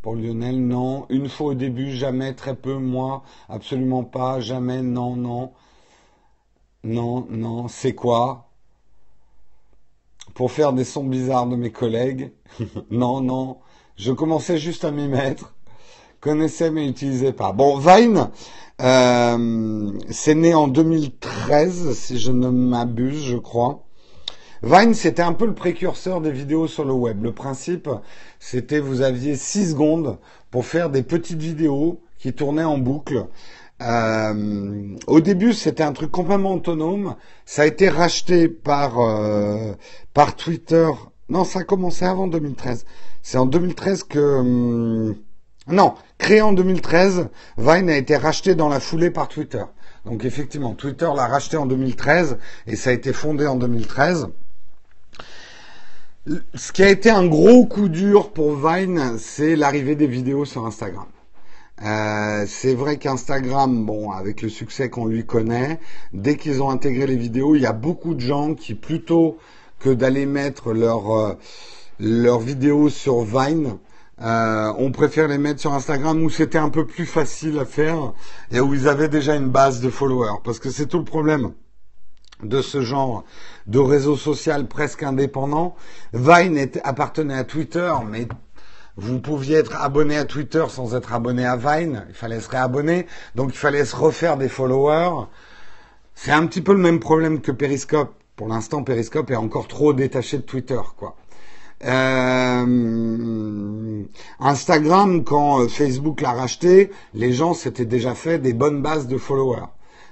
Pour 0.00 0.14
Lionel, 0.14 0.66
non. 0.66 1.06
Une 1.10 1.28
fois 1.28 1.48
au 1.48 1.54
début, 1.54 1.90
jamais, 1.90 2.34
très 2.34 2.54
peu, 2.54 2.74
moi, 2.78 3.22
absolument 3.48 4.04
pas, 4.04 4.40
jamais, 4.40 4.80
non, 4.80 5.16
non. 5.16 5.52
Non, 6.84 7.26
non, 7.28 7.66
c'est 7.66 7.94
quoi? 7.94 8.50
Pour 10.34 10.52
faire 10.52 10.72
des 10.72 10.84
sons 10.84 11.04
bizarres 11.04 11.46
de 11.46 11.56
mes 11.56 11.72
collègues? 11.72 12.32
Non, 12.90 13.20
non. 13.20 13.58
Je 13.96 14.12
commençais 14.12 14.58
juste 14.58 14.84
à 14.84 14.92
m'y 14.92 15.08
mettre, 15.08 15.54
connaissais 16.20 16.70
mais 16.70 16.86
n'utilisais 16.86 17.32
pas. 17.32 17.50
Bon, 17.52 17.78
Vine, 17.78 18.30
euh, 18.80 19.92
c'est 20.08 20.36
né 20.36 20.54
en 20.54 20.68
2013, 20.68 21.98
si 21.98 22.18
je 22.18 22.30
ne 22.30 22.48
m'abuse, 22.48 23.24
je 23.24 23.36
crois. 23.36 23.84
Vine, 24.62 24.94
c'était 24.94 25.22
un 25.22 25.32
peu 25.32 25.46
le 25.46 25.54
précurseur 25.54 26.20
des 26.20 26.30
vidéos 26.30 26.68
sur 26.68 26.84
le 26.84 26.92
web. 26.92 27.24
Le 27.24 27.32
principe, 27.32 27.90
c'était 28.38 28.78
vous 28.78 29.02
aviez 29.02 29.34
6 29.34 29.70
secondes 29.70 30.18
pour 30.52 30.64
faire 30.64 30.90
des 30.90 31.02
petites 31.02 31.42
vidéos 31.42 32.00
qui 32.18 32.32
tournaient 32.32 32.62
en 32.62 32.78
boucle. 32.78 33.26
Euh, 33.80 34.96
au 35.06 35.20
début, 35.20 35.52
c'était 35.52 35.82
un 35.82 35.92
truc 35.92 36.10
complètement 36.10 36.54
autonome. 36.54 37.16
Ça 37.46 37.62
a 37.62 37.66
été 37.66 37.88
racheté 37.88 38.48
par 38.48 38.98
euh, 39.00 39.72
par 40.14 40.36
Twitter. 40.36 40.88
Non, 41.28 41.44
ça 41.44 41.60
a 41.60 41.64
commencé 41.64 42.04
avant 42.04 42.26
2013. 42.26 42.84
C'est 43.22 43.38
en 43.38 43.46
2013 43.46 44.04
que... 44.04 44.18
Hum, 44.18 45.16
non, 45.68 45.94
créé 46.16 46.40
en 46.40 46.54
2013, 46.54 47.28
Vine 47.58 47.90
a 47.90 47.96
été 47.98 48.16
racheté 48.16 48.54
dans 48.54 48.70
la 48.70 48.80
foulée 48.80 49.10
par 49.10 49.28
Twitter. 49.28 49.62
Donc 50.06 50.24
effectivement, 50.24 50.72
Twitter 50.72 51.08
l'a 51.14 51.26
racheté 51.26 51.58
en 51.58 51.66
2013 51.66 52.38
et 52.66 52.74
ça 52.74 52.88
a 52.88 52.92
été 52.94 53.12
fondé 53.12 53.46
en 53.46 53.56
2013. 53.56 54.28
Ce 56.54 56.72
qui 56.72 56.82
a 56.82 56.88
été 56.88 57.10
un 57.10 57.26
gros 57.26 57.66
coup 57.66 57.90
dur 57.90 58.32
pour 58.32 58.56
Vine, 58.56 59.18
c'est 59.18 59.56
l'arrivée 59.56 59.94
des 59.94 60.06
vidéos 60.06 60.46
sur 60.46 60.64
Instagram. 60.64 61.06
Euh, 61.84 62.44
c'est 62.48 62.74
vrai 62.74 62.96
qu'Instagram, 62.96 63.86
bon, 63.86 64.10
avec 64.10 64.42
le 64.42 64.48
succès 64.48 64.90
qu'on 64.90 65.06
lui 65.06 65.24
connaît, 65.24 65.78
dès 66.12 66.36
qu'ils 66.36 66.62
ont 66.62 66.70
intégré 66.70 67.06
les 67.06 67.16
vidéos, 67.16 67.54
il 67.54 67.62
y 67.62 67.66
a 67.66 67.72
beaucoup 67.72 68.14
de 68.14 68.20
gens 68.20 68.54
qui, 68.54 68.74
plutôt 68.74 69.38
que 69.78 69.90
d'aller 69.90 70.26
mettre 70.26 70.72
leur 70.72 71.10
euh, 71.12 71.34
leurs 72.00 72.40
vidéos 72.40 72.88
sur 72.88 73.22
Vine. 73.22 73.78
Euh, 74.20 74.72
on 74.78 74.90
préfère 74.90 75.28
les 75.28 75.38
mettre 75.38 75.60
sur 75.60 75.72
Instagram 75.72 76.20
où 76.22 76.30
c'était 76.30 76.58
un 76.58 76.70
peu 76.70 76.84
plus 76.84 77.06
facile 77.06 77.58
à 77.58 77.64
faire 77.64 78.12
et 78.50 78.58
où 78.58 78.74
ils 78.74 78.88
avaient 78.88 79.08
déjà 79.08 79.36
une 79.36 79.48
base 79.48 79.80
de 79.80 79.90
followers. 79.90 80.40
Parce 80.44 80.58
que 80.58 80.70
c'est 80.70 80.86
tout 80.86 80.98
le 80.98 81.04
problème 81.04 81.52
de 82.42 82.60
ce 82.62 82.82
genre 82.82 83.24
de 83.66 83.78
réseau 83.78 84.16
social 84.16 84.66
presque 84.66 85.02
indépendant. 85.02 85.76
Vine 86.12 86.68
appartenait 86.82 87.34
à 87.34 87.44
Twitter, 87.44 87.92
mais 88.08 88.26
vous 89.00 89.20
pouviez 89.20 89.58
être 89.58 89.76
abonné 89.80 90.16
à 90.16 90.24
Twitter 90.24 90.64
sans 90.68 90.96
être 90.96 91.14
abonné 91.14 91.46
à 91.46 91.56
Vine. 91.56 92.04
Il 92.08 92.14
fallait 92.16 92.40
se 92.40 92.50
réabonner, 92.50 93.06
donc 93.36 93.50
il 93.52 93.56
fallait 93.56 93.84
se 93.84 93.94
refaire 93.94 94.36
des 94.36 94.48
followers. 94.48 95.28
C'est 96.16 96.32
un 96.32 96.44
petit 96.46 96.60
peu 96.60 96.72
le 96.72 96.80
même 96.80 96.98
problème 96.98 97.40
que 97.40 97.52
Periscope. 97.52 98.12
Pour 98.34 98.48
l'instant, 98.48 98.82
Periscope 98.82 99.30
est 99.30 99.36
encore 99.36 99.68
trop 99.68 99.92
détaché 99.92 100.38
de 100.38 100.42
Twitter, 100.42 100.80
quoi. 100.96 101.14
Euh, 101.84 102.66
Instagram, 104.40 105.22
quand 105.22 105.60
euh, 105.60 105.68
Facebook 105.68 106.20
l'a 106.20 106.32
racheté, 106.32 106.90
les 107.14 107.32
gens 107.32 107.54
s'étaient 107.54 107.84
déjà 107.84 108.16
fait 108.16 108.40
des 108.40 108.52
bonnes 108.52 108.82
bases 108.82 109.06
de 109.06 109.16
followers. 109.16 109.68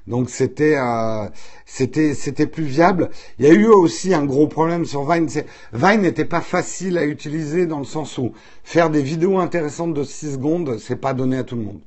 Donc 0.06 0.30
c'était 0.30 0.76
euh, 0.76 1.28
c'était 1.64 2.14
c'était 2.14 2.46
plus 2.46 2.64
viable. 2.64 3.10
Il 3.38 3.46
y 3.46 3.48
a 3.48 3.52
eu 3.52 3.66
aussi 3.66 4.14
un 4.14 4.24
gros 4.24 4.46
problème 4.46 4.84
sur 4.84 5.10
Vine. 5.10 5.28
Vine 5.72 6.02
n'était 6.02 6.24
pas 6.24 6.40
facile 6.40 6.96
à 6.98 7.04
utiliser 7.04 7.66
dans 7.66 7.78
le 7.78 7.84
sens 7.84 8.16
où 8.18 8.32
faire 8.62 8.90
des 8.90 9.02
vidéos 9.02 9.38
intéressantes 9.38 9.94
de 9.94 10.04
6 10.04 10.34
secondes, 10.34 10.78
c'est 10.78 10.96
pas 10.96 11.14
donné 11.14 11.38
à 11.38 11.44
tout 11.44 11.56
le 11.56 11.62
monde. 11.62 11.80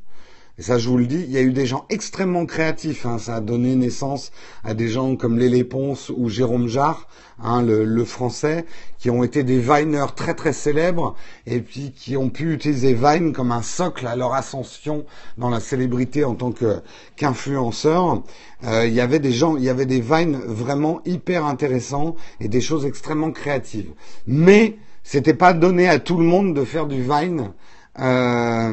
Et 0.60 0.62
ça 0.62 0.78
je 0.78 0.90
vous 0.90 0.98
le 0.98 1.06
dis, 1.06 1.24
il 1.26 1.32
y 1.32 1.38
a 1.38 1.42
eu 1.42 1.54
des 1.54 1.66
gens 1.66 1.86
extrêmement 1.90 2.46
créatifs. 2.46 3.06
Hein. 3.06 3.18
Ça 3.18 3.36
a 3.36 3.40
donné 3.40 3.78
naissance 3.78 4.34
à 4.66 4.74
des 4.74 4.90
gens 4.90 5.16
comme 5.16 5.40
Lélé 5.40 5.64
Ponce 5.64 6.12
ou 6.14 6.28
Jérôme 6.28 6.68
Jarre, 6.68 7.08
hein, 7.42 7.62
le, 7.62 8.04
français, 8.04 8.66
qui 8.98 9.10
ont 9.10 9.24
été 9.24 9.44
des 9.44 9.60
Viners 9.60 10.14
très 10.18 10.34
très 10.34 10.52
célèbres 10.52 11.16
et 11.48 11.62
puis 11.62 11.94
qui 11.96 12.18
ont 12.18 12.30
pu 12.30 12.54
utiliser 12.54 12.94
Vine 12.94 13.32
comme 13.32 13.54
un 13.54 13.62
socle 13.62 14.06
à 14.06 14.18
leur 14.18 14.34
ascension 14.34 15.06
dans 15.38 15.50
la 15.50 15.62
célébrité 15.62 16.26
en 16.26 16.36
tant 16.36 16.54
qu'influenceur. 17.16 18.22
Euh, 18.66 18.86
il 18.86 18.94
y 18.94 19.00
avait 19.00 19.20
des 19.20 19.32
gens, 19.32 19.56
il 19.56 19.64
y 19.64 19.70
avait 19.70 19.86
des 19.86 20.02
Vines 20.02 20.42
vraiment 20.46 21.00
hyper 21.06 21.46
intéressants 21.46 22.18
et 22.42 22.50
des 22.50 22.60
choses 22.60 22.86
extrêmement 22.86 23.32
créatives. 23.32 23.92
Mais 24.28 24.76
c'était 25.04 25.34
pas 25.34 25.54
donné 25.54 25.88
à 25.88 26.00
tout 26.00 26.18
le 26.18 26.26
monde 26.26 26.54
de 26.54 26.66
faire 26.66 26.86
du 26.86 27.02
Vine 27.02 27.54
euh, 28.00 28.72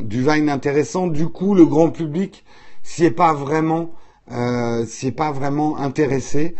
du 0.00 0.22
Vine 0.22 0.48
intéressant. 0.48 1.06
Du 1.06 1.28
coup, 1.28 1.54
le 1.54 1.66
grand 1.66 1.90
public 1.90 2.44
s'y 2.82 3.04
est 3.04 3.10
pas 3.10 3.34
vraiment, 3.34 3.92
euh, 4.32 4.84
pas 5.16 5.32
vraiment 5.32 5.78
intéressé. 5.78 6.54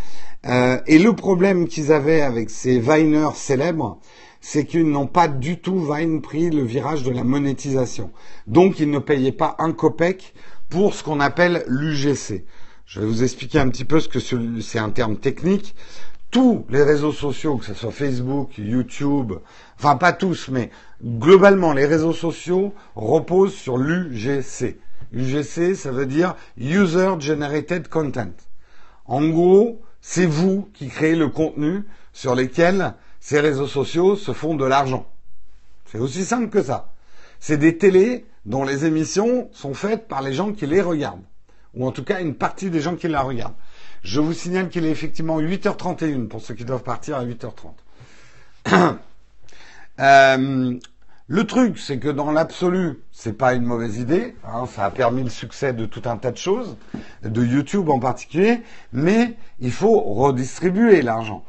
Euh, 0.47 0.79
et 0.87 0.99
le 0.99 1.15
problème 1.15 1.69
qu'ils 1.69 1.93
avaient 1.93 2.23
avec 2.23 2.51
ces 2.51 2.79
Viners 2.79 3.35
célèbres, 3.35 3.99
c'est 4.41 4.65
qu'ils 4.65 4.89
n'ont 4.89 5.07
pas 5.07 5.29
du 5.29 5.61
tout 5.61 5.81
Vine 5.81 6.23
pris 6.23 6.51
le 6.51 6.63
virage 6.63 7.03
de 7.03 7.11
la 7.11 7.25
monétisation. 7.25 8.11
Donc, 8.47 8.81
ils 8.81 8.91
ne 8.91 8.99
payaient 8.99 9.33
pas 9.33 9.57
un 9.59 9.73
copec 9.73 10.35
pour 10.69 10.95
ce 10.95 11.03
qu'on 11.03 11.21
appelle 11.21 11.65
l'UGC. 11.67 12.45
Je 12.87 13.01
vais 13.01 13.07
vous 13.07 13.23
expliquer 13.23 13.59
un 13.59 13.69
petit 13.69 13.85
peu 13.85 14.01
ce 14.01 14.09
que 14.09 14.19
c'est 14.61 14.79
un 14.79 14.91
terme 14.91 15.17
technique 15.17 15.75
tous 16.31 16.65
les 16.69 16.83
réseaux 16.83 17.13
sociaux, 17.13 17.57
que 17.57 17.65
ce 17.65 17.75
soit 17.75 17.91
Facebook, 17.91 18.53
YouTube, 18.57 19.33
enfin 19.77 19.97
pas 19.97 20.13
tous, 20.13 20.49
mais 20.49 20.71
globalement 21.05 21.73
les 21.73 21.87
réseaux 21.87 22.13
sociaux 22.13 22.75
reposent 22.95 23.55
sur 23.55 23.79
l'UGC. 23.79 24.79
UGC, 25.13 25.75
ça 25.75 25.91
veut 25.91 26.07
dire 26.07 26.37
User 26.59 27.15
Generated 27.19 27.89
Content. 27.89 28.33
En 29.07 29.27
gros, 29.29 29.83
c'est 30.01 30.27
vous 30.27 30.69
qui 30.75 30.89
créez 30.89 31.17
le 31.17 31.29
contenu 31.29 31.85
sur 32.13 32.35
lesquels 32.35 32.95
ces 33.19 33.41
réseaux 33.41 33.67
sociaux 33.67 34.17
se 34.17 34.33
font 34.33 34.55
de 34.55 34.65
l'argent. 34.65 35.07
C'est 35.87 35.99
aussi 35.99 36.25
simple 36.25 36.49
que 36.49 36.63
ça. 36.63 36.93
C'est 37.41 37.57
des 37.57 37.77
télés 37.77 38.27
dont 38.47 38.65
les 38.65 38.85
émissions 38.85 39.49
sont 39.53 39.75
faites 39.75 40.09
par 40.09 40.23
les 40.23 40.33
gens 40.33 40.53
qui 40.53 40.67
les 40.67 40.81
regardent. 40.81 41.25
Ou 41.75 41.87
en 41.87 41.93
tout 41.93 42.05
cas 42.05 42.21
une 42.21 42.35
partie 42.35 42.71
des 42.71 42.81
gens 42.81 42.97
qui 42.97 43.09
la 43.09 43.23
regardent. 43.23 43.55
Je 44.03 44.21
vous 44.21 44.33
signale 44.33 44.71
qu'il 44.71 44.85
est 44.87 44.91
effectivement 44.91 45.41
8h31 45.41 46.29
pour 46.29 46.41
ceux 46.41 46.55
qui 46.55 46.65
doivent 46.65 46.83
partir 46.83 47.17
à 47.17 47.25
8h30. 47.25 47.75
euh, 50.01 50.79
le 51.33 51.47
truc, 51.47 51.79
c'est 51.79 52.01
que 52.01 52.09
dans 52.09 52.33
l'absolu, 52.33 53.05
c'est 53.13 53.35
pas 53.35 53.55
une 53.55 53.63
mauvaise 53.63 53.99
idée. 53.99 54.35
Hein, 54.45 54.65
ça 54.67 54.87
a 54.87 54.91
permis 54.91 55.23
le 55.23 55.31
succès 55.31 55.73
de 55.73 55.87
tout 55.87 56.03
un 56.07 56.17
tas 56.17 56.33
de 56.33 56.37
choses, 56.37 56.77
de 57.23 57.45
YouTube 57.45 57.89
en 57.89 58.01
particulier, 58.01 58.63
mais 58.93 59.37
il 59.61 59.71
faut 59.71 60.01
redistribuer 60.01 61.03
l'argent 61.03 61.45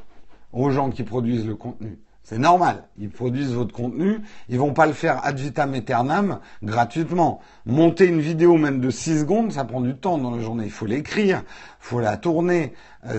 aux 0.53 0.69
gens 0.69 0.91
qui 0.91 1.01
produisent 1.01 1.47
le 1.47 1.55
contenu. 1.55 1.97
C'est 2.21 2.37
normal. 2.37 2.83
Ils 2.99 3.09
produisent 3.09 3.53
votre 3.53 3.73
contenu. 3.73 4.19
Ils 4.49 4.59
vont 4.59 4.73
pas 4.73 4.85
le 4.85 4.93
faire 4.93 5.25
ad 5.25 5.39
vitam 5.39 5.73
aeternam 5.73 6.41
gratuitement. 6.61 7.39
Monter 7.65 8.05
une 8.05 8.21
vidéo 8.21 8.57
même 8.57 8.81
de 8.81 8.91
6 8.91 9.21
secondes, 9.21 9.51
ça 9.51 9.65
prend 9.65 9.81
du 9.81 9.95
temps 9.95 10.19
dans 10.19 10.29
la 10.29 10.43
journée. 10.43 10.65
Il 10.65 10.71
faut 10.71 10.85
l'écrire, 10.85 11.41
il 11.43 11.87
faut 11.87 11.99
la 11.99 12.17
tourner. 12.17 12.73
Euh, 13.07 13.17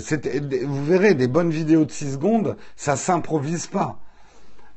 vous 0.64 0.84
verrez, 0.84 1.14
des 1.14 1.26
bonnes 1.26 1.50
vidéos 1.50 1.86
de 1.86 1.90
6 1.90 2.12
secondes, 2.12 2.56
ça 2.76 2.94
s'improvise 2.94 3.66
pas. 3.66 3.98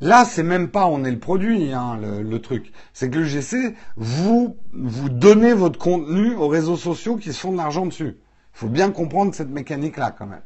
Là, 0.02 0.26
c'est 0.26 0.44
même 0.44 0.70
pas 0.70 0.88
on 0.88 1.04
est 1.04 1.12
le 1.12 1.20
produit, 1.20 1.72
hein, 1.72 1.98
le, 2.02 2.22
le, 2.22 2.42
truc. 2.42 2.74
C'est 2.94 3.10
que 3.10 3.20
le 3.20 3.26
GC, 3.26 3.76
vous, 3.96 4.58
vous 4.74 5.10
donnez 5.10 5.54
votre 5.54 5.80
contenu 5.80 6.36
aux 6.36 6.48
réseaux 6.48 6.76
sociaux 6.76 7.16
qui 7.16 7.32
se 7.32 7.40
font 7.40 7.52
de 7.52 7.58
l'argent 7.58 7.86
dessus. 7.86 8.18
Il 8.56 8.60
faut 8.60 8.68
bien 8.68 8.92
comprendre 8.92 9.34
cette 9.34 9.50
mécanique-là 9.50 10.16
quand 10.18 10.28
même. 10.28 10.42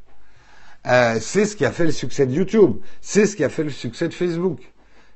Euh, 0.87 1.19
c'est 1.19 1.45
ce 1.45 1.55
qui 1.55 1.65
a 1.65 1.71
fait 1.71 1.85
le 1.85 1.91
succès 1.91 2.25
de 2.25 2.33
YouTube. 2.33 2.77
C'est 3.01 3.25
ce 3.25 3.35
qui 3.35 3.43
a 3.43 3.49
fait 3.49 3.63
le 3.63 3.69
succès 3.69 4.07
de 4.07 4.13
Facebook. 4.13 4.59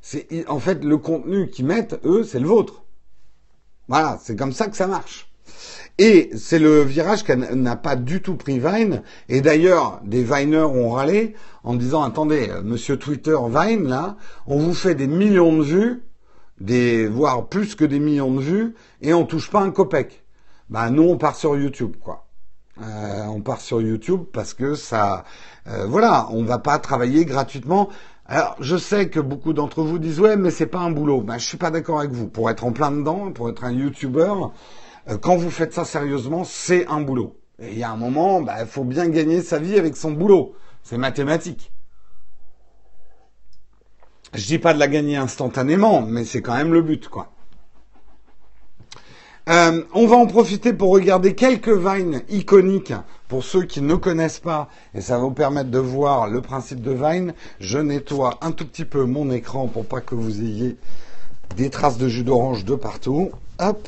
C'est 0.02 0.28
en 0.50 0.60
fait 0.60 0.84
le 0.84 0.98
contenu 0.98 1.50
qu'ils 1.50 1.65
mettent, 1.65 2.00
eux, 2.04 2.24
c'est 2.24 2.39
le 2.39 2.48
vôtre. 2.48 2.84
Voilà, 3.88 4.19
c'est 4.22 4.36
comme 4.36 4.52
ça 4.52 4.67
que 4.67 4.76
ça 4.76 4.88
marche. 4.88 5.30
Et 5.99 6.32
c'est 6.36 6.58
le 6.58 6.82
virage 6.82 7.23
qu'elle 7.23 7.53
n'a 7.53 7.75
pas 7.75 7.95
du 7.95 8.21
tout 8.21 8.36
pris 8.36 8.60
Vine. 8.60 9.03
Et 9.29 9.41
d'ailleurs, 9.41 10.01
des 10.03 10.23
Viners 10.23 10.63
ont 10.63 10.89
râlé 10.89 11.36
en 11.63 11.75
disant 11.75 12.01
attendez, 12.01 12.49
euh, 12.49 12.63
Monsieur 12.63 12.97
Twitter 12.97 13.38
Vine 13.47 13.88
là, 13.88 14.17
on 14.47 14.58
vous 14.58 14.73
fait 14.73 14.95
des 14.95 15.08
millions 15.08 15.56
de 15.56 15.63
vues, 15.63 16.03
des 16.60 17.08
voire 17.08 17.47
plus 17.47 17.75
que 17.75 17.86
des 17.86 17.99
millions 17.99 18.34
de 18.34 18.41
vues, 18.41 18.75
et 19.01 19.13
on 19.13 19.25
touche 19.25 19.51
pas 19.51 19.62
un 19.62 19.69
copec. 19.69 20.23
Ben 20.69 20.89
nous 20.89 21.03
on 21.03 21.17
part 21.17 21.36
sur 21.36 21.56
YouTube 21.56 21.95
quoi. 22.01 22.25
Euh, 22.82 23.25
on 23.27 23.41
part 23.41 23.62
sur 23.62 23.79
YouTube 23.82 24.21
parce 24.34 24.56
que 24.56 24.73
ça, 24.73 25.25
euh, 25.67 25.86
voilà, 25.86 26.27
on 26.32 26.43
va 26.43 26.58
pas 26.58 26.79
travailler 26.79 27.23
gratuitement. 27.23 27.89
Alors, 28.25 28.56
je 28.60 28.77
sais 28.77 29.10
que 29.10 29.19
beaucoup 29.19 29.53
d'entre 29.53 29.84
vous 29.84 29.99
disent 29.99 30.19
ouais, 30.19 30.38
mais 30.38 30.49
c'est 30.49 30.65
pas 30.65 30.79
un 30.79 30.89
boulot. 30.89 31.21
Ben, 31.21 31.38
je 31.38 31.45
suis 31.45 31.58
pas 31.58 31.69
d'accord 31.69 31.99
avec 31.99 32.12
vous. 32.12 32.27
Pour 32.27 32.49
être 32.49 32.63
en 32.63 32.71
plein 32.71 32.89
dedans, 32.89 33.32
pour 33.32 33.49
être 33.49 33.63
un 33.63 33.71
YouTuber, 33.71 34.34
quand 35.22 35.36
vous 35.36 35.50
faites 35.50 35.74
ça 35.74 35.86
sérieusement, 35.86 36.44
c'est 36.44 36.88
un 36.88 37.02
boulot. 37.02 37.36
Et 37.60 37.72
il 37.72 37.78
y 37.78 37.84
a 37.84 37.92
un 37.92 37.98
moment, 37.98 38.42
ben, 38.42 38.56
il 38.60 38.66
faut 38.66 38.84
bien 38.84 39.08
gagner 39.10 39.42
sa 39.42 39.60
vie 39.60 39.78
avec 39.78 39.96
son 39.96 40.12
boulot. 40.12 40.56
C'est 40.84 40.98
mathématique. 40.98 41.72
Je 44.34 44.46
dis 44.46 44.60
pas 44.60 44.74
de 44.74 44.80
la 44.80 44.88
gagner 44.88 45.18
instantanément, 45.18 46.02
mais 46.02 46.26
c'est 46.26 46.42
quand 46.42 46.56
même 46.56 46.74
le 46.74 46.82
but, 46.82 47.08
quoi. 47.08 47.30
Euh, 49.50 49.84
on 49.94 50.08
va 50.08 50.16
en 50.16 50.26
profiter 50.26 50.72
pour 50.72 50.92
regarder 50.92 51.36
quelques 51.36 51.68
vines 51.68 52.22
iconiques 52.30 52.94
pour 53.28 53.44
ceux 53.44 53.63
qui 53.63 53.82
ne 53.82 53.96
connaissent 53.96 54.39
pas, 54.39 54.70
et 54.94 55.02
ça 55.02 55.18
va 55.18 55.24
vous 55.24 55.32
permettre 55.32 55.70
de 55.70 55.80
voir 55.80 56.30
le 56.30 56.42
principe 56.42 56.82
de 56.82 56.92
Vine. 56.92 57.34
Je 57.60 57.78
nettoie 57.78 58.38
un 58.42 58.52
tout 58.52 58.66
petit 58.66 58.86
peu 58.86 59.04
mon 59.06 59.32
écran 59.32 59.68
pour 59.68 59.86
pas 59.86 60.02
que 60.02 60.16
vous 60.16 60.42
ayez 60.42 60.78
des 61.58 61.70
traces 61.70 61.98
de 61.98 62.08
jus 62.08 62.24
d'orange 62.24 62.63
de 62.63 62.76
partout. 62.76 63.32
Hop. 63.60 63.88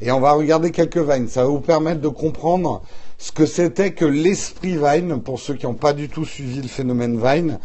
Et 0.00 0.12
on 0.12 0.20
va 0.20 0.32
regarder 0.32 0.70
quelques 0.70 0.98
Vines. 0.98 1.28
Ça 1.28 1.42
va 1.42 1.48
vous 1.48 1.60
permettre 1.60 2.00
de 2.00 2.08
comprendre 2.08 2.82
ce 3.18 3.32
que 3.32 3.46
c'était 3.46 3.92
que 3.92 4.04
l'esprit 4.04 4.76
Vine 4.76 5.20
pour 5.22 5.40
ceux 5.40 5.54
qui 5.54 5.66
n'ont 5.66 5.74
pas 5.74 5.92
du 5.92 6.08
tout 6.08 6.24
suivi 6.24 6.62
le 6.62 6.68
phénomène 6.68 7.20
Vine 7.20 7.58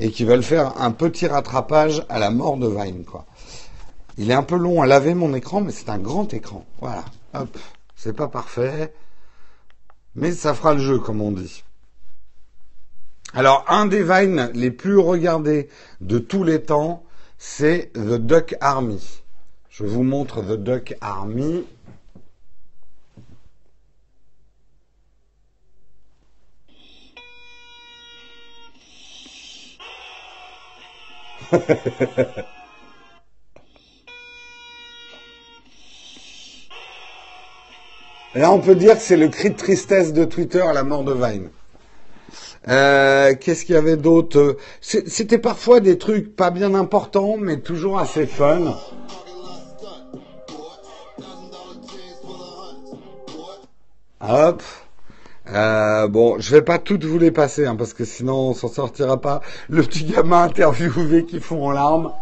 et 0.00 0.10
qui 0.10 0.24
veulent 0.24 0.42
faire 0.42 0.80
un 0.80 0.90
petit 0.90 1.26
rattrapage 1.26 2.04
à 2.08 2.18
la 2.18 2.30
mort 2.30 2.56
de 2.56 2.68
Vine, 2.68 3.04
quoi. 3.04 3.24
Il 4.18 4.30
est 4.30 4.34
un 4.34 4.42
peu 4.42 4.56
long 4.56 4.80
à 4.80 4.86
laver 4.86 5.14
mon 5.14 5.34
écran, 5.34 5.60
mais 5.60 5.72
c'est 5.72 5.90
un 5.90 5.98
grand 5.98 6.32
écran. 6.32 6.64
Voilà. 6.80 7.04
Hop. 7.34 7.56
C'est 7.94 8.14
pas 8.14 8.28
parfait. 8.28 8.92
Mais 10.14 10.32
ça 10.32 10.54
fera 10.54 10.74
le 10.74 10.80
jeu, 10.80 10.98
comme 10.98 11.20
on 11.20 11.32
dit. 11.32 11.62
Alors, 13.34 13.64
un 13.68 13.86
des 13.86 14.02
vines 14.02 14.50
les 14.54 14.70
plus 14.70 14.98
regardés 14.98 15.68
de 16.00 16.18
tous 16.18 16.44
les 16.44 16.62
temps, 16.62 17.02
c'est 17.36 17.92
The 17.92 18.14
Duck 18.14 18.56
Army. 18.60 19.22
Je 19.68 19.84
vous 19.84 20.02
montre 20.02 20.40
The 20.40 20.56
Duck 20.56 20.96
Army. 21.02 21.64
Là, 38.34 38.52
on 38.52 38.58
peut 38.58 38.74
dire 38.74 38.94
que 38.94 39.00
c'est 39.00 39.16
le 39.16 39.28
cri 39.28 39.50
de 39.50 39.56
tristesse 39.56 40.12
de 40.12 40.24
Twitter 40.24 40.60
à 40.60 40.74
la 40.74 40.82
mort 40.82 41.04
de 41.04 41.14
Vine. 41.14 41.48
Euh, 42.68 43.34
Qu'est-ce 43.40 43.64
qu'il 43.64 43.74
y 43.76 43.78
avait 43.78 43.96
d'autre? 43.96 44.58
C'était 44.80 45.38
parfois 45.38 45.80
des 45.80 45.96
trucs 45.96 46.36
pas 46.36 46.50
bien 46.50 46.74
importants, 46.74 47.36
mais 47.38 47.60
toujours 47.60 47.98
assez 47.98 48.26
fun. 48.26 48.76
Hop. 54.20 54.62
Euh, 55.48 56.08
bon, 56.08 56.38
je 56.40 56.50
vais 56.50 56.62
pas 56.62 56.78
toutes 56.78 57.04
vous 57.04 57.18
les 57.18 57.30
passer, 57.30 57.66
hein, 57.66 57.76
parce 57.76 57.94
que 57.94 58.04
sinon 58.04 58.50
on 58.50 58.54
s'en 58.54 58.68
sortira 58.68 59.20
pas. 59.20 59.42
Le 59.68 59.82
petit 59.82 60.04
gamin 60.04 60.42
interviewé 60.44 61.24
qui 61.24 61.40
fond 61.40 61.66
en 61.66 61.70
larmes. 61.70 62.12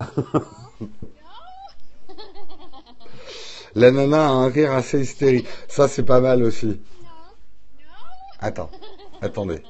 La 3.74 3.90
nana 3.90 4.26
a 4.26 4.30
un 4.30 4.48
rire 4.48 4.72
assez 4.72 5.00
hystérique. 5.00 5.46
Ça, 5.68 5.88
c'est 5.88 6.04
pas 6.04 6.20
mal 6.20 6.42
aussi. 6.42 6.80
Attends, 8.40 8.70
attendez. 9.20 9.62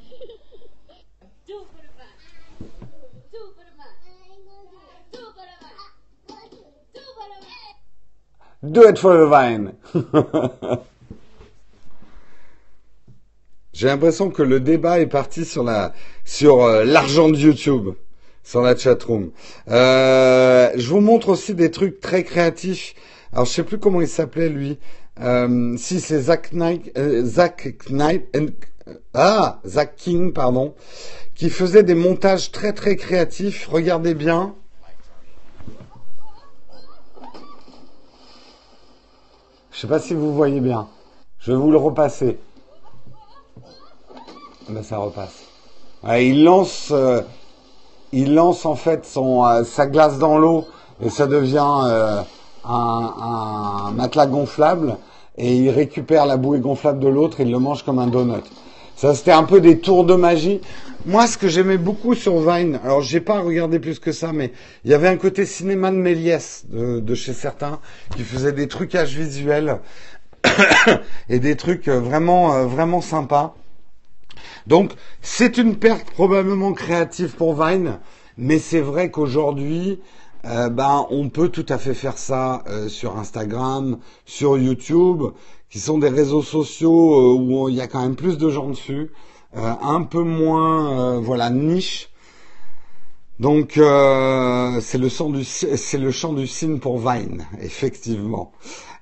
Do 8.62 8.88
it 8.88 8.98
for 8.98 9.14
the 9.16 9.26
vine. 9.28 9.74
J'ai 13.72 13.86
l'impression 13.86 14.30
que 14.30 14.42
le 14.42 14.60
débat 14.60 14.98
est 14.98 15.06
parti 15.06 15.44
sur 15.44 15.62
la 15.62 15.92
sur 16.24 16.64
euh, 16.64 16.84
l'argent 16.84 17.28
de 17.28 17.36
YouTube. 17.36 17.90
sur 18.48 18.62
la 18.62 18.74
chatroom. 18.74 19.30
Euh, 19.68 20.70
je 20.74 20.88
vous 20.88 21.00
montre 21.00 21.28
aussi 21.28 21.54
des 21.54 21.70
trucs 21.70 22.00
très 22.00 22.24
créatifs. 22.24 22.94
Alors 23.32 23.44
je 23.44 23.52
sais 23.52 23.62
plus 23.62 23.78
comment 23.78 24.00
il 24.00 24.08
s'appelait 24.08 24.48
lui. 24.48 24.78
Euh, 25.20 25.76
si 25.76 26.00
c'est 26.00 26.18
Zach 26.18 26.52
Knight, 26.52 26.90
euh, 26.96 27.24
Zach 27.24 27.68
Knight, 27.90 28.24
ah 29.12 29.60
Zach 29.66 29.96
King 29.96 30.32
pardon, 30.32 30.74
qui 31.34 31.50
faisait 31.50 31.82
des 31.82 31.94
montages 31.94 32.50
très 32.50 32.72
très 32.72 32.96
créatifs. 32.96 33.66
Regardez 33.70 34.14
bien. 34.14 34.54
Je 39.78 39.82
sais 39.82 39.86
pas 39.86 40.00
si 40.00 40.12
vous 40.12 40.34
voyez 40.34 40.58
bien. 40.58 40.88
Je 41.38 41.52
vais 41.52 41.56
vous 41.56 41.70
le 41.70 41.76
repasser. 41.76 42.36
Ben, 44.68 44.82
ça 44.82 44.98
repasse. 44.98 45.44
il 46.18 46.42
lance, 46.42 46.88
euh, 46.90 47.22
il 48.10 48.34
lance 48.34 48.66
en 48.66 48.74
fait 48.74 49.08
euh, 49.16 49.62
sa 49.62 49.86
glace 49.86 50.18
dans 50.18 50.36
l'eau 50.36 50.64
et 51.00 51.10
ça 51.10 51.28
devient 51.28 51.84
euh, 51.84 52.20
un, 52.64 53.14
un, 53.22 53.90
matelas 53.92 54.26
gonflable 54.26 54.96
et 55.36 55.54
il 55.54 55.70
récupère 55.70 56.26
la 56.26 56.38
bouée 56.38 56.58
gonflable 56.58 56.98
de 56.98 57.06
l'autre 57.06 57.38
et 57.38 57.44
il 57.44 57.52
le 57.52 57.60
mange 57.60 57.84
comme 57.84 58.00
un 58.00 58.08
donut. 58.08 58.42
Ça 58.96 59.14
c'était 59.14 59.30
un 59.30 59.44
peu 59.44 59.60
des 59.60 59.78
tours 59.78 60.02
de 60.02 60.16
magie. 60.16 60.60
Moi, 61.06 61.26
ce 61.26 61.38
que 61.38 61.48
j'aimais 61.48 61.78
beaucoup 61.78 62.14
sur 62.14 62.40
Vine, 62.40 62.80
alors 62.82 63.02
j'ai 63.02 63.20
pas 63.20 63.40
regardé 63.40 63.78
plus 63.78 63.98
que 63.98 64.12
ça, 64.12 64.32
mais 64.32 64.52
il 64.84 64.90
y 64.90 64.94
avait 64.94 65.08
un 65.08 65.16
côté 65.16 65.46
cinéma 65.46 65.90
de 65.90 65.96
Méliès 65.96 66.66
de, 66.68 67.14
chez 67.14 67.32
certains 67.32 67.80
qui 68.16 68.22
faisaient 68.22 68.52
des 68.52 68.66
trucages 68.66 69.14
visuels 69.14 69.80
et 71.28 71.38
des 71.38 71.56
trucs 71.56 71.88
vraiment 71.88 72.64
vraiment 72.66 73.00
sympas. 73.00 73.54
Donc, 74.66 74.92
c'est 75.22 75.56
une 75.56 75.76
perte 75.76 76.10
probablement 76.10 76.72
créative 76.72 77.36
pour 77.36 77.54
Vine, 77.54 78.00
mais 78.36 78.58
c'est 78.58 78.80
vrai 78.80 79.10
qu'aujourd'hui, 79.10 80.00
euh, 80.44 80.68
ben, 80.68 81.06
on 81.10 81.28
peut 81.28 81.48
tout 81.48 81.66
à 81.68 81.78
fait 81.78 81.94
faire 81.94 82.18
ça 82.18 82.62
euh, 82.68 82.88
sur 82.88 83.18
Instagram, 83.18 83.98
sur 84.24 84.58
YouTube, 84.58 85.22
qui 85.70 85.78
sont 85.78 85.98
des 85.98 86.08
réseaux 86.08 86.42
sociaux 86.42 87.14
euh, 87.14 87.38
où 87.40 87.68
il 87.68 87.74
y 87.74 87.80
a 87.80 87.86
quand 87.86 88.02
même 88.02 88.16
plus 88.16 88.38
de 88.38 88.48
gens 88.48 88.68
dessus, 88.68 89.10
un 89.54 90.02
peu 90.02 90.22
moins, 90.22 91.18
voilà, 91.20 91.50
niche. 91.50 92.10
Donc 93.40 93.72
c'est 93.74 94.98
le 94.98 95.08
chant 95.08 95.30
du 95.30 95.44
c'est 95.44 95.98
le 95.98 96.10
chant 96.10 96.32
du 96.32 96.46
signe 96.46 96.78
pour 96.78 96.98
Vine, 96.98 97.46
effectivement. 97.60 98.52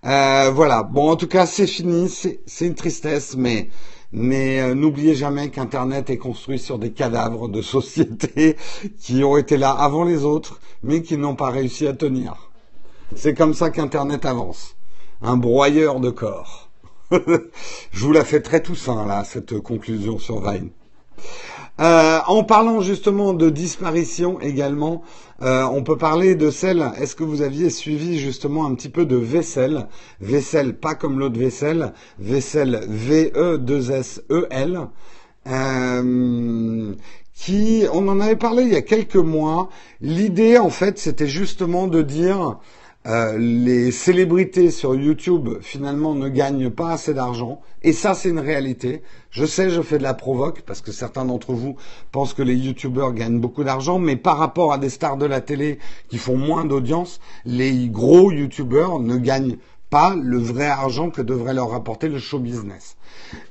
voilà. 0.03 0.83
Bon, 0.83 1.11
en 1.11 1.17
tout 1.17 1.29
cas, 1.29 1.47
c'est 1.47 1.67
fini. 1.67 2.09
C'est 2.09 2.67
une 2.67 2.75
tristesse, 2.75 3.37
mais 3.37 3.69
mais 4.13 4.61
euh, 4.61 4.75
n'oubliez 4.75 5.15
jamais 5.15 5.51
qu'Internet 5.51 6.11
est 6.11 6.17
construit 6.17 6.59
sur 6.59 6.79
des 6.79 6.93
cadavres 6.93 7.49
de 7.49 7.61
sociétés 7.61 8.57
qui 8.99 9.25
ont 9.25 9.37
été 9.37 9.57
là 9.57 9.71
avant 9.71 10.05
les 10.05 10.25
autres, 10.25 10.61
mais 10.83 11.03
qui 11.03 11.19
n'ont 11.19 11.35
pas 11.35 11.51
réussi 11.51 11.87
à 11.87 11.93
tenir. 11.93 12.51
C'est 13.15 13.35
comme 13.35 13.55
ça 13.55 13.71
qu'Internet 13.71 14.25
avance. 14.25 14.77
Un 15.23 15.37
broyeur 15.37 16.01
de 16.01 16.11
corps. 16.11 16.66
Je 17.11 18.05
vous 18.05 18.13
la 18.13 18.25
fais 18.25 18.41
très 18.41 18.63
toussaint, 18.63 19.07
là, 19.07 19.25
cette 19.25 19.59
conclusion 19.61 20.19
sur 20.19 20.41
Vine. 20.41 20.71
Euh, 21.79 22.21
en 22.27 22.43
parlant 22.43 22.81
justement 22.81 23.35
de 23.35 23.51
disparition 23.51 24.41
également, 24.41 25.03
euh, 25.43 25.65
on 25.71 25.83
peut 25.83 25.99
parler 25.99 26.35
de 26.35 26.51
celle. 26.51 26.91
Est-ce 26.99 27.15
que 27.15 27.25
vous 27.25 27.43
aviez 27.43 27.69
suivi 27.69 28.19
justement 28.19 28.65
un 28.67 28.75
petit 28.75 28.89
peu 28.89 29.05
de 29.05 29.17
vaisselle? 29.17 29.87
Vaisselle, 30.21 30.79
pas 30.79 30.95
comme 30.95 31.19
l'autre 31.19 31.39
vaisselle. 31.39 31.93
Vaisselle 32.19 32.87
V-E-2-S-E-L. 32.89 34.81
Euh, 35.49 36.95
qui, 37.35 37.85
on 37.93 38.09
en 38.09 38.19
avait 38.21 38.37
parlé 38.37 38.63
il 38.63 38.73
y 38.73 38.77
a 38.77 38.83
quelques 38.83 39.17
mois. 39.17 39.69
L'idée, 40.01 40.57
en 40.59 40.71
fait, 40.71 40.99
c'était 40.99 41.29
justement 41.29 41.87
de 41.87 42.01
dire 42.01 42.59
euh, 43.07 43.39
les 43.39 43.93
célébrités 43.93 44.73
sur 44.73 44.97
YouTube 44.97 45.49
finalement 45.61 46.15
ne 46.15 46.29
gagnent 46.29 46.71
pas 46.71 46.91
assez 46.91 47.15
d'argent. 47.15 47.61
Et 47.83 47.93
ça, 47.93 48.15
c'est 48.15 48.31
une 48.31 48.41
réalité. 48.41 49.03
Je 49.31 49.47
sais, 49.47 49.71
je 49.71 49.81
fais 49.81 49.99
de 49.99 50.03
la 50.03 50.15
provoque 50.15 50.63
parce 50.63 50.81
que 50.81 50.91
certains 50.91 51.25
d'entre 51.25 51.53
vous 51.53 51.77
pensent 52.11 52.35
que 52.35 52.43
les 52.43 52.57
YouTubeurs 52.57 53.13
gagnent 53.13 53.39
beaucoup 53.39 53.63
d'argent, 53.63 54.01
mais 54.01 54.17
par 54.17 54.39
rapport 54.39 54.73
à 54.73 54.79
des 54.79 54.89
stars 54.89 55.19
de 55.19 55.27
la 55.27 55.41
télé 55.41 55.79
qui 56.09 56.19
font 56.19 56.37
moins 56.37 56.65
d'audience, 56.65 57.21
les 57.45 57.89
gros 57.89 58.33
YouTubeurs 58.33 58.99
ne 58.99 59.17
gagnent 59.17 59.59
pas 59.89 60.17
le 60.21 60.39
vrai 60.39 60.67
argent 60.67 61.11
que 61.11 61.23
devrait 61.23 61.55
leur 61.55 61.71
rapporter 61.71 62.09
le 62.09 62.19
show 62.19 62.41
business. 62.41 62.97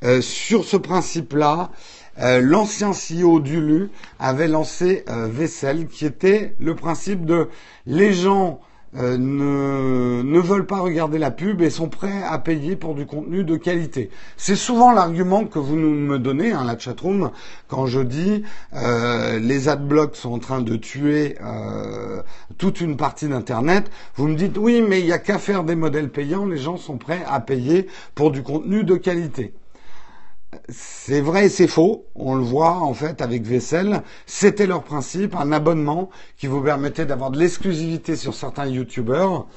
Euh, 0.04 0.20
sur 0.20 0.66
ce 0.66 0.76
principe-là, 0.76 1.72
euh, 2.20 2.42
l'ancien 2.42 2.92
CEO 2.92 3.40
d'Ulu 3.40 3.90
avait 4.20 4.50
lancé 4.50 5.06
Vessel, 5.08 5.88
qui 5.88 6.06
était 6.06 6.56
le 6.60 6.76
principe 6.76 7.26
de 7.26 7.48
les 7.86 8.12
gens 8.12 8.60
euh, 8.98 9.18
ne, 9.18 10.22
ne 10.24 10.40
veulent 10.40 10.66
pas 10.66 10.80
regarder 10.80 11.18
la 11.18 11.32
pub 11.32 11.62
et 11.62 11.70
sont 11.70 11.90
prêts 11.90 12.24
à 12.24 12.38
payer 12.40 12.76
pour 12.76 12.96
du 12.96 13.06
contenu 13.06 13.44
de 13.44 13.56
qualité. 13.56 14.10
C'est 14.38 14.56
souvent 14.56 14.94
l'argument 14.94 15.46
que 15.46 15.60
vous 15.60 15.76
me 15.76 16.18
donnez, 16.18 16.52
hein, 16.52 16.64
la 16.66 16.78
chatroom, 16.78 17.32
quand 17.68 17.88
je 17.88 18.02
dis 18.02 18.44
euh, 18.74 19.40
les 19.40 19.70
adblocks 19.70 20.16
sont 20.16 20.34
en 20.34 20.40
train 20.40 20.62
de 20.62 20.76
tuer 20.76 21.38
euh, 21.44 22.22
toute 22.58 22.82
une 22.82 22.98
partie 22.98 23.28
d'Internet. 23.28 23.92
Vous 24.16 24.28
me 24.28 24.36
dites 24.36 24.58
oui, 24.58 24.82
mais 24.88 25.00
il 25.00 25.06
n'y 25.06 25.12
a 25.12 25.20
qu'à 25.20 25.40
faire 25.40 25.64
des 25.64 25.76
modèles 25.76 26.10
payants, 26.10 26.46
les 26.46 26.58
gens 26.58 26.78
sont 26.78 26.98
prêts 26.98 27.24
à 27.28 27.40
payer 27.40 27.88
pour 28.14 28.32
du 28.32 28.44
contenu 28.44 28.84
de 28.84 28.96
qualité 28.96 29.54
c'est 30.70 31.22
vrai 31.22 31.46
et 31.46 31.50
c'est 31.50 31.68
faux. 31.68 32.06
On 32.16 32.36
le 32.36 32.44
voit 32.44 32.78
en 32.78 32.94
fait 32.94 33.22
avec 33.22 33.44
Vessel. 33.44 34.02
C'était 34.26 34.68
leur 34.68 34.84
principe, 34.84 35.36
un 35.36 35.52
abonnement 35.52 36.10
qui 36.38 36.48
vous 36.48 36.62
permettait 36.62 37.06
d'avoir 37.06 37.32
de 37.32 37.40
l'exclusivité 37.40 38.16
sur 38.16 38.34
certains 38.34 38.68
YouTubeurs. 38.68 39.48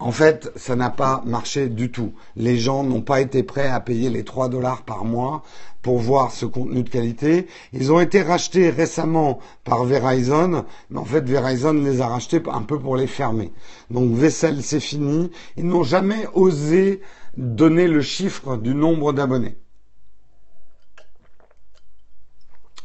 En 0.00 0.12
fait, 0.12 0.52
ça 0.54 0.76
n'a 0.76 0.90
pas 0.90 1.22
marché 1.26 1.68
du 1.68 1.90
tout. 1.90 2.12
Les 2.36 2.56
gens 2.56 2.84
n'ont 2.84 3.00
pas 3.00 3.20
été 3.20 3.42
prêts 3.42 3.66
à 3.66 3.80
payer 3.80 4.10
les 4.10 4.22
3 4.22 4.48
dollars 4.48 4.82
par 4.82 5.04
mois 5.04 5.42
pour 5.82 5.98
voir 5.98 6.30
ce 6.30 6.46
contenu 6.46 6.84
de 6.84 6.88
qualité. 6.88 7.48
Ils 7.72 7.90
ont 7.90 7.98
été 7.98 8.22
rachetés 8.22 8.70
récemment 8.70 9.40
par 9.64 9.84
Verizon, 9.84 10.64
mais 10.90 10.98
en 10.98 11.04
fait 11.04 11.28
Verizon 11.28 11.72
les 11.72 12.00
a 12.00 12.06
rachetés 12.06 12.40
un 12.52 12.62
peu 12.62 12.78
pour 12.78 12.96
les 12.96 13.08
fermer. 13.08 13.52
Donc 13.90 14.12
Vessel, 14.12 14.62
c'est 14.62 14.80
fini. 14.80 15.32
Ils 15.56 15.66
n'ont 15.66 15.82
jamais 15.82 16.28
osé 16.32 17.00
donner 17.36 17.88
le 17.88 18.00
chiffre 18.00 18.56
du 18.56 18.74
nombre 18.74 19.12
d'abonnés. 19.12 19.56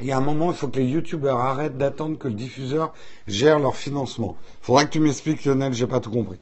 Il 0.01 0.07
y 0.07 0.11
a 0.11 0.17
un 0.17 0.21
moment, 0.21 0.51
il 0.51 0.57
faut 0.57 0.67
que 0.67 0.79
les 0.79 0.85
youtubeurs 0.85 1.39
arrêtent 1.39 1.77
d'attendre 1.77 2.17
que 2.17 2.27
le 2.27 2.33
diffuseur 2.33 2.93
gère 3.27 3.59
leur 3.59 3.75
financement. 3.75 4.35
Faudra 4.61 4.85
que 4.85 4.89
tu 4.89 4.99
m'expliques, 4.99 5.45
Lionel, 5.45 5.73
j'ai 5.73 5.87
pas 5.87 5.99
tout 5.99 6.11
compris. 6.11 6.39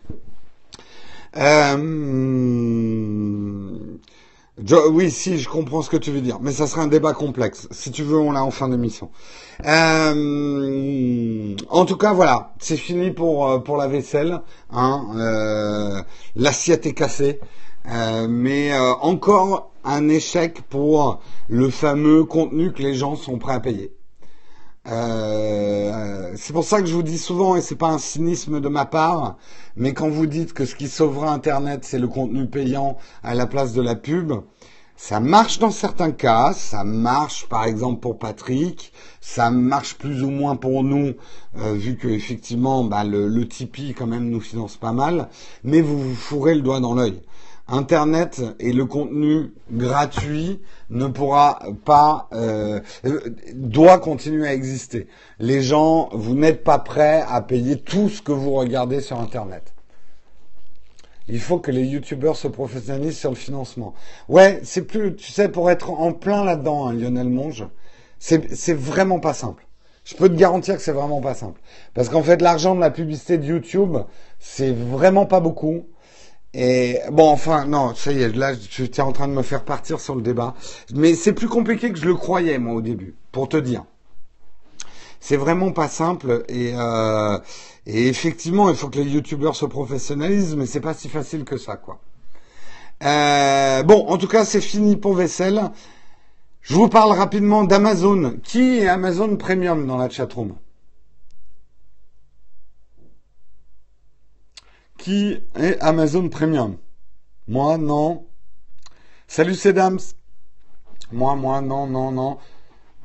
Euh, 1.38 1.78
oui, 4.92 5.12
si, 5.12 5.38
je 5.38 5.50
comprends 5.50 5.82
ce 5.82 5.90
que 5.90 5.98
tu 5.98 6.12
veux 6.12 6.22
dire, 6.22 6.40
mais 6.42 6.52
ça 6.52 6.68
sera 6.68 6.82
un 6.82 6.88
débat 6.88 7.14
complexe. 7.14 7.68
Si 7.72 7.92
tu 7.92 8.04
veux, 8.04 8.18
on 8.18 8.32
l'a 8.32 8.44
en 8.44 8.52
fin 8.52 8.70
d'émission. 8.70 9.10
Euh, 9.66 11.56
en 11.70 11.86
tout 11.86 11.98
cas, 11.98 12.14
voilà, 12.14 12.54
c'est 12.60 12.78
fini 12.78 13.12
pour 13.12 13.50
euh, 13.50 13.60
pour 13.60 13.78
la 13.78 13.88
vaisselle. 13.88 14.42
Hein, 14.72 15.08
euh, 15.16 16.02
L'assiette 16.36 16.86
est 16.86 16.94
cassée, 16.94 17.40
euh, 17.90 18.28
mais 18.30 18.72
encore 19.02 19.72
un 19.84 20.10
échec 20.10 20.62
pour 20.70 21.22
le 21.50 21.70
fameux 21.70 22.24
contenu 22.24 22.72
que 22.72 22.82
les 22.82 22.94
gens 22.94 23.16
sont 23.16 23.38
prêts 23.38 23.54
à 23.54 23.60
payer. 23.60 23.96
Euh, 24.88 26.34
c'est 26.36 26.54
pour 26.54 26.64
ça 26.64 26.82
que 26.82 26.88
je 26.88 26.96
vous 26.96 27.04
dis 27.04 27.20
souvent, 27.20 27.56
et 27.56 27.62
c'est 27.62 27.76
pas 27.76 27.90
un 27.90 28.00
cynisme 28.00 28.60
de 28.60 28.68
ma 28.68 28.86
part, 28.86 29.38
mais 29.76 29.94
quand 29.94 30.10
vous 30.10 30.26
dites 30.26 30.54
que 30.54 30.66
ce 30.66 30.76
qui 30.76 30.88
sauvera 30.88 31.32
Internet, 31.32 31.82
c'est 31.84 32.00
le 32.00 32.08
contenu 32.08 32.48
payant 32.48 32.98
à 33.24 33.36
la 33.36 33.46
place 33.46 33.74
de 33.74 33.82
la 33.82 33.96
pub, 33.96 34.34
ça 34.96 35.20
marche 35.20 35.60
dans 35.60 35.72
certains 35.72 36.12
cas, 36.12 36.54
ça 36.54 36.84
marche 36.84 37.48
par 37.48 37.66
exemple 37.66 38.00
pour 38.02 38.18
Patrick, 38.18 38.92
ça 39.20 39.52
marche 39.52 39.98
plus 39.98 40.24
ou 40.24 40.30
moins 40.30 40.56
pour 40.56 40.84
nous, 40.84 41.14
euh, 41.58 41.74
vu 41.74 41.96
que 41.96 42.08
effectivement 42.08 42.84
bah, 42.84 43.04
le, 43.04 43.28
le 43.28 43.48
Tipeee 43.48 43.94
quand 43.94 44.08
même 44.08 44.30
nous 44.30 44.42
finance 44.42 44.78
pas 44.78 44.94
mal, 44.94 45.30
mais 45.64 45.82
vous 45.82 46.00
vous 46.00 46.16
fourrez 46.16 46.56
le 46.56 46.62
doigt 46.62 46.80
dans 46.80 46.96
l'œil. 46.96 47.22
Internet 47.72 48.42
et 48.60 48.74
le 48.74 48.86
contenu 48.86 49.54
gratuit 49.72 50.62
ne 50.90 51.08
pourra 51.08 51.60
pas, 51.86 52.28
euh, 52.34 52.82
doit 53.54 53.98
continuer 54.00 54.48
à 54.48 54.54
exister. 54.54 55.08
Les 55.40 55.62
gens, 55.62 56.10
vous 56.12 56.36
n'êtes 56.36 56.66
pas 56.66 56.80
prêts 56.80 57.24
à 57.28 57.42
payer 57.42 57.78
tout 57.78 58.10
ce 58.10 58.22
que 58.22 58.34
vous 58.34 58.52
regardez 58.52 59.00
sur 59.00 59.20
Internet. 59.20 59.74
Il 61.30 61.40
faut 61.40 61.60
que 61.60 61.72
les 61.72 61.86
youtubeurs 61.86 62.36
se 62.36 62.50
professionnalisent 62.50 63.18
sur 63.18 63.30
le 63.30 63.38
financement. 63.38 63.94
Ouais, 64.28 64.60
c'est 64.64 64.82
plus, 64.82 65.16
tu 65.16 65.32
sais, 65.32 65.48
pour 65.48 65.72
être 65.72 65.92
en 65.92 66.12
plein 66.12 66.44
là-dedans, 66.44 66.88
hein, 66.88 66.94
Lionel 66.94 67.30
Monge, 67.30 67.66
c'est 68.20 68.74
vraiment 68.74 69.20
pas 69.20 69.34
simple. 69.34 69.66
Je 70.04 70.16
peux 70.16 70.28
te 70.28 70.36
garantir 70.36 70.76
que 70.76 70.82
c'est 70.82 70.92
vraiment 70.92 71.22
pas 71.22 71.36
simple. 71.36 71.62
Parce 71.94 72.10
qu'en 72.10 72.24
fait, 72.24 72.42
l'argent 72.42 72.76
de 72.76 72.82
la 72.82 72.90
publicité 72.90 73.38
de 73.38 73.46
YouTube, 73.46 73.98
c'est 74.40 74.74
vraiment 74.74 75.26
pas 75.26 75.40
beaucoup. 75.40 75.86
Et 76.54 77.00
bon, 77.12 77.30
enfin, 77.30 77.66
non, 77.66 77.96
ça 77.96 78.12
y 78.12 78.22
est, 78.22 78.36
là, 78.36 78.52
es 78.54 79.00
en 79.00 79.12
train 79.14 79.28
de 79.28 79.34
me 79.34 79.42
faire 79.42 79.64
partir 79.64 80.00
sur 80.02 80.16
le 80.16 80.22
débat. 80.22 80.54
Mais 80.94 81.16
c'est 81.16 81.34
plus 81.34 81.48
compliqué 81.48 81.92
que 81.92 81.98
je 82.00 82.06
le 82.06 82.16
croyais, 82.16 82.58
moi, 82.58 82.74
au 82.74 82.82
début, 82.82 83.16
pour 83.32 83.48
te 83.48 83.58
dire. 83.58 83.86
C'est 85.22 85.38
vraiment 85.38 85.72
pas 85.72 85.88
simple 85.88 86.44
et, 86.50 86.74
euh, 86.76 87.38
effectivement, 87.86 88.70
il 88.70 88.76
faut 88.76 88.90
que 88.90 88.98
les 88.98 89.10
youtubeurs 89.10 89.56
se 89.56 89.66
professionnalisent, 89.66 90.56
mais 90.56 90.66
c'est 90.66 90.82
pas 90.82 90.94
si 90.94 91.10
facile 91.10 91.46
que 91.46 91.58
ça, 91.58 91.76
quoi. 91.78 92.00
Euh, 93.04 93.84
bon, 93.84 94.08
en 94.08 94.18
tout 94.18 94.28
cas, 94.28 94.46
c'est 94.46 94.62
fini 94.62 94.96
pour 94.96 95.14
vaisselle. 95.14 95.72
Je 96.62 96.76
vous 96.76 96.90
parle 96.90 97.12
rapidement 97.18 97.64
d'Amazon. 97.64 98.38
Qui 98.44 98.80
est 98.80 98.88
Amazon 98.88 99.38
Premium 99.38 99.88
dans 99.88 99.98
la 99.98 100.10
chatroom? 100.10 100.56
Qui 105.02 105.40
est 105.56 105.80
Amazon 105.82 106.30
Premium 106.30 106.78
Moi, 107.48 107.80
non. 107.80 108.28
Salut, 109.28 109.56
c'est 109.56 109.74
Dams. 109.74 109.98
Moi, 111.12 111.36
moi, 111.36 111.60
non, 111.60 111.88
non, 111.88 112.12
non. 112.12 112.38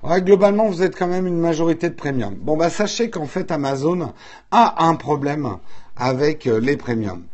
Ouais, 0.03 0.21
globalement, 0.21 0.69
vous 0.69 0.83
êtes 0.83 0.95
quand 0.95 1.07
même 1.07 1.27
une 1.27 1.39
majorité 1.39 1.89
de 1.89 1.95
premium. 1.95 2.35
Bon, 2.35 2.55
bah, 2.55 2.69
sachez 2.69 3.09
qu'en 3.09 3.25
fait, 3.25 3.51
Amazon 3.51 4.13
a 4.51 4.85
un 4.87 4.95
problème 4.95 5.57
avec 5.97 6.47
euh, 6.47 6.61
les 6.61 6.77
premiums. 6.77 7.25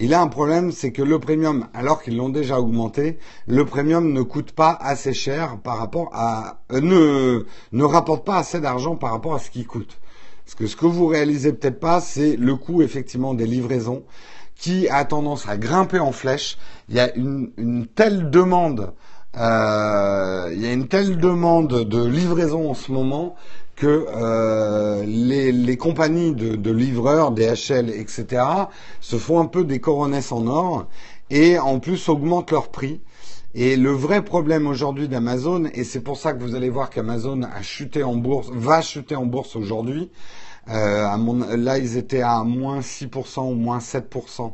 Il 0.00 0.12
a 0.14 0.20
un 0.20 0.26
problème, 0.26 0.72
c'est 0.72 0.90
que 0.90 1.02
le 1.02 1.20
premium, 1.20 1.68
alors 1.72 2.02
qu'ils 2.02 2.16
l'ont 2.16 2.28
déjà 2.28 2.58
augmenté, 2.58 3.20
le 3.46 3.64
premium 3.64 4.12
ne 4.12 4.22
coûte 4.22 4.50
pas 4.50 4.76
assez 4.80 5.12
cher 5.12 5.58
par 5.62 5.78
rapport 5.78 6.10
à, 6.12 6.62
euh, 6.72 6.80
ne, 6.80 7.46
ne 7.70 7.84
rapporte 7.84 8.26
pas 8.26 8.38
assez 8.38 8.58
d'argent 8.58 8.96
par 8.96 9.12
rapport 9.12 9.36
à 9.36 9.38
ce 9.38 9.52
qu'il 9.52 9.68
coûte. 9.68 10.00
Parce 10.48 10.54
que 10.54 10.66
ce 10.66 10.76
que 10.76 10.86
vous 10.86 11.06
réalisez 11.06 11.52
peut-être 11.52 11.78
pas, 11.78 12.00
c'est 12.00 12.34
le 12.36 12.56
coût 12.56 12.80
effectivement 12.80 13.34
des 13.34 13.44
livraisons 13.44 14.02
qui 14.56 14.88
a 14.88 15.04
tendance 15.04 15.46
à 15.46 15.58
grimper 15.58 15.98
en 15.98 16.10
flèche. 16.10 16.56
Il 16.88 16.94
y 16.94 17.00
a 17.00 17.14
une, 17.16 17.86
telle 17.94 18.30
demande, 18.30 18.94
euh, 19.36 20.50
il 20.54 20.62
y 20.62 20.66
a 20.66 20.72
une 20.72 20.88
telle 20.88 21.18
demande 21.18 21.84
de 21.84 22.02
livraison 22.02 22.70
en 22.70 22.72
ce 22.72 22.90
moment 22.90 23.36
que 23.76 24.06
euh, 24.08 25.04
les, 25.04 25.76
compagnies 25.76 26.32
de, 26.32 26.56
de, 26.56 26.70
livreurs, 26.72 27.32
DHL, 27.32 27.90
etc., 27.90 28.42
se 29.02 29.16
font 29.16 29.40
un 29.40 29.46
peu 29.46 29.64
des 29.64 29.80
coronesses 29.80 30.32
en 30.32 30.46
or 30.46 30.86
et 31.28 31.58
en 31.58 31.78
plus 31.78 32.08
augmentent 32.08 32.52
leur 32.52 32.70
prix. 32.70 33.02
Et 33.54 33.76
le 33.76 33.90
vrai 33.90 34.22
problème 34.22 34.66
aujourd'hui 34.66 35.08
d'Amazon, 35.08 35.64
et 35.72 35.82
c'est 35.82 36.02
pour 36.02 36.18
ça 36.18 36.34
que 36.34 36.42
vous 36.42 36.54
allez 36.54 36.68
voir 36.68 36.90
qu'Amazon 36.90 37.42
a 37.42 37.62
chuté 37.62 38.02
en 38.02 38.14
bourse, 38.14 38.50
va 38.52 38.82
chuter 38.82 39.16
en 39.16 39.24
bourse 39.24 39.56
aujourd'hui. 39.56 40.10
Euh, 40.68 41.56
là, 41.56 41.78
ils 41.78 41.96
étaient 41.96 42.20
à 42.20 42.44
moins 42.44 42.80
6% 42.80 43.50
ou 43.50 43.54
moins 43.54 43.78
7% 43.78 44.52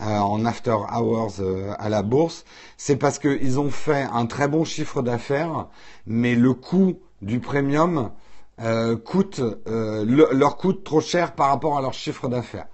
euh, 0.00 0.04
en 0.04 0.44
after 0.44 0.76
hours 0.92 1.40
euh, 1.40 1.72
à 1.78 1.88
la 1.88 2.02
bourse. 2.02 2.44
C'est 2.76 2.96
parce 2.96 3.18
qu'ils 3.18 3.58
ont 3.58 3.70
fait 3.70 4.06
un 4.12 4.26
très 4.26 4.48
bon 4.48 4.64
chiffre 4.64 5.00
d'affaires, 5.00 5.68
mais 6.06 6.34
le 6.34 6.52
coût 6.52 6.98
du 7.22 7.40
premium 7.40 8.10
leur 8.58 10.56
coûte 10.58 10.84
trop 10.84 11.00
cher 11.00 11.34
par 11.34 11.48
rapport 11.48 11.78
à 11.78 11.80
leur 11.82 11.94
chiffre 11.94 12.28
d'affaires. 12.28 12.66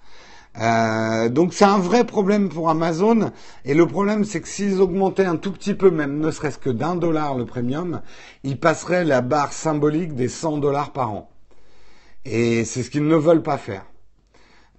Euh, 0.61 1.29
donc 1.31 1.55
c'est 1.55 1.65
un 1.65 1.79
vrai 1.79 2.05
problème 2.05 2.49
pour 2.49 2.69
Amazon. 2.69 3.33
Et 3.65 3.75
le 3.75 3.87
problème, 3.87 4.25
c'est 4.25 4.41
que 4.41 4.49
s'ils 4.49 4.81
augmentaient 4.81 5.25
un 5.25 5.37
tout 5.37 5.53
petit 5.53 5.75
peu, 5.75 5.91
même 5.91 6.19
ne 6.19 6.31
serait-ce 6.31 6.59
que 6.59 6.71
d'un 6.71 6.97
dollar 6.97 7.37
le 7.37 7.47
premium, 7.47 8.03
ils 8.45 8.59
passeraient 8.59 9.05
la 9.05 9.21
barre 9.21 9.53
symbolique 9.53 10.15
des 10.15 10.29
100 10.29 10.59
dollars 10.59 10.93
par 10.93 11.13
an. 11.13 11.31
Et 12.25 12.65
c'est 12.65 12.83
ce 12.83 12.91
qu'ils 12.91 13.07
ne 13.07 13.17
veulent 13.17 13.43
pas 13.43 13.59
faire. 13.59 13.85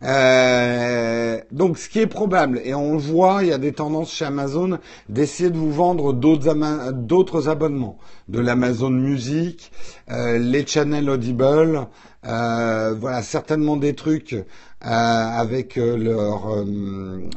Euh, 0.03 1.39
donc, 1.51 1.77
ce 1.77 1.87
qui 1.87 1.99
est 1.99 2.07
probable, 2.07 2.59
et 2.63 2.73
on 2.73 2.97
voit, 2.97 3.43
il 3.43 3.49
y 3.49 3.53
a 3.53 3.57
des 3.57 3.73
tendances 3.73 4.11
chez 4.11 4.25
Amazon 4.25 4.79
d'essayer 5.07 5.49
de 5.49 5.57
vous 5.57 5.71
vendre 5.71 6.13
d'autres 6.13 7.49
abonnements, 7.49 7.97
de 8.27 8.39
l'Amazon 8.39 8.89
Music, 8.89 9.71
euh, 10.11 10.37
les 10.37 10.65
channels 10.65 11.09
Audible, 11.09 11.87
euh, 12.25 12.95
voilà, 12.99 13.21
certainement 13.21 13.77
des 13.77 13.95
trucs 13.95 14.33
euh, 14.33 14.43
avec 14.81 15.75
leur 15.75 16.65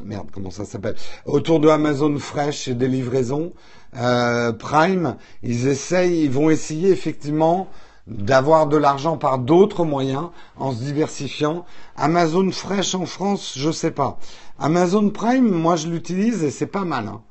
merde, 0.04 0.28
comment 0.32 0.50
ça 0.50 0.64
s'appelle, 0.64 0.96
autour 1.24 1.60
de 1.60 1.68
Amazon 1.68 2.16
Fresh 2.18 2.68
et 2.68 2.74
des 2.74 2.88
livraisons 2.88 3.52
Prime. 3.92 5.16
Ils 5.42 5.68
essayent, 5.68 6.24
ils 6.24 6.30
vont 6.30 6.50
essayer 6.50 6.90
effectivement 6.90 7.68
d'avoir 8.06 8.66
de 8.66 8.76
l'argent 8.76 9.18
par 9.18 9.38
d'autres 9.38 9.84
moyens 9.84 10.30
en 10.56 10.72
se 10.72 10.82
diversifiant. 10.82 11.64
Amazon 11.96 12.50
Fresh 12.52 12.94
en 12.94 13.06
France, 13.06 13.54
je 13.56 13.70
sais 13.70 13.90
pas. 13.90 14.18
Amazon 14.58 15.10
Prime, 15.10 15.48
moi 15.50 15.76
je 15.76 15.88
l'utilise 15.88 16.44
et 16.44 16.50
c'est 16.50 16.66
pas 16.66 16.84
mal. 16.84 17.08
Hein. 17.08 17.22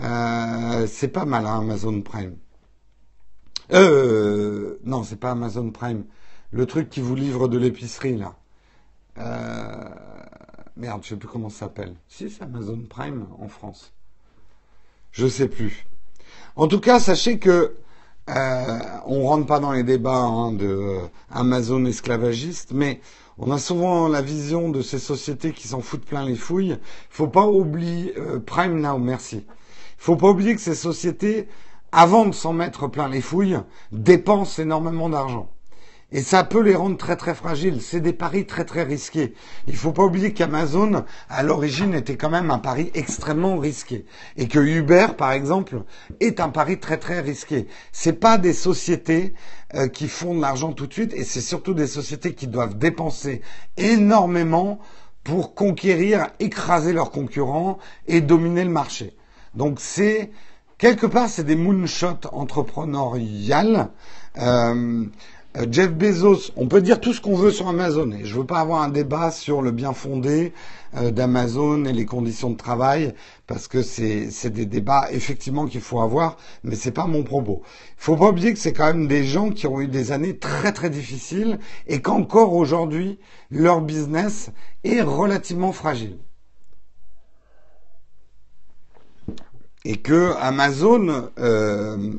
Euh, 0.00 0.86
c'est 0.86 1.08
pas 1.08 1.24
mal 1.24 1.46
hein, 1.46 1.60
Amazon 1.60 2.00
Prime. 2.00 2.36
Euh, 3.72 4.78
non, 4.84 5.04
c'est 5.04 5.16
pas 5.16 5.30
Amazon 5.32 5.70
Prime. 5.70 6.04
Le 6.50 6.66
truc 6.66 6.88
qui 6.88 7.00
vous 7.00 7.14
livre 7.14 7.48
de 7.48 7.58
l'épicerie 7.58 8.16
là. 8.16 8.34
Euh, 9.18 9.88
merde, 10.76 11.02
je 11.02 11.10
sais 11.10 11.16
plus 11.16 11.28
comment 11.28 11.50
ça 11.50 11.60
s'appelle. 11.60 11.94
Si 12.08 12.30
c'est 12.30 12.42
Amazon 12.42 12.82
Prime 12.88 13.26
en 13.38 13.48
France. 13.48 13.92
Je 15.12 15.26
sais 15.26 15.48
plus. 15.48 15.86
En 16.56 16.66
tout 16.66 16.80
cas, 16.80 16.98
sachez 16.98 17.38
que 17.38 17.76
euh, 18.30 18.78
on 19.06 19.26
rentre 19.26 19.46
pas 19.46 19.60
dans 19.60 19.72
les 19.72 19.82
débats 19.82 20.22
hein, 20.22 20.52
de 20.52 20.66
euh, 20.66 21.00
Amazon 21.30 21.84
esclavagiste, 21.84 22.72
mais 22.72 23.00
on 23.36 23.50
a 23.50 23.58
souvent 23.58 24.08
la 24.08 24.22
vision 24.22 24.70
de 24.70 24.80
ces 24.80 24.98
sociétés 24.98 25.52
qui 25.52 25.68
s'en 25.68 25.80
foutent 25.80 26.06
plein 26.06 26.24
les 26.24 26.36
fouilles. 26.36 26.78
Il 26.80 27.14
faut 27.14 27.28
pas 27.28 27.46
oublier 27.46 28.14
euh, 28.16 28.38
Prime 28.38 28.80
Now, 28.80 28.98
merci. 28.98 29.44
Faut 29.98 30.16
pas 30.16 30.28
oublier 30.30 30.54
que 30.54 30.60
ces 30.60 30.74
sociétés, 30.74 31.48
avant 31.92 32.24
de 32.24 32.32
s'en 32.32 32.54
mettre 32.54 32.88
plein 32.88 33.08
les 33.08 33.20
fouilles, 33.20 33.58
dépensent 33.92 34.62
énormément 34.62 35.10
d'argent. 35.10 35.50
Et 36.12 36.22
ça 36.22 36.44
peut 36.44 36.60
les 36.60 36.74
rendre 36.74 36.96
très 36.96 37.16
très 37.16 37.34
fragiles. 37.34 37.80
C'est 37.80 38.00
des 38.00 38.12
paris 38.12 38.46
très 38.46 38.64
très 38.64 38.84
risqués. 38.84 39.34
Il 39.66 39.76
faut 39.76 39.92
pas 39.92 40.04
oublier 40.04 40.32
qu'Amazon, 40.32 41.04
à 41.28 41.42
l'origine, 41.42 41.94
était 41.94 42.16
quand 42.16 42.30
même 42.30 42.50
un 42.50 42.58
pari 42.58 42.90
extrêmement 42.94 43.58
risqué. 43.58 44.04
Et 44.36 44.46
que 44.46 44.58
Uber, 44.58 45.08
par 45.18 45.32
exemple, 45.32 45.82
est 46.20 46.40
un 46.40 46.50
pari 46.50 46.78
très 46.78 46.98
très 46.98 47.20
risqué. 47.20 47.66
C'est 47.90 48.20
pas 48.20 48.38
des 48.38 48.52
sociétés 48.52 49.34
euh, 49.74 49.88
qui 49.88 50.08
font 50.08 50.34
de 50.36 50.40
l'argent 50.40 50.72
tout 50.72 50.86
de 50.86 50.92
suite, 50.92 51.14
et 51.14 51.24
c'est 51.24 51.40
surtout 51.40 51.74
des 51.74 51.88
sociétés 51.88 52.34
qui 52.34 52.46
doivent 52.46 52.78
dépenser 52.78 53.40
énormément 53.76 54.78
pour 55.24 55.54
conquérir, 55.54 56.28
écraser 56.38 56.92
leurs 56.92 57.10
concurrents 57.10 57.78
et 58.06 58.20
dominer 58.20 58.62
le 58.62 58.70
marché. 58.70 59.16
Donc 59.54 59.80
c'est 59.80 60.30
quelque 60.78 61.06
part 61.06 61.28
c'est 61.28 61.44
des 61.44 61.56
moonshots 61.56 62.28
entrepreneuriales. 62.30 63.90
Euh, 64.38 65.06
Jeff 65.70 65.92
Bezos, 65.92 66.50
on 66.56 66.66
peut 66.66 66.82
dire 66.82 67.00
tout 67.00 67.12
ce 67.12 67.20
qu'on 67.20 67.36
veut 67.36 67.52
sur 67.52 67.68
Amazon, 67.68 68.10
et 68.10 68.24
je 68.24 68.34
veux 68.34 68.44
pas 68.44 68.58
avoir 68.58 68.82
un 68.82 68.88
débat 68.88 69.30
sur 69.30 69.62
le 69.62 69.70
bien 69.70 69.92
fondé 69.92 70.52
euh, 70.96 71.12
d'Amazon 71.12 71.84
et 71.84 71.92
les 71.92 72.06
conditions 72.06 72.50
de 72.50 72.56
travail, 72.56 73.14
parce 73.46 73.68
que 73.68 73.80
c'est 73.80 74.50
des 74.50 74.66
débats 74.66 75.06
effectivement 75.12 75.66
qu'il 75.66 75.80
faut 75.80 76.00
avoir, 76.00 76.38
mais 76.64 76.74
c'est 76.74 76.90
pas 76.90 77.06
mon 77.06 77.22
propos. 77.22 77.62
Il 77.98 78.02
faut 78.02 78.16
pas 78.16 78.30
oublier 78.30 78.52
que 78.52 78.58
c'est 78.58 78.72
quand 78.72 78.86
même 78.86 79.06
des 79.06 79.22
gens 79.22 79.50
qui 79.50 79.68
ont 79.68 79.80
eu 79.80 79.86
des 79.86 80.10
années 80.10 80.36
très 80.36 80.72
très 80.72 80.90
difficiles 80.90 81.60
et 81.86 82.02
qu'encore 82.02 82.52
aujourd'hui 82.54 83.20
leur 83.52 83.80
business 83.80 84.50
est 84.82 85.02
relativement 85.02 85.70
fragile. 85.70 86.18
Et 89.84 89.98
que 89.98 90.34
Amazon 90.40 91.30
euh, 91.38 92.12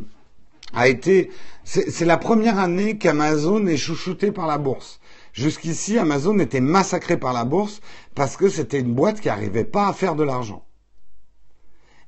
a 0.73 0.87
été 0.87 1.31
c'est 1.65 2.05
la 2.05 2.17
première 2.17 2.59
année 2.59 2.97
qu'Amazon 2.97 3.65
est 3.65 3.75
chouchouté 3.75 4.31
par 4.31 4.45
la 4.45 4.59
bourse. 4.59 4.99
Jusqu'ici, 5.33 5.97
Amazon 5.97 6.37
était 6.37 6.61
massacré 6.61 7.17
par 7.17 7.33
la 7.33 7.43
bourse 7.43 7.81
parce 8.13 8.37
que 8.37 8.49
c'était 8.49 8.79
une 8.79 8.93
boîte 8.93 9.19
qui 9.19 9.27
n'arrivait 9.27 9.65
pas 9.65 9.87
à 9.87 9.93
faire 9.93 10.15
de 10.15 10.23
l'argent. 10.23 10.63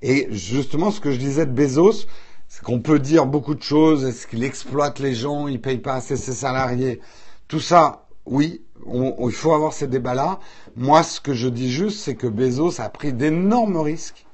Et 0.03 0.27
justement, 0.29 0.91
ce 0.91 1.01
que 1.01 1.11
je 1.11 1.17
disais 1.17 1.47
de 1.47 1.51
Bezos, 1.51 2.05
c'est 2.47 2.61
qu'on 2.63 2.79
peut 2.79 2.99
dire 2.99 3.25
beaucoup 3.25 3.55
de 3.55 3.63
choses. 3.63 4.05
Est-ce 4.05 4.27
qu'il 4.27 4.43
exploite 4.43 4.99
les 4.99 5.15
gens 5.15 5.47
Il 5.47 5.59
paye 5.59 5.79
pas 5.79 5.95
assez 5.95 6.17
ses 6.17 6.33
salariés? 6.33 7.01
Tout 7.47 7.59
ça, 7.59 8.07
oui, 8.25 8.61
il 8.85 9.31
faut 9.31 9.53
avoir 9.53 9.73
ces 9.73 9.87
débats-là. 9.87 10.39
Moi, 10.75 11.01
ce 11.01 11.19
que 11.19 11.33
je 11.33 11.49
dis 11.49 11.71
juste, 11.71 11.99
c'est 11.99 12.15
que 12.15 12.27
Bezos 12.27 12.79
a 12.79 12.89
pris 12.89 13.11
d'énormes 13.11 13.77
risques 13.77 14.25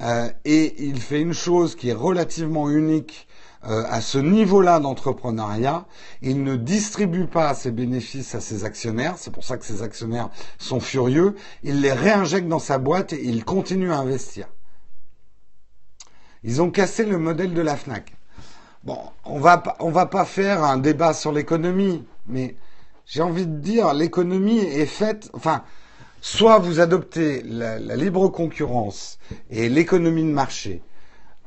euh, 0.00 0.28
et 0.44 0.82
il 0.82 0.98
fait 1.00 1.20
une 1.20 1.34
chose 1.34 1.76
qui 1.76 1.90
est 1.90 1.94
relativement 1.94 2.70
unique 2.70 3.28
euh, 3.66 3.84
à 3.88 4.00
ce 4.00 4.18
niveau-là 4.18 4.78
d'entrepreneuriat, 4.80 5.86
il 6.20 6.42
ne 6.42 6.56
distribue 6.56 7.26
pas 7.26 7.54
ses 7.54 7.70
bénéfices 7.70 8.34
à 8.34 8.40
ses 8.40 8.64
actionnaires, 8.64 9.14
c'est 9.16 9.32
pour 9.32 9.44
ça 9.44 9.56
que 9.56 9.64
ses 9.64 9.82
actionnaires 9.82 10.28
sont 10.58 10.80
furieux, 10.80 11.34
il 11.62 11.80
les 11.80 11.92
réinjecte 11.92 12.48
dans 12.48 12.58
sa 12.58 12.78
boîte 12.78 13.12
et 13.12 13.24
il 13.24 13.44
continue 13.44 13.92
à 13.92 13.98
investir. 13.98 14.48
Ils 16.42 16.60
ont 16.60 16.70
cassé 16.70 17.04
le 17.04 17.18
modèle 17.18 17.54
de 17.54 17.62
la 17.62 17.76
FNAC. 17.76 18.12
Bon, 18.82 18.98
on 19.24 19.40
va 19.40 19.62
on 19.80 19.90
va 19.90 20.04
pas 20.04 20.26
faire 20.26 20.62
un 20.62 20.76
débat 20.76 21.14
sur 21.14 21.32
l'économie, 21.32 22.04
mais 22.26 22.56
j'ai 23.06 23.22
envie 23.22 23.46
de 23.46 23.56
dire 23.56 23.94
l'économie 23.94 24.58
est 24.58 24.84
faite, 24.84 25.30
enfin, 25.32 25.64
soit 26.20 26.58
vous 26.58 26.80
adoptez 26.80 27.42
la 27.44 27.96
libre 27.96 28.28
concurrence 28.28 29.18
et 29.48 29.70
l'économie 29.70 30.24
de 30.24 30.32
marché, 30.32 30.82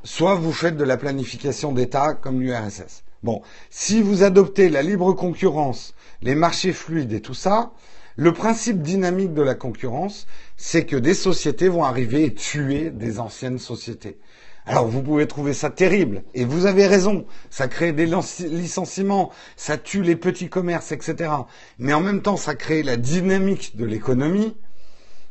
soit 0.04 0.36
vous 0.36 0.54
faites 0.54 0.78
de 0.78 0.84
la 0.84 0.98
planification 0.98 1.72
d'État 1.72 2.14
comme 2.14 2.41
l'URSS. 2.41 3.04
Bon, 3.24 3.41
si 3.70 4.02
vous 4.02 4.24
adoptez 4.24 4.70
la 4.70 4.84
libre 4.84 5.14
concurrence, 5.14 5.93
les 6.22 6.36
marchés 6.36 6.74
fluides 6.74 7.14
et 7.14 7.22
tout 7.22 7.34
ça, 7.34 7.72
le 8.16 8.34
principe 8.34 8.82
dynamique 8.82 9.34
de 9.34 9.41
la 9.41 9.56
concurrence, 9.56 10.26
c'est 10.56 10.86
que 10.86 10.95
des 10.95 11.14
sociétés 11.14 11.70
vont 11.70 11.84
arriver 11.84 12.26
et 12.26 12.34
tuer 12.34 12.89
des 12.89 13.20
anciennes 13.20 13.60
sociétés. 13.60 14.18
Alors 14.66 14.88
vous 14.88 15.02
pouvez 15.02 15.28
trouver 15.28 15.54
ça 15.54 15.70
terrible, 15.70 16.24
et 16.34 16.43
vous 16.43 16.66
avez 16.66 16.88
raison, 16.88 17.26
ça 17.50 17.68
crée 17.68 17.93
des 17.93 18.06
licenciements, 18.06 19.32
ça 19.56 19.78
tue 19.78 20.02
les 20.02 20.18
petits 20.18 20.50
commerces, 20.50 20.91
etc. 20.91 21.32
Mais 21.80 21.93
en 21.93 22.02
même 22.02 22.22
temps, 22.22 22.38
ça 22.38 22.54
crée 22.54 22.84
la 22.84 22.98
dynamique 22.98 23.78
de 23.78 23.86
l'économie. 23.86 24.58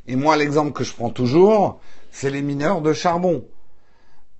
Et 0.06 0.16
moi, 0.16 0.36
l'exemple 0.36 0.72
que 0.72 0.84
je 0.84 0.94
prends 0.94 1.10
toujours, 1.10 1.80
c'est 2.12 2.30
les 2.30 2.40
mineurs 2.40 2.80
de 2.80 2.94
charbon. 2.94 3.44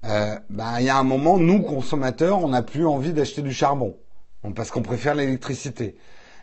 Euh, 0.07 0.37
ben, 0.51 0.77
il 0.79 0.87
y 0.87 0.89
a 0.89 0.97
un 0.97 1.03
moment, 1.03 1.39
nous, 1.39 1.63
consommateurs, 1.63 2.43
on 2.43 2.49
n'a 2.49 2.63
plus 2.63 2.87
envie 2.87 3.13
d'acheter 3.13 3.43
du 3.43 3.53
charbon, 3.53 3.97
parce 4.55 4.71
qu'on 4.71 4.83
préfère 4.83 5.15
l'électricité. 5.15 5.97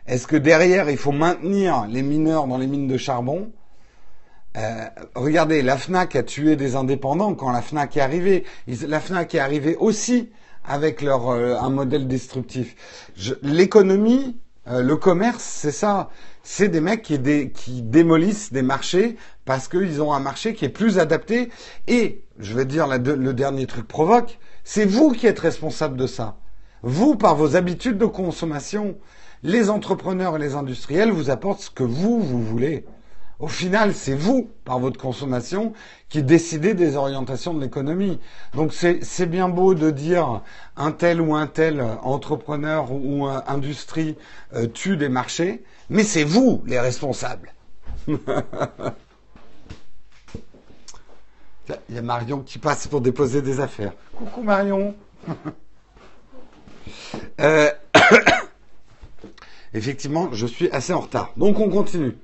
Est-ce 0.06 0.26
que 0.26 0.36
derrière, 0.36 0.90
il 0.90 0.98
faut 0.98 1.12
maintenir 1.12 1.86
les 1.88 2.02
mineurs 2.02 2.46
dans 2.46 2.58
les 2.58 2.66
mines 2.66 2.88
de 2.88 2.98
charbon? 2.98 3.52
Euh, 4.56 4.84
regardez, 5.14 5.62
la 5.62 5.76
FNAC 5.76 6.14
a 6.14 6.22
tué 6.22 6.56
des 6.56 6.76
indépendants 6.76 7.34
quand 7.34 7.50
la 7.50 7.62
FNAC 7.62 7.96
est 7.96 8.00
arrivée. 8.00 8.44
La 8.86 9.00
FNAC 9.00 9.34
est 9.34 9.40
arrivée 9.40 9.76
aussi 9.76 10.30
avec 10.64 11.02
leur 11.02 11.30
euh, 11.30 11.56
un 11.56 11.70
modèle 11.70 12.06
destructif. 12.06 12.76
L'économie, 13.42 14.38
euh, 14.68 14.82
le 14.82 14.96
commerce, 14.96 15.42
c'est 15.42 15.72
ça. 15.72 16.10
C'est 16.42 16.68
des 16.68 16.80
mecs 16.80 17.02
qui, 17.02 17.18
qui, 17.50 17.82
démolissent 17.82 18.52
des 18.52 18.62
marchés 18.62 19.16
parce 19.44 19.66
qu'ils 19.68 20.02
ont 20.02 20.12
un 20.12 20.20
marché 20.20 20.54
qui 20.54 20.66
est 20.66 20.70
plus 20.70 20.98
adapté. 20.98 21.50
Et, 21.88 22.23
je 22.38 22.54
vais 22.54 22.64
dire 22.64 22.86
le 22.86 23.32
dernier 23.32 23.66
truc 23.66 23.86
provoque, 23.86 24.38
c'est 24.64 24.84
vous 24.84 25.12
qui 25.12 25.26
êtes 25.26 25.40
responsable 25.40 25.96
de 25.96 26.06
ça. 26.06 26.36
Vous, 26.82 27.16
par 27.16 27.34
vos 27.36 27.56
habitudes 27.56 27.98
de 27.98 28.06
consommation, 28.06 28.96
les 29.42 29.70
entrepreneurs 29.70 30.36
et 30.36 30.38
les 30.38 30.54
industriels 30.54 31.10
vous 31.10 31.30
apportent 31.30 31.60
ce 31.60 31.70
que 31.70 31.82
vous, 31.82 32.20
vous 32.20 32.42
voulez. 32.42 32.84
Au 33.40 33.48
final, 33.48 33.94
c'est 33.94 34.14
vous, 34.14 34.50
par 34.64 34.78
votre 34.78 34.98
consommation, 34.98 35.72
qui 36.08 36.22
décidez 36.22 36.74
des 36.74 36.96
orientations 36.96 37.52
de 37.52 37.60
l'économie. 37.60 38.20
Donc 38.54 38.72
c'est 38.72 39.26
bien 39.26 39.48
beau 39.48 39.74
de 39.74 39.90
dire 39.90 40.42
un 40.76 40.92
tel 40.92 41.20
ou 41.20 41.34
un 41.34 41.46
tel 41.46 41.82
entrepreneur 42.02 42.92
ou 42.92 43.26
industrie 43.26 44.16
euh, 44.54 44.66
tue 44.66 44.96
des 44.96 45.08
marchés, 45.08 45.64
mais 45.90 46.04
c'est 46.04 46.24
vous 46.24 46.62
les 46.66 46.80
responsables. 46.80 47.52
Il 51.88 51.94
y 51.94 51.98
a 51.98 52.02
Marion 52.02 52.40
qui 52.40 52.58
passe 52.58 52.86
pour 52.86 53.00
déposer 53.00 53.42
des 53.42 53.60
affaires. 53.60 53.92
Coucou 54.16 54.42
Marion. 54.42 54.94
Euh, 57.40 57.70
effectivement, 59.74 60.28
je 60.32 60.46
suis 60.46 60.70
assez 60.70 60.92
en 60.92 61.00
retard. 61.00 61.32
Donc 61.36 61.58
on 61.58 61.70
continue. 61.70 62.16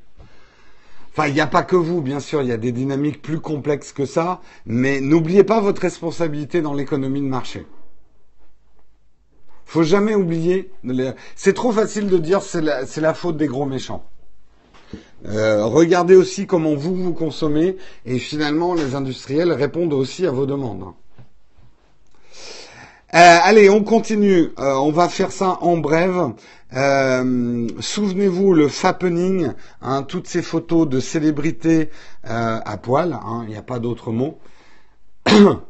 Enfin, 1.12 1.26
il 1.26 1.34
n'y 1.34 1.40
a 1.40 1.46
pas 1.46 1.62
que 1.62 1.76
vous, 1.76 2.02
bien 2.02 2.20
sûr, 2.20 2.42
il 2.42 2.48
y 2.48 2.52
a 2.52 2.56
des 2.56 2.72
dynamiques 2.72 3.22
plus 3.22 3.40
complexes 3.40 3.92
que 3.92 4.04
ça, 4.04 4.40
mais 4.66 5.00
n'oubliez 5.00 5.42
pas 5.42 5.60
votre 5.60 5.82
responsabilité 5.82 6.62
dans 6.62 6.74
l'économie 6.74 7.20
de 7.20 7.26
marché. 7.26 7.66
Faut 9.64 9.82
jamais 9.82 10.14
oublier. 10.14 10.70
C'est 11.36 11.54
trop 11.54 11.72
facile 11.72 12.08
de 12.08 12.18
dire 12.18 12.42
c'est 12.42 12.60
la, 12.60 13.14
faute 13.14 13.36
des 13.36 13.46
gros 13.46 13.66
méchants. 13.66 14.04
Euh, 15.26 15.64
regardez 15.64 16.16
aussi 16.16 16.46
comment 16.46 16.74
vous 16.74 16.94
vous 16.94 17.12
consommez 17.12 17.76
et 18.06 18.18
finalement 18.18 18.74
les 18.74 18.94
industriels 18.94 19.52
répondent 19.52 19.92
aussi 19.92 20.26
à 20.26 20.30
vos 20.30 20.46
demandes. 20.46 20.84
Euh, 23.12 23.38
allez, 23.42 23.68
on 23.68 23.82
continue. 23.82 24.52
Euh, 24.58 24.74
on 24.74 24.92
va 24.92 25.08
faire 25.08 25.32
ça 25.32 25.58
en 25.60 25.76
brève. 25.78 26.32
Souvenez-vous 26.72 28.54
le 28.54 28.68
fappening, 28.68 29.52
hein, 29.82 30.04
toutes 30.04 30.28
ces 30.28 30.42
photos 30.42 30.88
de 30.88 31.00
célébrités 31.00 31.90
à 32.22 32.76
poil. 32.76 33.12
Hein, 33.12 33.42
il 33.44 33.50
n'y 33.50 33.56
a 33.56 33.62
pas 33.62 33.80
d'autre 33.80 34.12
mot. 34.12 34.38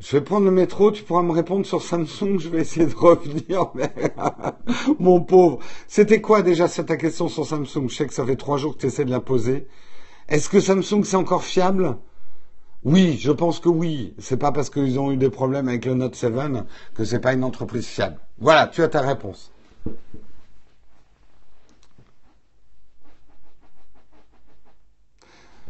je 0.00 0.16
vais 0.16 0.22
prendre 0.22 0.44
le 0.44 0.52
métro. 0.52 0.92
Tu 0.92 1.02
pourras 1.02 1.22
me 1.22 1.32
répondre 1.32 1.66
sur 1.66 1.82
Samsung. 1.82 2.38
Je 2.38 2.48
vais 2.48 2.60
essayer 2.60 2.86
de 2.86 2.94
revenir. 2.94 3.72
Mon 4.98 5.20
pauvre. 5.20 5.58
C'était 5.88 6.20
quoi 6.20 6.42
déjà 6.42 6.68
ta 6.68 6.96
question 6.96 7.28
sur 7.28 7.46
Samsung? 7.46 7.88
Je 7.88 7.94
sais 7.94 8.06
que 8.06 8.14
ça 8.14 8.24
fait 8.24 8.36
trois 8.36 8.58
jours 8.58 8.74
que 8.76 8.80
tu 8.80 8.86
essaies 8.86 9.04
de 9.04 9.10
la 9.10 9.20
poser. 9.20 9.66
Est-ce 10.28 10.48
que 10.48 10.60
Samsung 10.60 11.02
c'est 11.04 11.16
encore 11.16 11.42
fiable? 11.42 11.96
Oui, 12.84 13.18
je 13.20 13.32
pense 13.32 13.58
que 13.58 13.68
oui. 13.68 14.14
C'est 14.18 14.36
pas 14.36 14.52
parce 14.52 14.70
qu'ils 14.70 15.00
ont 15.00 15.10
eu 15.10 15.16
des 15.16 15.30
problèmes 15.30 15.68
avec 15.68 15.84
le 15.84 15.94
Note 15.94 16.14
7 16.14 16.32
que 16.94 17.04
c'est 17.04 17.18
pas 17.18 17.32
une 17.32 17.42
entreprise 17.42 17.86
fiable. 17.86 18.20
Voilà, 18.38 18.68
tu 18.68 18.82
as 18.82 18.88
ta 18.88 19.00
réponse. 19.00 19.50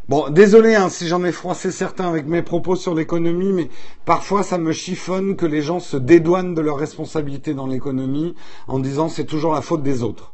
Bon, 0.09 0.31
désolé 0.31 0.75
hein, 0.75 0.89
si 0.89 1.07
j'en 1.07 1.23
ai 1.23 1.33
froissé 1.33 1.71
certains 1.71 2.09
avec 2.09 2.27
mes 2.27 2.41
propos 2.41 2.77
sur 2.77 2.95
l'économie, 2.95 3.53
mais 3.53 3.69
parfois 4.07 4.43
ça 4.43 4.57
me 4.57 4.73
chiffonne 4.73 5.37
que 5.37 5.45
les 5.45 5.61
gens 5.61 5.81
se 5.81 5.99
dédouanent 5.99 6.55
de 6.55 6.63
leurs 6.63 6.79
responsabilités 6.79 7.53
dans 7.53 7.67
l'économie 7.67 8.35
en 8.69 8.79
disant 8.79 9.11
c'est 9.11 9.27
toujours 9.27 9.53
la 9.53 9.61
faute 9.61 9.83
des 9.83 10.03
autres. 10.03 10.33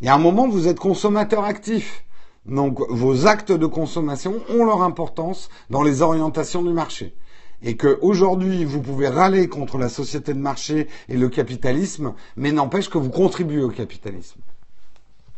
Il 0.00 0.06
y 0.06 0.10
a 0.10 0.14
un 0.14 0.18
moment, 0.18 0.46
vous 0.46 0.68
êtes 0.68 0.78
consommateur 0.78 1.42
actif. 1.42 2.04
Donc 2.46 2.78
vos 2.88 3.26
actes 3.26 3.50
de 3.50 3.66
consommation 3.66 4.34
ont 4.48 4.64
leur 4.64 4.82
importance 4.82 5.48
dans 5.70 5.82
les 5.82 6.00
orientations 6.00 6.62
du 6.62 6.72
marché. 6.72 7.16
Et 7.62 7.76
que 7.76 7.98
aujourd'hui 8.00 8.64
vous 8.64 8.80
pouvez 8.80 9.08
râler 9.08 9.48
contre 9.48 9.76
la 9.76 9.88
société 9.88 10.34
de 10.34 10.38
marché 10.38 10.86
et 11.08 11.16
le 11.16 11.28
capitalisme, 11.28 12.14
mais 12.36 12.52
n'empêche 12.52 12.88
que 12.88 12.98
vous 12.98 13.10
contribuez 13.10 13.62
au 13.64 13.70
capitalisme. 13.70 14.38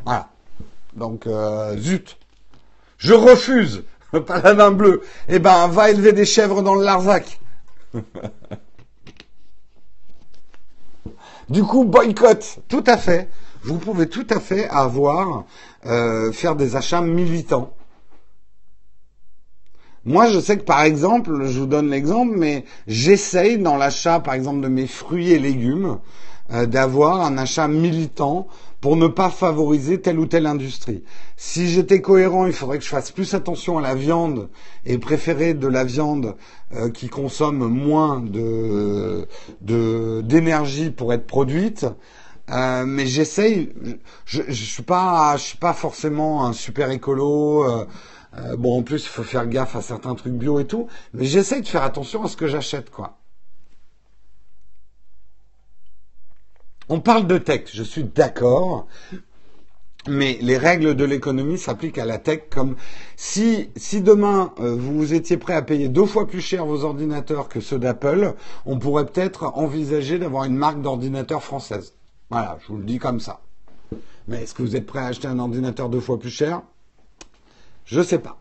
Voilà. 0.05 0.29
Donc 0.95 1.27
euh, 1.27 1.75
zut. 1.79 2.19
Je 2.99 3.15
refuse. 3.15 3.85
Pas 4.27 4.41
la 4.41 4.55
main 4.55 4.71
bleue. 4.71 5.03
Eh 5.29 5.39
ben, 5.39 5.69
va 5.69 5.91
élever 5.91 6.13
des 6.13 6.25
chèvres 6.25 6.63
dans 6.63 6.75
le 6.75 6.85
Larzac. 6.85 7.41
du 11.49 11.63
coup, 11.63 11.85
boycott. 11.85 12.61
Tout 12.69 12.85
à 12.87 12.97
fait 12.97 13.29
vous 13.67 13.79
pouvez 13.79 14.09
tout 14.09 14.27
à 14.31 14.39
fait 14.41 14.69
avoir, 14.69 15.45
euh, 15.87 16.33
faire 16.33 16.55
des 16.55 16.77
achats 16.77 17.01
militants. 17.01 17.75
Moi, 20.05 20.29
je 20.31 20.39
sais 20.39 20.57
que 20.57 20.63
par 20.63 20.83
exemple, 20.83 21.47
je 21.47 21.59
vous 21.59 21.67
donne 21.67 21.91
l'exemple, 21.91 22.37
mais 22.37 22.65
j'essaye 22.87 23.59
dans 23.59 23.77
l'achat, 23.77 24.21
par 24.21 24.35
exemple, 24.35 24.61
de 24.61 24.69
mes 24.69 24.87
fruits 24.87 25.33
et 25.33 25.41
légumes, 25.41 25.99
euh, 26.53 26.67
d'avoir 26.67 27.23
un 27.23 27.37
achat 27.39 27.67
militant 27.67 28.47
pour 28.87 28.95
ne 28.95 29.09
pas 29.09 29.31
favoriser 29.31 30.01
telle 30.01 30.21
ou 30.21 30.27
telle 30.27 30.47
industrie. 30.47 31.03
Si 31.37 31.67
j'étais 31.67 32.01
cohérent, 32.01 32.47
il 32.47 32.53
faudrait 32.53 32.79
que 32.79 32.85
je 32.85 32.89
fasse 32.89 33.11
plus 33.11 33.35
attention 33.35 33.79
à 33.79 33.81
la 33.81 33.97
viande 33.97 34.49
et 34.85 34.97
préférer 34.99 35.55
de 35.55 35.67
la 35.67 35.83
viande 35.83 36.37
euh, 36.73 36.89
qui 36.89 37.09
consomme 37.09 37.67
moins 37.67 38.21
de 38.21 39.27
d'énergie 39.61 40.93
pour 40.93 41.13
être 41.13 41.27
produite. 41.27 41.85
Euh, 42.49 42.85
mais 42.87 43.07
j'essaye. 43.07 43.73
Je, 44.25 44.43
je, 44.47 44.65
suis 44.65 44.85
pas, 44.85 45.37
je 45.37 45.43
suis 45.43 45.59
pas 45.59 45.73
forcément 45.73 46.47
un 46.47 46.53
super 46.53 46.93
écolo. 46.93 47.65
Euh, 47.65 47.87
euh, 48.39 48.57
bon, 48.57 48.79
en 48.79 48.83
plus, 48.85 49.03
il 49.03 49.09
faut 49.09 49.25
faire 49.25 49.49
gaffe 49.49 49.75
à 49.75 49.83
certains 49.83 50.15
trucs 50.15 50.35
bio 50.35 50.61
et 50.61 50.65
tout. 50.65 50.87
Mais 51.13 51.25
j'essaye 51.25 51.63
de 51.63 51.67
faire 51.67 51.83
attention 51.83 52.23
à 52.23 52.29
ce 52.29 52.37
que 52.37 52.47
j'achète, 52.47 52.91
quoi. 52.91 53.19
On 56.89 57.01
parle 57.01 57.27
de 57.27 57.39
tech, 57.39 57.65
je 57.73 57.83
suis 57.83 58.05
d'accord. 58.05 58.87
Mais 60.09 60.39
les 60.41 60.57
règles 60.57 60.95
de 60.95 61.05
l'économie 61.05 61.59
s'appliquent 61.59 61.99
à 61.99 62.05
la 62.05 62.19
tech 62.19 62.43
comme 62.49 62.77
si, 63.17 63.71
si 63.75 64.03
demain 64.03 64.53
vous 64.59 65.15
étiez 65.15 65.37
prêt 65.37 65.55
à 65.55 65.63
payer 65.63 65.89
deux 65.89 66.07
fois 66.07 66.29
plus 66.29 66.41
cher 66.41 66.65
vos 66.65 66.85
ordinateurs 66.85 67.49
que 67.49 67.59
ceux 67.59 67.81
d'Apple, 67.81 68.35
on 68.67 68.79
pourrait 68.79 69.07
peut-être 69.07 69.51
envisager 69.57 70.21
d'avoir 70.21 70.45
une 70.45 70.55
marque 70.55 70.81
d'ordinateur 70.81 71.43
française. 71.43 71.95
Voilà, 72.31 72.57
je 72.63 72.69
vous 72.69 72.79
le 72.79 72.85
dis 72.85 72.99
comme 72.99 73.19
ça. 73.19 73.41
Mais 74.29 74.45
est-ce 74.45 74.55
que 74.55 74.63
vous 74.63 74.77
êtes 74.77 74.87
prêt 74.87 75.01
à 75.01 75.07
acheter 75.07 75.27
un 75.27 75.41
ordinateur 75.41 75.89
deux 75.89 76.01
fois 76.01 76.21
plus 76.21 76.31
cher? 76.31 76.63
Je 77.85 77.99
ne 77.99 78.05
sais 78.05 78.21
pas. 78.21 78.41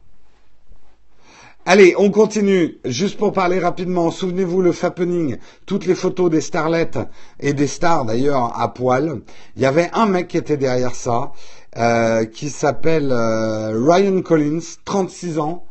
Allez, 1.67 1.95
on 1.97 2.11
continue. 2.11 2.77
Juste 2.85 3.17
pour 3.17 3.33
parler 3.33 3.57
rapidement, 3.57 4.11
souvenez-vous 4.11 4.61
le 4.61 4.71
fappening, 4.71 5.37
toutes 5.65 5.87
les 5.87 5.95
photos 5.95 6.29
des 6.29 6.41
starlettes 6.41 6.99
et 7.39 7.53
des 7.53 7.65
stars 7.65 8.05
d'ailleurs 8.05 8.59
à 8.59 8.71
poil. 8.71 9.21
Il 9.55 9.63
y 9.63 9.65
avait 9.65 9.89
un 9.93 10.05
mec 10.05 10.27
qui 10.27 10.37
était 10.37 10.57
derrière 10.57 10.93
ça, 10.93 11.31
euh, 11.77 12.25
qui 12.25 12.51
s'appelle 12.51 13.11
euh, 13.11 13.71
Ryan 13.83 14.21
Collins, 14.21 14.59
36 14.85 15.39
ans, 15.39 15.65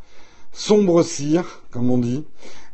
sombre 0.51 1.01
cire, 1.01 1.63
comme 1.71 1.89
on 1.89 1.97
dit. 1.97 2.25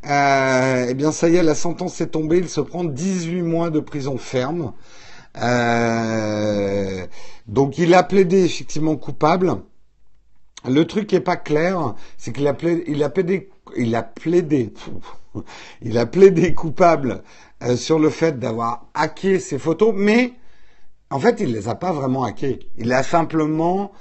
Euh, 0.10 0.88
eh 0.90 0.94
bien, 0.96 1.12
ça 1.12 1.30
y 1.30 1.36
est, 1.36 1.44
la 1.44 1.54
sentence 1.54 2.02
est 2.02 2.08
tombée. 2.08 2.40
Il 2.40 2.50
se 2.50 2.62
prend 2.62 2.84
18 2.84 3.44
mois 3.44 3.70
de 3.70 3.82
prison 3.82 4.18
ferme. 4.18 4.74
Euh, 5.40 7.06
donc 7.48 7.78
il 7.78 7.94
a 7.94 8.02
plaidé 8.02 8.46
effectivement 8.46 8.96
coupable. 8.96 9.58
Le 10.68 10.86
truc 10.86 11.08
qui 11.08 11.16
est 11.16 11.22
pas 11.22 11.38
clair, 11.38 11.96
c'est 12.18 12.32
qu'il 12.34 12.48
a 12.48 12.54
plaidé, 12.54 12.84
il 12.88 13.04
a 13.04 13.10
plaidé 13.10 13.50
il 15.82 15.98
a 15.98 16.06
plaidé, 16.06 16.54
coupable 16.54 17.24
euh, 17.64 17.76
sur 17.76 18.00
le 18.00 18.10
fait 18.10 18.40
d'avoir 18.40 18.88
hacké 18.94 19.40
ses 19.40 19.58
photos, 19.58 19.94
mais 19.96 20.34
en 21.10 21.20
fait, 21.20 21.40
il 21.40 21.52
les 21.52 21.68
a 21.68 21.76
pas 21.76 21.92
vraiment 21.92 22.24
hackées. 22.24 22.60
Il 22.78 22.92
a 22.94 23.04
simplement, 23.04 23.92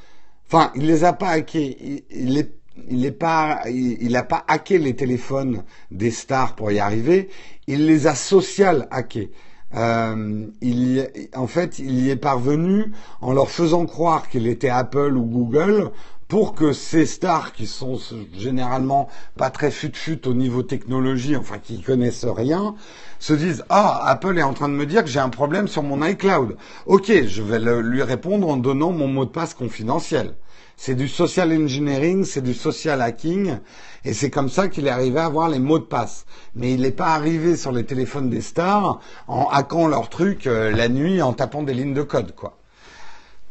enfin, 0.46 0.70
il 0.76 0.86
les 0.86 1.04
a 1.04 1.12
pas 1.12 1.28
hackées. 1.28 2.04
Il, 2.10 2.38
est 2.38 2.54
il 2.88 3.00
n'est 3.00 3.10
pas, 3.10 3.62
il, 3.68 4.16
a 4.16 4.22
pas 4.22 4.44
hacké 4.48 4.78
les 4.78 4.94
téléphones 4.96 5.64
des 5.90 6.10
stars 6.10 6.54
pour 6.54 6.70
y 6.70 6.78
arriver. 6.78 7.28
Il 7.66 7.86
les 7.86 8.06
a 8.06 8.14
social 8.14 8.86
hackés. 8.90 9.32
Euh, 9.74 10.46
en 11.34 11.46
fait, 11.46 11.78
il 11.78 12.00
y 12.00 12.10
est 12.10 12.16
parvenu 12.16 12.92
en 13.20 13.32
leur 13.32 13.50
faisant 13.50 13.86
croire 13.86 14.28
qu'il 14.28 14.46
était 14.46 14.68
Apple 14.68 15.16
ou 15.16 15.24
Google 15.24 15.90
pour 16.30 16.54
que 16.54 16.72
ces 16.72 17.06
stars 17.06 17.52
qui 17.52 17.66
sont 17.66 17.98
généralement 18.38 19.08
pas 19.36 19.50
très 19.50 19.72
fut-fut 19.72 20.28
au 20.28 20.32
niveau 20.32 20.62
technologie, 20.62 21.36
enfin 21.36 21.58
qui 21.58 21.82
connaissent 21.82 22.24
rien, 22.24 22.76
se 23.18 23.32
disent 23.32 23.64
ah 23.68 24.00
Apple 24.06 24.38
est 24.38 24.44
en 24.44 24.54
train 24.54 24.68
de 24.68 24.74
me 24.74 24.86
dire 24.86 25.02
que 25.02 25.10
j'ai 25.10 25.18
un 25.18 25.28
problème 25.28 25.66
sur 25.66 25.82
mon 25.82 26.06
iCloud. 26.06 26.56
Ok, 26.86 27.10
je 27.26 27.42
vais 27.42 27.58
lui 27.82 28.04
répondre 28.04 28.48
en 28.48 28.56
donnant 28.56 28.92
mon 28.92 29.08
mot 29.08 29.24
de 29.24 29.30
passe 29.30 29.54
confidentiel. 29.54 30.34
C'est 30.76 30.94
du 30.94 31.08
social 31.08 31.52
engineering, 31.52 32.24
c'est 32.24 32.42
du 32.42 32.54
social 32.54 33.02
hacking, 33.02 33.58
et 34.04 34.14
c'est 34.14 34.30
comme 34.30 34.48
ça 34.48 34.68
qu'il 34.68 34.86
est 34.86 34.90
arrivé 34.90 35.18
à 35.18 35.26
avoir 35.26 35.48
les 35.48 35.58
mots 35.58 35.80
de 35.80 35.84
passe. 35.84 36.26
Mais 36.54 36.72
il 36.72 36.82
n'est 36.82 36.92
pas 36.92 37.08
arrivé 37.08 37.56
sur 37.56 37.72
les 37.72 37.84
téléphones 37.84 38.30
des 38.30 38.40
stars 38.40 39.00
en 39.26 39.48
hackant 39.48 39.88
leur 39.88 40.08
truc 40.08 40.46
euh, 40.46 40.70
la 40.70 40.88
nuit 40.88 41.20
en 41.22 41.32
tapant 41.32 41.64
des 41.64 41.74
lignes 41.74 41.92
de 41.92 42.02
code, 42.02 42.36
quoi. 42.36 42.56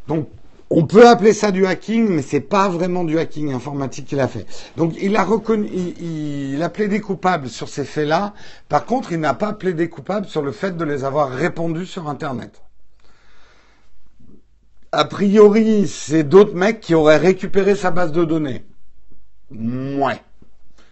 Donc 0.07 0.29
on 0.69 0.85
peut 0.85 1.07
appeler 1.07 1.33
ça 1.33 1.51
du 1.51 1.65
hacking, 1.65 2.07
mais 2.09 2.21
c'est 2.21 2.41
pas 2.41 2.69
vraiment 2.69 3.03
du 3.03 3.17
hacking 3.17 3.53
informatique 3.53 4.05
qu'il 4.05 4.19
a 4.19 4.27
fait. 4.27 4.45
Donc 4.77 4.93
il 5.01 5.15
a 5.15 5.23
reconnu, 5.23 5.67
il, 5.67 6.61
a 6.61 6.69
plaidé 6.69 7.01
coupable 7.01 7.49
sur 7.49 7.69
ces 7.69 7.85
faits-là. 7.85 8.33
Par 8.67 8.85
contre, 8.85 9.11
il 9.11 9.19
n'a 9.19 9.33
pas 9.33 9.53
plaidé 9.53 9.89
coupable 9.89 10.27
sur 10.27 10.41
le 10.41 10.51
fait 10.51 10.77
de 10.77 10.85
les 10.85 11.03
avoir 11.03 11.29
répandus 11.29 11.87
sur 11.87 12.07
Internet. 12.07 12.61
A 14.91 15.05
priori, 15.05 15.87
c'est 15.87 16.23
d'autres 16.23 16.55
mecs 16.55 16.81
qui 16.81 16.93
auraient 16.93 17.17
récupéré 17.17 17.75
sa 17.75 17.91
base 17.91 18.11
de 18.11 18.23
données. 18.23 18.65
Ouais. 19.51 20.21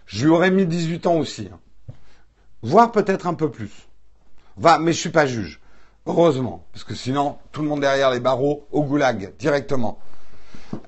Je 0.06 0.24
lui 0.24 0.32
aurais 0.32 0.50
mis 0.50 0.66
18 0.66 1.06
ans 1.06 1.16
aussi. 1.16 1.48
Hein. 1.52 1.94
Voire 2.62 2.90
peut-être 2.90 3.26
un 3.26 3.34
peu 3.34 3.50
plus. 3.50 3.88
Va, 4.56 4.78
mais 4.78 4.92
je 4.92 4.98
suis 4.98 5.10
pas 5.10 5.26
juge. 5.26 5.60
Heureusement, 6.08 6.64
parce 6.72 6.84
que 6.84 6.94
sinon, 6.94 7.36
tout 7.52 7.60
le 7.60 7.68
monde 7.68 7.82
derrière 7.82 8.10
les 8.10 8.18
barreaux 8.18 8.66
au 8.72 8.82
goulag, 8.82 9.34
directement. 9.38 9.98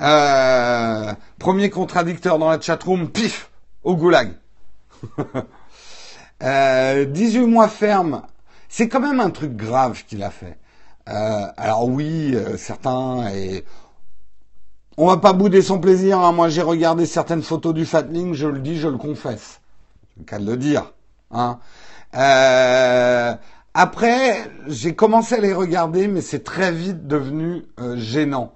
Euh, 0.00 1.12
premier 1.38 1.68
contradicteur 1.68 2.38
dans 2.38 2.48
la 2.48 2.58
chatroom, 2.58 3.10
pif, 3.10 3.50
au 3.84 3.96
goulag. 3.96 4.32
euh, 6.42 7.04
18 7.04 7.46
mois 7.46 7.68
ferme, 7.68 8.22
c'est 8.70 8.88
quand 8.88 9.00
même 9.00 9.20
un 9.20 9.28
truc 9.28 9.54
grave 9.56 10.04
qu'il 10.04 10.22
a 10.22 10.30
fait. 10.30 10.56
Euh, 11.10 11.46
alors 11.58 11.86
oui, 11.86 12.34
euh, 12.34 12.56
certains, 12.56 13.28
et 13.28 13.66
on 14.96 15.06
va 15.06 15.18
pas 15.18 15.34
bouder 15.34 15.60
son 15.60 15.78
plaisir. 15.78 16.18
Hein. 16.18 16.32
Moi, 16.32 16.48
j'ai 16.48 16.62
regardé 16.62 17.04
certaines 17.04 17.42
photos 17.42 17.74
du 17.74 17.84
Fatling, 17.84 18.32
je 18.32 18.46
le 18.46 18.60
dis, 18.60 18.78
je 18.78 18.88
le 18.88 18.96
confesse. 18.96 19.60
C'est 20.08 20.20
le 20.20 20.24
cas 20.24 20.38
de 20.38 20.46
le 20.46 20.56
dire. 20.56 20.94
Hein. 21.30 21.58
Euh, 22.14 23.34
après, 23.74 24.50
j'ai 24.66 24.94
commencé 24.94 25.36
à 25.36 25.40
les 25.40 25.52
regarder, 25.52 26.08
mais 26.08 26.22
c'est 26.22 26.42
très 26.42 26.72
vite 26.72 27.06
devenu 27.06 27.62
euh, 27.78 27.96
gênant. 27.96 28.52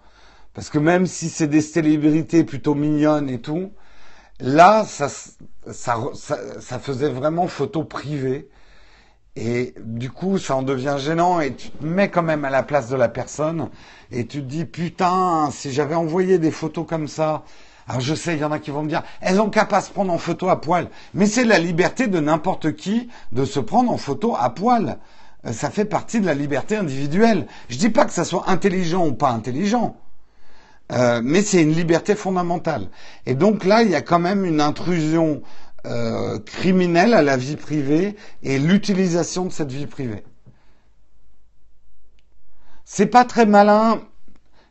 Parce 0.55 0.71
que 0.71 0.79
même 0.79 1.07
si 1.07 1.29
c'est 1.29 1.47
des 1.47 1.61
célébrités 1.61 2.45
plutôt 2.45 2.75
mignonnes 2.75 3.31
et 3.31 3.41
tout, 3.41 3.73
là, 4.41 4.85
ça, 4.85 5.09
ça, 5.71 5.97
ça, 6.15 6.79
faisait 6.79 7.11
vraiment 7.11 7.47
photo 7.47 7.85
privée. 7.85 8.49
Et 9.37 9.75
du 9.85 10.11
coup, 10.11 10.39
ça 10.39 10.57
en 10.57 10.63
devient 10.63 10.97
gênant 10.99 11.41
et 11.41 11.55
tu 11.55 11.71
te 11.71 11.85
mets 11.85 12.09
quand 12.09 12.23
même 12.23 12.45
à 12.45 12.51
la 12.51 12.63
place 12.63 12.89
de 12.89 12.97
la 12.97 13.09
personne 13.09 13.69
et 14.13 14.27
tu 14.27 14.41
te 14.41 14.47
dis, 14.47 14.65
putain, 14.65 15.51
si 15.51 15.73
j'avais 15.73 15.97
envoyé 15.97 16.39
des 16.39 16.53
photos 16.53 16.87
comme 16.87 17.09
ça, 17.09 17.45
alors 17.87 18.01
je 18.01 18.15
sais, 18.15 18.35
il 18.35 18.41
y 18.41 18.45
en 18.45 18.53
a 18.53 18.59
qui 18.59 18.71
vont 18.71 18.83
me 18.83 18.89
dire, 18.89 19.03
elles 19.21 19.41
ont 19.41 19.51
qu'à 19.51 19.67
pas 19.67 19.81
se 19.81 19.91
prendre 19.91 20.13
en 20.13 20.19
photo 20.19 20.49
à 20.49 20.61
poil. 20.61 20.89
Mais 21.13 21.27
c'est 21.27 21.45
la 21.45 21.59
liberté 21.59 22.07
de 22.07 22.19
n'importe 22.19 22.75
qui 22.75 23.09
de 23.33 23.45
se 23.45 23.61
prendre 23.61 23.91
en 23.91 23.99
photo 23.99 24.37
à 24.39 24.51
poil. 24.51 24.99
Euh, 25.47 25.53
ça 25.53 25.71
fait 25.71 25.85
partie 25.85 26.21
de 26.21 26.27
la 26.27 26.35
liberté 26.35 26.77
individuelle. 26.77 27.47
Je 27.69 27.77
dis 27.77 27.91
pas 27.91 28.07
que 28.07 28.13
ça 28.13 28.25
soit 28.25 28.49
intelligent 28.49 29.07
ou 29.07 29.13
pas 29.13 29.31
intelligent. 29.31 29.97
Euh, 30.93 31.21
mais 31.23 31.43
c'est 31.43 31.63
une 31.63 31.73
liberté 31.73 32.15
fondamentale. 32.15 32.89
Et 33.27 33.35
donc 33.35 33.65
là, 33.65 33.83
il 33.83 33.91
y 33.91 33.95
a 33.95 34.03
quand 34.03 34.19
même 34.19 34.45
une 34.45 34.61
intrusion 34.61 35.43
euh, 35.87 36.39
criminelle 36.39 37.13
à 37.13 37.23
la 37.23 37.37
vie 37.37 37.57
privée 37.57 38.17
et 38.43 38.59
l'utilisation 38.59 39.45
de 39.45 39.53
cette 39.53 39.73
vie 39.73 39.87
privée. 39.87 40.25
C'est 42.87 43.07
pas 43.07 43.25
très 43.25 43.47
malin 43.47 44.01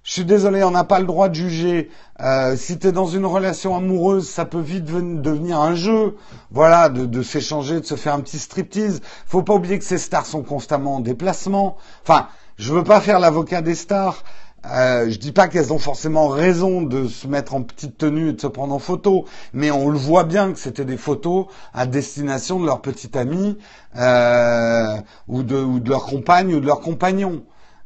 je 0.04 0.12
suis 0.12 0.26
désolé, 0.26 0.66
on 0.66 0.72
n'a 0.72 0.84
pas 0.84 1.00
le 1.00 1.06
droit 1.06 1.30
de 1.30 1.36
juger. 1.36 1.90
Euh, 2.20 2.58
si 2.58 2.78
tu 2.78 2.88
es 2.88 2.92
dans 2.92 3.08
une 3.08 3.26
relation 3.26 3.74
amoureuse, 3.74 4.28
ça 4.28 4.44
peut 4.44 4.60
vite 4.60 4.84
devenir 4.84 5.62
un 5.62 5.76
jeu. 5.76 6.18
Voilà, 6.52 6.90
de, 6.90 7.24
s'échanger, 7.24 7.80
de 7.80 7.86
se 7.86 7.96
faire 7.96 8.14
un 8.14 8.20
petit 8.20 8.40
striptease. 8.40 9.00
Faut 9.26 9.44
pas 9.44 9.54
oublier 9.54 9.80
que 9.80 9.86
ces 9.86 9.98
stars 9.98 10.26
sont 10.26 10.44
constamment 10.44 10.96
en 10.96 11.00
déplacement. 11.00 11.78
Enfin, 12.04 12.28
je 12.58 12.74
veux 12.74 12.84
pas 12.84 13.00
faire 13.00 13.20
l'avocat 13.20 13.62
des 13.62 13.76
stars. 13.76 14.24
Euh, 14.66 15.10
je 15.10 15.18
dis 15.20 15.32
pas 15.32 15.48
qu'elles 15.48 15.72
ont 15.72 15.80
forcément 15.80 16.28
raison 16.28 16.82
de 16.82 17.08
se 17.08 17.28
mettre 17.28 17.54
en 17.54 17.64
petite 17.64 17.98
tenue 17.98 18.30
et 18.30 18.34
de 18.34 18.42
se 18.42 18.48
prendre 18.48 18.74
en 18.74 18.80
photo, 18.80 19.26
mais 19.54 19.72
on 19.72 19.90
le 19.90 19.98
voit 19.98 20.24
bien 20.24 20.54
que 20.54 20.60
c'était 20.60 20.86
des 20.86 20.96
photos 20.96 21.48
à 21.74 21.86
destination 21.86 22.60
de 22.60 22.66
leur 22.66 22.82
petite 22.82 23.16
amie 23.18 23.58
euh, 23.98 24.98
ou, 25.28 25.44
de, 25.44 25.58
ou 25.58 25.80
de 25.80 25.90
leur 25.90 26.06
compagne 26.06 26.56
ou 26.56 26.60
de 26.62 26.66
leur 26.66 26.80
compagnon. 26.82 27.44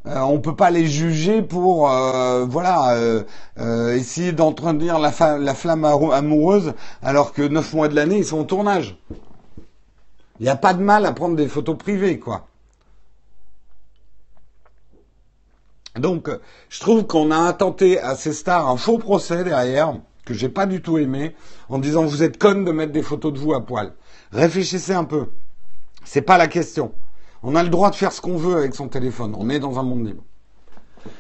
Euh, 0.08 0.22
on 0.22 0.40
peut 0.40 0.56
pas 0.56 0.72
les 0.72 0.88
juger 0.88 1.42
pour 1.42 1.92
euh, 1.92 2.46
voilà 2.46 2.96
euh, 2.96 3.94
essayer 3.94 4.32
d'entretenir 4.32 5.00
la, 5.00 5.12
la, 5.38 5.54
flamme 5.54 5.84
amoureuse 5.84 6.74
alors 7.02 7.34
que 7.34 7.42
neuf 7.42 7.74
mois 7.74 7.90
de 7.90 7.96
l'année 7.96 8.20
ils 8.20 8.26
sont 8.26 8.40
au 8.40 8.46
tournage. 8.46 8.98
Il 10.40 10.44
n'y 10.44 10.50
a 10.50 10.56
pas 10.56 10.74
de 10.74 10.82
mal 10.82 11.06
à 11.06 11.12
prendre 11.12 11.36
des 11.36 11.50
photos 11.50 11.78
privées 11.78 12.20
quoi. 12.20 12.48
Donc 16.00 16.30
je 16.70 16.80
trouve 16.80 17.06
qu'on 17.06 17.32
a 17.32 17.38
intenté 17.38 18.00
à 18.00 18.16
ces 18.16 18.32
stars 18.32 18.70
un 18.70 18.78
faux 18.78 19.00
procès 19.00 19.44
derrière 19.44 19.94
que 20.24 20.34
j'ai 20.34 20.50
pas 20.50 20.68
du 20.68 20.82
tout 20.82 21.00
aimé 21.00 21.36
en 21.68 21.80
disant 21.80 22.06
vous 22.06 22.24
êtes 22.24 22.38
connes 22.38 22.64
de 22.64 22.72
mettre 22.72 22.94
des 22.94 23.04
photos 23.04 23.34
de 23.34 23.40
vous 23.40 23.54
à 23.54 23.66
poil. 23.66 23.92
Réfléchissez 24.32 24.94
un 24.94 25.04
peu. 25.04 25.32
C'est 26.06 26.22
pas 26.22 26.38
la 26.38 26.48
question. 26.48 26.94
On 27.50 27.56
a 27.56 27.64
le 27.64 27.70
droit 27.70 27.92
de 27.92 27.96
faire 27.96 28.12
ce 28.12 28.20
qu'on 28.20 28.36
veut 28.36 28.58
avec 28.58 28.76
son 28.76 28.90
téléphone. 28.90 29.34
On 29.38 29.50
est 29.50 29.60
dans 29.60 29.80
un 29.80 29.84
monde 29.84 30.06
libre. 30.06 30.22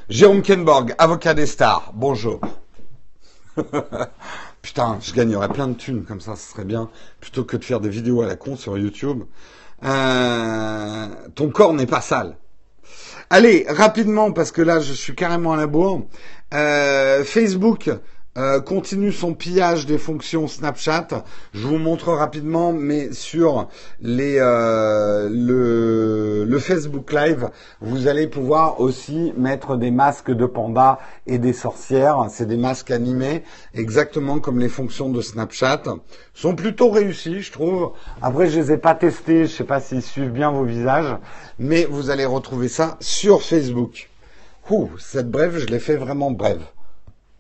Jérôme 0.09 0.41
Kenborg, 0.41 0.93
avocat 0.97 1.34
des 1.34 1.45
stars. 1.45 1.93
Bonjour. 1.95 2.41
Putain, 4.61 4.97
je 5.01 5.13
gagnerais 5.13 5.47
plein 5.47 5.69
de 5.69 5.75
thunes 5.75 6.03
comme 6.03 6.19
ça, 6.19 6.36
ce 6.36 6.51
serait 6.51 6.65
bien, 6.65 6.89
plutôt 7.21 7.45
que 7.45 7.55
de 7.55 7.63
faire 7.63 7.80
des 7.80 7.88
vidéos 7.88 8.23
à 8.23 8.28
la 8.28 8.36
con 8.36 8.57
sur 8.57 8.78
YouTube. 8.78 9.23
Euh, 9.86 11.07
ton 11.34 11.49
corps 11.49 11.73
n'est 11.73 11.86
pas 11.86 12.01
sale. 12.01 12.36
Allez, 13.30 13.65
rapidement, 13.69 14.34
parce 14.34 14.51
que 14.51 14.61
là, 14.61 14.82
je 14.82 14.91
suis 14.91 15.15
carrément 15.15 15.53
à 15.53 15.57
la 15.57 15.67
bourre. 15.67 16.07
Euh, 16.53 17.23
Facebook 17.23 17.89
euh, 18.38 18.61
continue 18.61 19.11
son 19.11 19.33
pillage 19.33 19.88
des 19.88 19.97
fonctions 19.97 20.47
Snapchat. 20.47 21.07
Je 21.53 21.65
vous 21.65 21.79
montre 21.79 22.13
rapidement, 22.13 22.71
mais 22.71 23.11
sur 23.11 23.67
les, 23.99 24.38
euh, 24.39 25.27
le, 25.31 26.59
Facebook 26.59 27.13
Live, 27.13 27.49
vous 27.81 28.07
allez 28.07 28.27
pouvoir 28.27 28.79
aussi 28.79 29.33
mettre 29.38 29.75
des 29.75 29.89
masques 29.89 30.31
de 30.31 30.45
panda 30.45 30.99
et 31.25 31.39
des 31.39 31.53
sorcières. 31.53 32.27
C'est 32.29 32.45
des 32.45 32.57
masques 32.57 32.91
animés, 32.91 33.43
exactement 33.73 34.39
comme 34.39 34.59
les 34.59 34.69
fonctions 34.69 35.09
de 35.09 35.21
Snapchat. 35.21 35.83
Sont 36.35 36.53
plutôt 36.53 36.91
réussis, 36.91 37.41
je 37.41 37.51
trouve. 37.51 37.93
Après, 38.21 38.49
je 38.49 38.59
les 38.59 38.71
ai 38.73 38.77
pas 38.77 38.93
testés. 38.93 39.45
Je 39.45 39.51
sais 39.51 39.63
pas 39.63 39.79
s'ils 39.79 40.03
suivent 40.03 40.31
bien 40.31 40.51
vos 40.51 40.63
visages, 40.63 41.17
mais 41.57 41.85
vous 41.85 42.11
allez 42.11 42.25
retrouver 42.25 42.67
ça 42.67 42.97
sur 42.99 43.41
Facebook. 43.41 44.09
Ouh, 44.69 44.89
cette 44.99 45.31
brève, 45.31 45.57
je 45.57 45.65
l'ai 45.65 45.79
fait 45.79 45.95
vraiment 45.95 46.29
brève. 46.29 46.61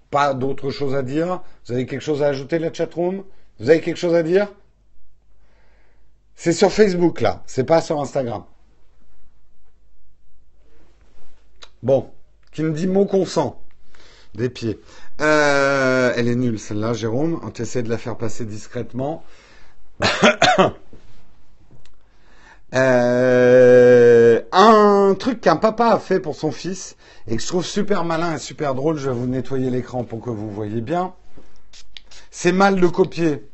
Pas 0.09 0.33
d'autre 0.33 0.69
chose 0.69 0.95
à 0.95 1.03
dire 1.03 1.41
Vous 1.65 1.73
avez 1.73 1.85
quelque 1.85 2.01
chose 2.01 2.23
à 2.23 2.27
ajouter, 2.27 2.59
la 2.59 2.73
chatroom? 2.73 3.23
Vous 3.59 3.69
avez 3.69 3.81
quelque 3.81 3.97
chose 3.97 4.15
à 4.15 4.23
dire? 4.23 4.47
C'est 6.35 6.53
sur 6.53 6.71
Facebook, 6.71 7.21
là. 7.21 7.43
C'est 7.47 7.63
pas 7.63 7.81
sur 7.81 7.99
Instagram. 7.99 8.43
Bon. 11.83 12.09
Qui 12.51 12.63
me 12.63 12.71
dit 12.71 12.87
mot 12.87 13.05
consent 13.05 13.61
Des 14.35 14.49
pieds. 14.49 14.79
Euh, 15.21 16.13
elle 16.15 16.27
est 16.27 16.35
nulle, 16.35 16.59
celle-là, 16.59 16.93
Jérôme. 16.93 17.39
On 17.43 17.51
essaie 17.51 17.83
de 17.83 17.89
la 17.89 17.97
faire 17.97 18.17
passer 18.17 18.45
discrètement. 18.45 19.23
Euh, 22.73 24.41
un 24.51 25.15
truc 25.17 25.41
qu'un 25.41 25.55
papa 25.55 25.87
a 25.87 25.99
fait 25.99 26.19
pour 26.19 26.35
son 26.35 26.51
fils 26.51 26.97
et 27.27 27.37
que 27.37 27.41
je 27.41 27.47
trouve 27.47 27.65
super 27.65 28.03
malin 28.03 28.35
et 28.35 28.39
super 28.39 28.75
drôle, 28.75 28.97
je 28.97 29.09
vais 29.09 29.15
vous 29.15 29.27
nettoyer 29.27 29.69
l'écran 29.69 30.03
pour 30.03 30.21
que 30.21 30.29
vous 30.29 30.49
voyez 30.49 30.81
bien. 30.81 31.13
C'est 32.31 32.51
mal 32.51 32.79
de 32.79 32.87
copier. 32.87 33.49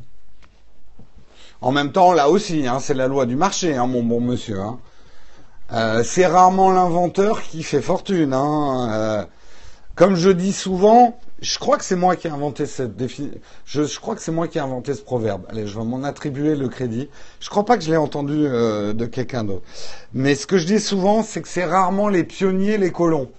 En 1.62 1.72
même 1.72 1.92
temps, 1.92 2.14
là 2.14 2.30
aussi, 2.30 2.68
hein, 2.68 2.80
c'est 2.80 2.94
la 2.94 3.08
loi 3.08 3.26
du 3.26 3.36
marché, 3.36 3.76
hein, 3.76 3.88
mon 3.88 4.04
bon 4.04 4.20
monsieur. 4.20 4.60
Hein. 4.60 4.80
Euh, 5.72 6.04
c'est 6.04 6.26
rarement 6.26 6.72
l'inventeur 6.72 7.42
qui 7.42 7.64
fait 7.64 7.82
fortune. 7.82 8.34
Hein. 8.34 8.90
Euh, 8.92 9.26
comme 9.96 10.16
je 10.16 10.30
dis 10.30 10.52
souvent, 10.52 11.18
je 11.44 11.60
crois 11.60 11.78
que 11.78 11.84
c'est 11.84 11.98
moi 11.98 12.16
qui 12.16 12.28
ai 12.28 12.30
inventé 12.30 12.66
cette. 12.66 12.92
Je, 13.66 14.00
crois 14.00 14.16
que 14.16 14.22
c'est 14.22 14.32
moi 14.32 14.48
qui 14.48 14.58
ai 14.58 14.62
inventé 14.62 14.94
ce 14.94 15.02
proverbe. 15.02 15.44
Allez, 15.50 15.68
je 15.68 15.78
vais 15.78 15.84
m'en 15.84 16.04
attribuer 16.04 16.56
le 16.56 16.70
crédit. 16.70 17.10
Je 17.42 17.50
crois 17.50 17.66
pas 17.66 17.78
que 17.78 17.84
je 17.84 17.92
l'ai 17.92 17.98
entendu 17.98 18.46
euh, 18.46 18.94
de 18.94 19.06
quelqu'un 19.06 19.44
d'autre. 19.44 19.64
Mais 20.14 20.36
ce 20.36 20.48
que 20.48 20.58
je 20.58 20.66
dis 20.66 20.80
souvent, 20.80 21.22
c'est 21.22 21.42
que 21.42 21.50
c'est 21.50 21.66
rarement 21.66 22.08
les 22.08 22.24
pionniers, 22.24 22.78
les 22.78 22.92
colons. 22.92 23.30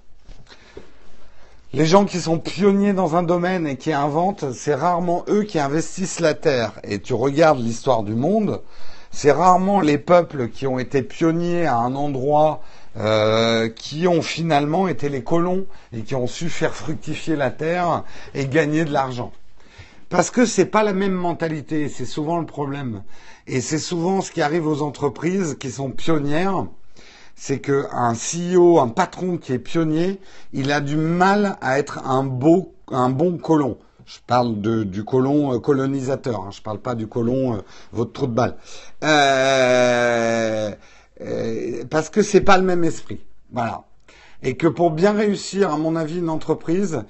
Les 1.73 1.87
gens 1.87 2.05
qui 2.05 2.21
sont 2.21 2.39
pionniers 2.39 2.93
dans 2.93 3.17
un 3.17 3.23
domaine 3.23 3.67
et 3.67 3.77
qui 3.77 3.93
inventent, 3.93 4.53
c'est 4.53 4.75
rarement 4.75 5.25
eux 5.29 5.43
qui 5.43 5.59
investissent 5.59 6.21
la 6.21 6.35
terre. 6.35 6.75
Et 6.85 7.01
tu 7.01 7.15
regardes 7.15 7.59
l'histoire 7.59 8.03
du 8.03 8.15
monde, 8.15 8.61
c'est 9.13 9.33
rarement 9.33 9.81
les 9.81 9.99
peuples 9.99 10.51
qui 10.51 10.67
ont 10.67 10.79
été 10.79 11.03
pionniers 11.03 11.67
à 11.67 11.79
un 11.79 11.95
endroit 11.95 12.61
euh, 12.97 13.69
qui 13.69 14.07
ont 14.07 14.23
finalement 14.23 14.89
été 14.89 15.09
les 15.09 15.23
colons 15.23 15.67
et 15.93 16.03
qui 16.03 16.15
ont 16.15 16.27
su 16.27 16.49
faire 16.49 16.75
fructifier 16.75 17.37
la 17.37 17.51
terre 17.51 18.05
et 18.35 18.47
gagner 18.47 18.85
de 18.85 18.93
l'argent. 18.93 19.33
Parce 20.09 20.31
que 20.31 20.47
c'est 20.47 20.67
pas 20.67 20.83
la 20.83 20.93
même 20.93 21.15
mentalité, 21.15 21.89
c'est 21.89 22.05
souvent 22.05 22.39
le 22.39 22.47
problème. 22.47 23.03
Et 23.47 23.61
c'est 23.61 23.79
souvent 23.79 24.21
ce 24.21 24.31
qui 24.31 24.43
arrive 24.43 24.67
aux 24.67 24.83
entreprises 24.83 25.57
qui 25.59 25.71
sont 25.71 25.91
pionnières 25.91 26.67
c'est 27.37 27.61
qu'un 27.61 28.13
CEO, 28.15 28.79
un 28.79 28.89
patron 28.89 29.39
qui 29.39 29.53
est 29.53 29.59
pionnier, 29.59 30.21
il 30.53 30.73
a 30.73 30.81
du 30.81 30.97
mal 30.97 31.57
à 31.61 31.79
être 31.79 32.07
un 32.07 32.25
beau, 32.25 32.75
un 32.91 33.11
bon 33.11 33.39
colon. 33.39 33.79
Je 34.07 34.19
parle 34.27 34.61
de, 34.61 34.85
du 34.85 35.03
colon 35.03 35.55
euh, 35.55 35.59
colonisateur, 35.59 36.41
hein, 36.41 36.51
je 36.51 36.61
parle 36.61 36.79
pas 36.79 36.95
du 36.95 37.07
colon 37.07 37.55
euh, 37.55 37.59
votre 37.93 38.13
trou 38.13 38.27
de 38.27 38.33
balle. 38.33 38.57
Euh, 39.03 40.71
euh, 41.21 41.85
parce 41.89 42.11
que 42.11 42.23
c'est 42.23 42.41
pas 42.41 42.59
le 42.59 42.65
même 42.65 42.85
esprit. 42.85 43.21
Voilà. 43.53 43.85
Et 44.43 44.57
que 44.57 44.67
pour 44.67 44.91
bien 44.91 45.13
réussir, 45.13 45.71
à 45.71 45.77
mon 45.77 45.97
avis, 45.97 46.19
une 46.19 46.29
entreprise, 46.29 47.05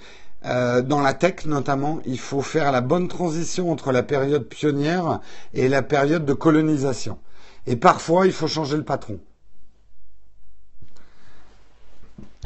euh, 0.44 0.82
dans 0.82 1.00
la 1.00 1.14
tech 1.14 1.46
notamment, 1.46 2.00
il 2.04 2.18
faut 2.18 2.42
faire 2.42 2.70
la 2.70 2.82
bonne 2.82 3.08
transition 3.08 3.72
entre 3.72 3.92
la 3.92 4.02
période 4.02 4.44
pionnière 4.44 5.20
et 5.54 5.68
la 5.68 5.82
période 5.82 6.26
de 6.26 6.34
colonisation. 6.34 7.18
Et 7.66 7.76
parfois, 7.76 8.26
il 8.26 8.32
faut 8.32 8.46
changer 8.46 8.76
le 8.76 8.84
patron. 8.84 9.18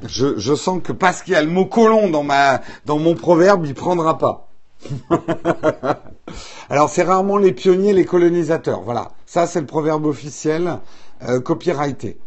Je, 0.07 0.39
je, 0.39 0.55
sens 0.55 0.81
que 0.83 0.93
parce 0.93 1.23
qu'il 1.23 1.33
y 1.33 1.37
a 1.37 1.43
le 1.43 1.51
mot 1.51 1.67
colon 1.67 2.09
dans 2.09 2.23
ma 2.23 2.61
dans 2.85 3.01
mon 3.01 3.17
proverbe, 3.17 3.67
il 3.67 3.75
prendra 3.75 4.17
pas. 4.17 4.49
Alors 6.71 6.89
c'est 6.89 7.03
rarement 7.03 7.37
les 7.37 7.51
pionniers, 7.51 7.93
les 7.93 8.05
colonisateurs. 8.05 8.83
Voilà, 8.83 9.11
ça 9.27 9.49
c'est 9.49 9.59
le 9.59 9.67
proverbe 9.67 10.07
officiel 10.07 10.79
euh, 11.23 11.41
copyrighté. 11.41 12.19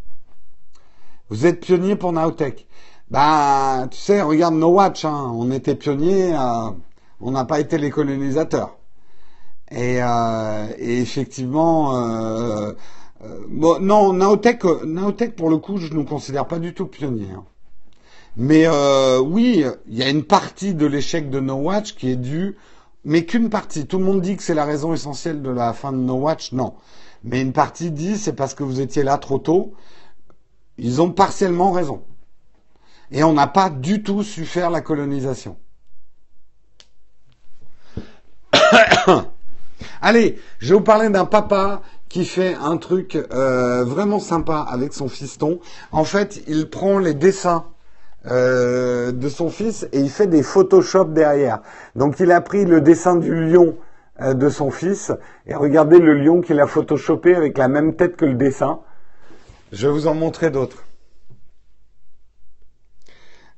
Vous 1.29 1.45
êtes 1.45 1.61
pionnier 1.61 1.95
pour 1.95 2.11
Nowtech. 2.11 2.67
Ben, 3.09 3.87
tu 3.89 3.97
sais, 3.97 4.21
regarde 4.21 4.55
No 4.55 4.69
Watch, 4.69 5.05
hein, 5.05 5.31
on 5.33 5.51
était 5.51 5.75
pionniers, 5.75 6.33
euh, 6.33 6.71
on 7.19 7.31
n'a 7.31 7.45
pas 7.45 7.59
été 7.59 7.77
les 7.77 7.89
colonisateurs. 7.89 8.77
Et, 9.69 10.01
euh, 10.01 10.67
et 10.77 11.01
effectivement, 11.01 11.95
euh, 11.95 12.73
euh, 13.23 13.37
bon, 13.49 13.79
non, 13.79 14.13
Nowtech, 14.13 14.63
Nowtech 14.85 15.35
pour 15.35 15.49
le 15.49 15.57
coup, 15.57 15.77
je 15.77 15.87
ne 15.89 15.95
nous 15.95 16.05
considère 16.05 16.47
pas 16.47 16.59
du 16.59 16.73
tout 16.73 16.87
pionniers. 16.87 17.31
Hein. 17.35 17.43
Mais 18.37 18.63
euh, 18.65 19.19
oui, 19.19 19.65
il 19.87 19.97
y 19.97 20.03
a 20.03 20.09
une 20.09 20.23
partie 20.23 20.73
de 20.73 20.85
l'échec 20.85 21.29
de 21.29 21.39
No 21.39 21.55
Watch 21.55 21.95
qui 21.95 22.11
est 22.11 22.15
due, 22.15 22.55
mais 23.03 23.25
qu'une 23.25 23.49
partie. 23.49 23.85
Tout 23.85 23.99
le 23.99 24.05
monde 24.05 24.21
dit 24.21 24.37
que 24.37 24.43
c'est 24.43 24.53
la 24.53 24.65
raison 24.65 24.93
essentielle 24.93 25.41
de 25.41 25.49
la 25.49 25.73
fin 25.73 25.91
de 25.91 25.97
No 25.97 26.15
Watch. 26.15 26.53
Non. 26.53 26.73
Mais 27.23 27.41
une 27.41 27.53
partie 27.53 27.91
dit 27.91 28.17
c'est 28.17 28.33
parce 28.33 28.53
que 28.53 28.63
vous 28.63 28.81
étiez 28.81 29.03
là 29.03 29.17
trop 29.17 29.39
tôt. 29.39 29.73
Ils 30.77 31.01
ont 31.01 31.11
partiellement 31.11 31.71
raison. 31.71 32.03
Et 33.11 33.23
on 33.23 33.33
n'a 33.33 33.47
pas 33.47 33.69
du 33.69 34.03
tout 34.03 34.23
su 34.23 34.45
faire 34.45 34.69
la 34.69 34.81
colonisation. 34.81 35.57
Allez, 40.01 40.39
je 40.59 40.69
vais 40.69 40.79
vous 40.79 40.83
parler 40.83 41.09
d'un 41.09 41.25
papa 41.25 41.81
qui 42.09 42.25
fait 42.25 42.55
un 42.55 42.77
truc 42.77 43.15
euh, 43.15 43.83
vraiment 43.83 44.19
sympa 44.19 44.59
avec 44.59 44.93
son 44.93 45.07
fiston. 45.07 45.59
En 45.91 46.03
fait, 46.03 46.41
il 46.47 46.69
prend 46.69 46.99
les 46.99 47.13
dessins 47.13 47.65
euh, 48.27 49.11
de 49.11 49.29
son 49.29 49.49
fils 49.49 49.87
et 49.91 49.99
il 49.99 50.09
fait 50.09 50.27
des 50.27 50.43
Photoshop 50.43 51.05
derrière. 51.05 51.61
Donc 51.95 52.19
il 52.19 52.31
a 52.31 52.41
pris 52.41 52.65
le 52.65 52.81
dessin 52.81 53.15
du 53.15 53.49
lion 53.49 53.75
de 54.21 54.49
son 54.49 54.71
fils 54.71 55.11
et 55.47 55.55
regardez 55.55 55.99
le 55.99 56.13
lion 56.13 56.41
qu'il 56.41 56.59
a 56.59 56.67
photoshopé 56.67 57.35
avec 57.35 57.57
la 57.57 57.67
même 57.67 57.95
tête 57.95 58.15
que 58.15 58.25
le 58.25 58.35
dessin. 58.35 58.81
Je 59.71 59.87
vais 59.87 59.93
vous 59.93 60.07
en 60.07 60.15
montrer 60.15 60.51
d'autres. 60.51 60.83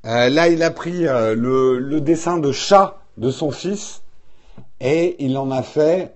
Euh, 0.06 0.30
là, 0.30 0.50
il 0.50 0.62
a 0.64 0.72
pris 0.72 1.08
euh, 1.08 1.34
le, 1.34 2.02
dessin 2.02 2.38
de 2.38 2.52
chat 2.52 2.98
de 3.18 3.32
son 3.32 3.52
fils 3.52 4.04
et 4.82 5.24
il 5.24 5.38
en 5.38 5.50
a 5.50 5.64
fait 5.64 6.14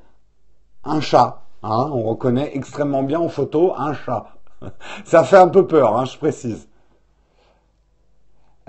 un 0.84 1.00
chat. 1.00 1.44
Hein, 1.64 1.90
on 1.94 2.04
reconnaît 2.04 2.52
extrêmement 2.54 3.04
bien 3.04 3.20
en 3.20 3.30
photo 3.30 3.74
un 3.78 3.94
chat. 3.94 4.28
Ça 5.06 5.24
fait 5.24 5.38
un 5.38 5.48
peu 5.48 5.66
peur, 5.66 5.98
hein, 5.98 6.06
je 6.06 6.18
précise. 6.18 6.68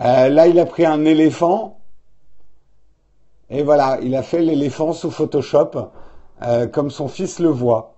Euh, 0.00 0.28
là, 0.28 0.46
il 0.46 0.58
a 0.60 0.66
pris 0.66 0.86
un 0.86 1.04
éléphant. 1.04 1.77
Et 3.50 3.62
voilà, 3.62 3.98
il 4.02 4.14
a 4.14 4.22
fait 4.22 4.40
l'éléphant 4.40 4.92
sous 4.92 5.10
Photoshop, 5.10 5.90
euh, 6.42 6.66
comme 6.66 6.90
son 6.90 7.08
fils 7.08 7.38
le 7.38 7.48
voit. 7.48 7.94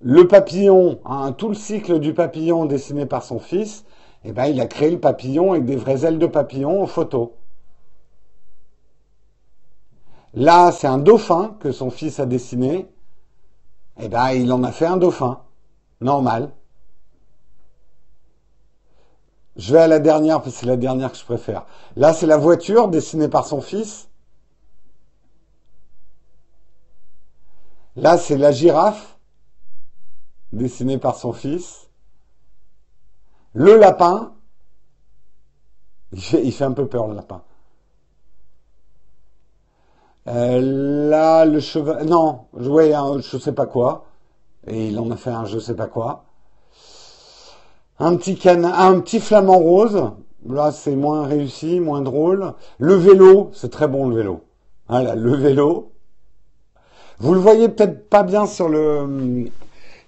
Le 0.00 0.26
papillon, 0.26 0.98
hein, 1.04 1.32
tout 1.32 1.48
le 1.48 1.54
cycle 1.54 2.00
du 2.00 2.14
papillon 2.14 2.64
dessiné 2.64 3.06
par 3.06 3.22
son 3.22 3.38
fils, 3.38 3.84
eh 4.24 4.32
ben, 4.32 4.46
il 4.46 4.60
a 4.60 4.66
créé 4.66 4.90
le 4.90 4.98
papillon 4.98 5.52
avec 5.52 5.64
des 5.66 5.76
vraies 5.76 6.04
ailes 6.04 6.18
de 6.18 6.26
papillon 6.26 6.82
en 6.82 6.86
photo. 6.86 7.36
Là, 10.34 10.72
c'est 10.72 10.86
un 10.86 10.98
dauphin 10.98 11.56
que 11.60 11.72
son 11.72 11.90
fils 11.90 12.20
a 12.20 12.26
dessiné. 12.26 12.88
Eh 14.00 14.08
ben, 14.08 14.30
il 14.30 14.52
en 14.52 14.62
a 14.64 14.72
fait 14.72 14.86
un 14.86 14.96
dauphin. 14.96 15.40
Normal. 16.00 16.50
Je 19.60 19.74
vais 19.74 19.80
à 19.80 19.88
la 19.88 19.98
dernière 19.98 20.40
parce 20.40 20.54
que 20.54 20.60
c'est 20.60 20.66
la 20.66 20.78
dernière 20.78 21.12
que 21.12 21.18
je 21.18 21.24
préfère. 21.24 21.66
Là, 21.94 22.14
c'est 22.14 22.26
la 22.26 22.38
voiture 22.38 22.88
dessinée 22.88 23.28
par 23.28 23.44
son 23.44 23.60
fils. 23.60 24.08
Là, 27.94 28.16
c'est 28.16 28.38
la 28.38 28.52
girafe 28.52 29.18
dessinée 30.54 30.96
par 30.96 31.14
son 31.16 31.34
fils. 31.34 31.90
Le 33.52 33.76
lapin. 33.76 34.32
Il 36.12 36.52
fait, 36.52 36.64
un 36.64 36.72
peu 36.72 36.86
peur, 36.86 37.08
le 37.08 37.14
lapin. 37.14 37.42
Euh, 40.28 41.10
là, 41.10 41.44
le 41.44 41.60
cheval. 41.60 42.06
Non, 42.06 42.46
je 42.56 42.70
voyais 42.70 42.94
un 42.94 43.20
je 43.20 43.36
sais 43.36 43.52
pas 43.52 43.66
quoi. 43.66 44.06
Et 44.66 44.88
il 44.88 44.98
en 44.98 45.10
a 45.10 45.16
fait 45.16 45.30
un 45.30 45.44
je 45.44 45.58
sais 45.58 45.76
pas 45.76 45.86
quoi 45.86 46.24
un 48.00 48.16
petit 48.16 48.38
un 48.48 49.00
petit 49.00 49.20
flamant 49.20 49.58
rose. 49.58 50.10
Là, 50.48 50.72
c'est 50.72 50.96
moins 50.96 51.26
réussi, 51.26 51.80
moins 51.80 52.00
drôle. 52.00 52.54
Le 52.78 52.94
vélo, 52.94 53.50
c'est 53.52 53.70
très 53.70 53.88
bon 53.88 54.08
le 54.08 54.16
vélo. 54.16 54.40
Voilà, 54.88 55.14
le 55.14 55.36
vélo. 55.36 55.92
Vous 57.18 57.34
le 57.34 57.40
voyez 57.40 57.68
peut-être 57.68 58.08
pas 58.08 58.22
bien 58.22 58.46
sur 58.46 58.68
le 58.68 59.50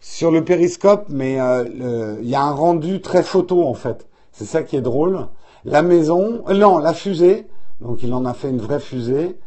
sur 0.00 0.30
le 0.30 0.44
périscope, 0.44 1.04
mais 1.10 1.40
euh, 1.40 2.16
il 2.22 2.28
y 2.28 2.34
a 2.34 2.42
un 2.42 2.52
rendu 2.52 3.02
très 3.02 3.22
photo 3.22 3.64
en 3.64 3.74
fait. 3.74 4.08
C'est 4.32 4.46
ça 4.46 4.62
qui 4.62 4.76
est 4.76 4.80
drôle. 4.80 5.28
La 5.64 5.82
maison, 5.82 6.42
euh, 6.48 6.54
non, 6.54 6.78
la 6.78 6.94
fusée. 6.94 7.46
Donc 7.80 8.02
il 8.02 8.12
en 8.14 8.24
a 8.24 8.32
fait 8.32 8.48
une 8.48 8.60
vraie 8.60 8.80
fusée. 8.80 9.38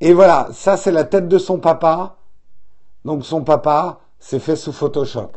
Et 0.00 0.12
voilà, 0.12 0.48
ça 0.52 0.76
c'est 0.76 0.92
la 0.92 1.04
tête 1.04 1.28
de 1.28 1.38
son 1.38 1.58
papa. 1.58 2.18
Donc 3.06 3.24
son 3.24 3.42
papa, 3.42 4.00
s'est 4.18 4.38
fait 4.38 4.56
sous 4.56 4.72
Photoshop 4.72 5.32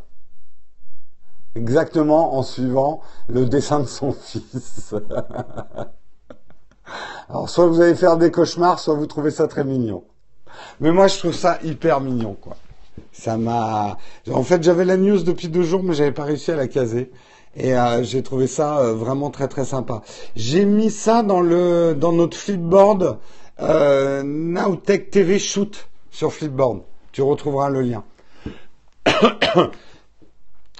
exactement 1.58 2.36
en 2.36 2.44
suivant 2.44 3.02
le 3.28 3.46
dessin 3.46 3.82
de 3.82 3.88
son 3.88 4.14
fils. 4.14 4.96
Alors 7.30 7.50
soit 7.50 7.68
vous 7.68 7.82
allez 7.82 7.96
faire 7.96 8.16
des 8.18 8.32
cauchemars, 8.32 8.80
soit 8.80 8.94
vous 8.94 9.08
trouvez 9.08 9.32
ça 9.32 9.48
très 9.48 9.66
mignon. 9.66 10.04
Mais 10.80 10.92
moi 10.92 11.08
je 11.08 11.18
trouve 11.18 11.34
ça 11.34 11.60
hyper 11.64 12.00
mignon 12.00 12.38
quoi. 12.40 12.56
Ça 13.12 13.38
m'a. 13.38 13.98
En 14.32 14.44
fait 14.44 14.64
j'avais 14.64 14.86
la 14.86 14.96
news 14.98 15.24
depuis 15.24 15.50
deux 15.50 15.64
jours 15.64 15.84
mais 15.84 15.94
j'avais 15.94 16.14
pas 16.14 16.24
réussi 16.24 16.52
à 16.52 16.56
la 16.56 16.68
caser 16.68 17.12
et 17.56 17.76
euh, 17.76 18.04
j'ai 18.04 18.24
trouvé 18.24 18.48
ça 18.48 18.80
euh, 18.80 18.94
vraiment 18.94 19.30
très 19.30 19.48
très 19.48 19.66
sympa. 19.66 20.02
J'ai 20.36 20.66
mis 20.66 20.92
ça 20.92 21.24
dans 21.24 21.42
le 21.42 21.96
dans 21.96 22.14
notre 22.14 22.38
flipboard 22.38 23.18
euh, 23.60 24.24
Nowtech 24.24 25.10
TV 25.10 25.40
Shoot 25.40 25.90
sur 26.12 26.32
Flipboard. 26.32 26.84
Tu 27.12 27.22
retrouveras 27.22 27.70
le 27.70 27.82
lien. 27.82 28.04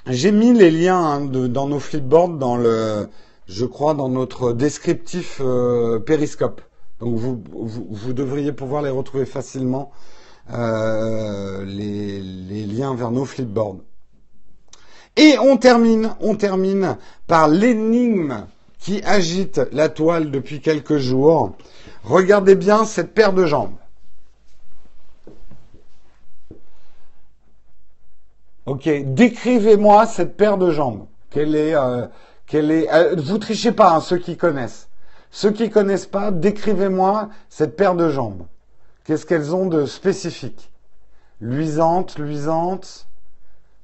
J'ai 0.08 0.32
mis 0.32 0.54
les 0.54 0.70
liens 0.70 1.04
hein, 1.04 1.20
de, 1.26 1.46
dans 1.46 1.68
nos 1.68 1.80
flipboards, 1.80 2.38
dans 2.38 2.56
le, 2.56 3.08
je 3.46 3.66
crois, 3.66 3.92
dans 3.92 4.08
notre 4.08 4.54
descriptif 4.54 5.42
euh, 5.44 5.98
périscope. 5.98 6.62
Donc 7.00 7.14
vous, 7.16 7.42
vous, 7.52 8.12
devriez 8.14 8.52
pouvoir 8.52 8.80
les 8.80 8.88
retrouver 8.88 9.26
facilement, 9.26 9.92
euh, 10.50 11.62
les, 11.66 12.22
les, 12.22 12.64
liens 12.64 12.94
vers 12.94 13.10
nos 13.10 13.26
flipboards. 13.26 13.76
Et 15.18 15.36
on 15.38 15.58
termine, 15.58 16.14
on 16.20 16.36
termine 16.36 16.96
par 17.26 17.48
l'énigme 17.48 18.46
qui 18.80 19.02
agite 19.04 19.60
la 19.72 19.90
toile 19.90 20.30
depuis 20.30 20.62
quelques 20.62 20.96
jours. 20.96 21.52
Regardez 22.04 22.54
bien 22.54 22.86
cette 22.86 23.12
paire 23.12 23.34
de 23.34 23.44
jambes. 23.44 23.76
Ok, 28.68 28.86
décrivez-moi 29.14 30.06
cette 30.06 30.36
paire 30.36 30.58
de 30.58 30.70
jambes. 30.70 31.06
Quelle 31.30 31.56
est, 31.56 31.74
euh, 31.74 32.06
quelle 32.46 32.70
est 32.70 32.92
euh, 32.92 33.16
Vous 33.16 33.38
trichez 33.38 33.72
pas, 33.72 33.94
hein, 33.94 34.02
ceux 34.02 34.18
qui 34.18 34.36
connaissent. 34.36 34.90
Ceux 35.30 35.52
qui 35.52 35.70
connaissent 35.70 36.04
pas, 36.06 36.30
décrivez-moi 36.30 37.30
cette 37.48 37.76
paire 37.76 37.94
de 37.94 38.10
jambes. 38.10 38.46
Qu'est-ce 39.04 39.24
qu'elles 39.24 39.54
ont 39.54 39.64
de 39.64 39.86
spécifique? 39.86 40.70
Luisante, 41.40 42.18
luisante, 42.18 43.08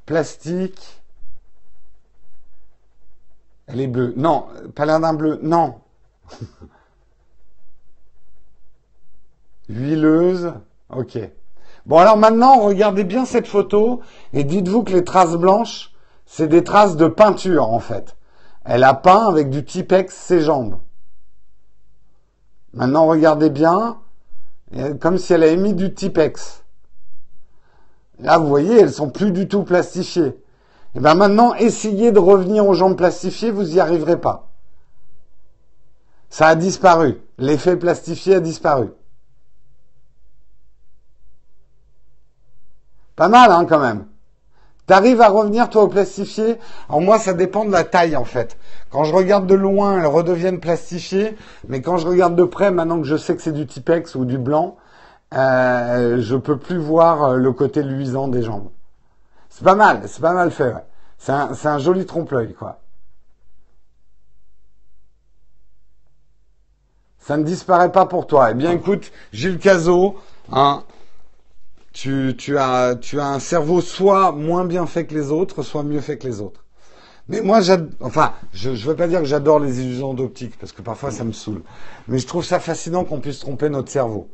plastique. 0.05 1.01
Elle 3.67 3.81
est 3.81 3.87
bleue. 3.87 4.13
Non, 4.19 4.49
paladin 4.75 5.15
bleu. 5.15 5.39
Non. 5.43 5.77
Huileuse. 9.71 10.53
Ok. 10.91 11.19
Bon, 11.87 11.99
alors 11.99 12.17
maintenant, 12.17 12.61
regardez 12.61 13.05
bien 13.05 13.25
cette 13.25 13.47
photo 13.47 14.01
et 14.33 14.45
dites-vous 14.45 14.85
que 14.85 14.93
les 14.93 15.05
traces 15.05 15.37
blanches, 15.37 15.93
c'est 16.27 16.49
des 16.49 16.65
traces 16.65 16.97
de 16.97 17.07
peinture, 17.07 17.69
en 17.69 17.81
fait. 17.81 18.17
Elle 18.65 18.85
a 18.85 18.95
peint 18.95 19.29
avec 19.29 19.51
du 19.51 19.65
Tipex 19.65 20.15
ses 20.15 20.41
jambes. 20.41 20.79
Maintenant, 22.73 23.07
regardez 23.07 23.51
bien, 23.51 23.99
comme 25.01 25.19
si 25.19 25.33
elle 25.35 25.43
avait 25.43 25.57
mis 25.57 25.75
du 25.75 25.93
Tipex. 25.93 26.65
Là, 28.19 28.39
vous 28.39 28.49
voyez, 28.49 28.81
elles 28.81 28.93
sont 28.93 29.11
plus 29.11 29.33
du 29.33 29.49
tout 29.49 29.65
plastifiées. 29.65 30.23
Et 30.95 30.99
eh 30.99 31.01
bien 31.01 31.15
maintenant, 31.15 31.55
essayez 31.55 32.13
de 32.13 32.21
revenir 32.21 32.67
aux 32.67 32.75
jambes 32.75 32.97
plastifiées, 32.97 33.51
vous 33.51 33.65
n'y 33.65 33.81
arriverez 33.81 34.21
pas. 34.21 34.49
Ça 36.31 36.47
a 36.47 36.55
disparu. 36.55 37.21
L'effet 37.37 37.77
plastifié 37.77 38.37
a 38.37 38.41
disparu. 38.41 38.91
Pas 43.17 43.29
mal, 43.29 43.51
hein, 43.51 43.65
quand 43.65 43.81
même. 43.81 44.07
T'arrives 44.87 45.21
à 45.23 45.29
revenir, 45.29 45.71
toi, 45.71 45.85
au 45.85 45.89
plastifié? 45.89 46.59
Alors 46.89 47.01
moi, 47.01 47.19
ça 47.19 47.33
dépend 47.33 47.65
de 47.65 47.73
la 47.73 47.85
taille, 47.85 48.17
en 48.17 48.25
fait. 48.25 48.59
Quand 48.91 49.05
je 49.05 49.15
regarde 49.15 49.47
de 49.47 49.55
loin, 49.55 49.99
elles 49.99 50.07
redeviennent 50.07 50.61
plastifiées. 50.61 51.37
Mais 51.69 51.81
quand 51.81 51.97
je 51.97 52.07
regarde 52.07 52.37
de 52.37 52.45
près, 52.45 52.71
maintenant 52.71 52.99
que 52.99 53.07
je 53.07 53.17
sais 53.17 53.35
que 53.35 53.43
c'est 53.43 53.53
du 53.53 53.67
Tipex 53.67 54.15
ou 54.15 54.25
du 54.25 54.37
blanc, 54.37 54.77
euh, 55.33 56.21
je 56.21 56.37
peux 56.37 56.59
plus 56.59 56.77
voir 56.77 57.25
euh, 57.25 57.37
le 57.37 57.53
côté 57.53 57.83
luisant 57.83 58.29
des 58.29 58.43
jambes. 58.43 58.69
C'est 59.49 59.65
pas 59.65 59.75
mal, 59.75 60.03
c'est 60.07 60.21
pas 60.21 60.35
mal 60.35 60.51
fait, 60.51 60.75
C'est 61.19 61.33
un, 61.33 61.53
un 61.65 61.79
joli 61.79 62.05
trompe-l'œil, 62.05 62.55
quoi. 62.55 62.81
Ça 67.21 67.39
ne 67.39 67.43
disparaît 67.43 67.91
pas 67.91 68.05
pour 68.05 68.27
toi. 68.27 68.51
Eh 68.51 68.55
bien, 68.55 68.73
écoute, 68.73 69.11
Gilles 69.33 69.59
Cazot, 69.59 70.17
hein, 70.53 70.83
tu, 71.95 72.35
tu, 72.37 72.59
as, 72.59 72.97
tu 72.97 73.21
as 73.21 73.29
un 73.29 73.39
cerveau 73.39 73.81
soit 73.81 74.33
moins 74.33 74.67
bien 74.67 74.85
fait 74.85 75.07
que 75.07 75.15
les 75.15 75.31
autres, 75.31 75.63
soit 75.63 75.85
mieux 75.85 76.01
fait 76.01 76.19
que 76.19 76.27
les 76.27 76.41
autres. 76.41 76.65
Mais 77.29 77.41
moi, 77.41 77.61
enfin, 78.01 78.35
je 78.53 78.71
ne 78.71 78.77
veux 78.77 78.97
pas 78.97 79.09
dire 79.09 79.21
que 79.21 79.25
j'adore 79.25 79.61
les 79.61 79.81
illusions 79.81 80.13
d'optique, 80.13 80.59
parce 80.59 80.73
que 80.73 80.83
parfois 80.83 81.11
ça 81.11 81.25
me 81.25 81.33
saoule. 81.33 81.63
Mais 82.09 82.19
je 82.19 82.27
trouve 82.27 82.45
ça 82.45 82.61
fascinant 82.61 83.05
qu'on 83.05 83.21
puisse 83.21 83.39
tromper 83.39 83.71
notre 83.71 83.91
cerveau. 83.91 84.29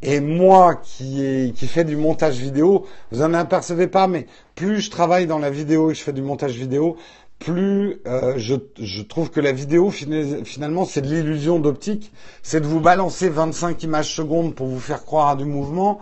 Et 0.00 0.18
moi, 0.18 0.74
qui, 0.82 1.24
est, 1.24 1.54
qui 1.54 1.68
fait 1.68 1.84
du 1.84 1.96
montage 1.96 2.38
vidéo, 2.38 2.86
vous 3.12 3.22
en 3.22 3.34
apercevez 3.34 3.86
pas, 3.86 4.08
mais 4.08 4.26
plus 4.56 4.80
je 4.80 4.90
travaille 4.90 5.26
dans 5.26 5.38
la 5.38 5.50
vidéo 5.50 5.92
et 5.92 5.94
je 5.94 6.02
fais 6.02 6.12
du 6.12 6.22
montage 6.22 6.54
vidéo, 6.54 6.96
plus 7.38 8.00
euh, 8.06 8.34
je, 8.36 8.54
je, 8.80 9.02
trouve 9.02 9.30
que 9.30 9.40
la 9.40 9.52
vidéo, 9.52 9.90
finalement, 9.90 10.84
c'est 10.84 11.02
de 11.02 11.08
l'illusion 11.08 11.60
d'optique. 11.60 12.10
C'est 12.42 12.60
de 12.60 12.66
vous 12.66 12.80
balancer 12.80 13.28
25 13.28 13.82
images 13.82 14.14
secondes 14.14 14.54
pour 14.54 14.66
vous 14.66 14.80
faire 14.80 15.04
croire 15.04 15.28
à 15.28 15.36
du 15.36 15.44
mouvement. 15.44 16.00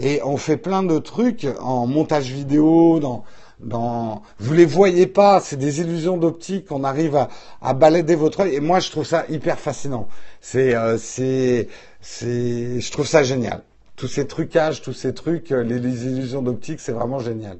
Et 0.00 0.20
on 0.22 0.36
fait 0.36 0.56
plein 0.56 0.82
de 0.82 0.98
trucs 0.98 1.46
en 1.60 1.86
montage 1.86 2.30
vidéo, 2.30 3.00
dans, 3.00 3.24
dans, 3.60 4.22
vous 4.38 4.54
les 4.54 4.64
voyez 4.64 5.08
pas, 5.08 5.40
c'est 5.40 5.56
des 5.56 5.80
illusions 5.80 6.16
d'optique, 6.16 6.70
on 6.70 6.84
arrive 6.84 7.26
à, 7.60 7.74
balader 7.74 8.14
votre 8.14 8.40
œil. 8.40 8.54
Et 8.54 8.60
moi, 8.60 8.78
je 8.78 8.90
trouve 8.90 9.04
ça 9.04 9.24
hyper 9.28 9.58
fascinant. 9.58 10.08
C'est, 10.40 10.74
euh, 10.74 10.98
c'est, 10.98 11.68
je 12.00 12.90
trouve 12.92 13.06
ça 13.06 13.24
génial. 13.24 13.62
Tous 13.96 14.06
ces 14.06 14.28
trucages, 14.28 14.82
tous 14.82 14.92
ces 14.92 15.12
trucs, 15.12 15.50
euh, 15.50 15.64
les, 15.64 16.06
illusions 16.06 16.42
d'optique, 16.42 16.78
c'est 16.78 16.92
vraiment 16.92 17.18
génial. 17.18 17.58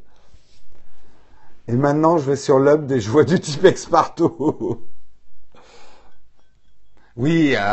Et 1.67 1.73
maintenant, 1.73 2.19
je 2.19 2.31
vais 2.31 2.37
sur 2.37 2.61
l'hub 2.61 2.91
et 2.93 3.01
je 3.01 3.23
du 3.25 3.41
type 3.41 3.67
partout. 3.91 4.81
oui, 7.17 7.55
euh, 7.57 7.73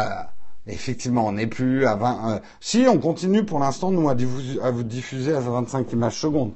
Effectivement, 0.68 1.28
on 1.28 1.34
n'est 1.34 1.48
plus 1.48 1.86
à 1.86 1.96
20. 1.96 2.30
Euh, 2.30 2.40
si, 2.60 2.86
on 2.90 2.98
continue 2.98 3.46
pour 3.46 3.60
l'instant, 3.60 3.92
nous, 3.92 4.10
à, 4.10 4.16
vous 4.72 4.84
diffuser 4.84 5.34
à 5.34 5.40
25 5.40 5.92
images 5.94 6.20
secondes. 6.20 6.54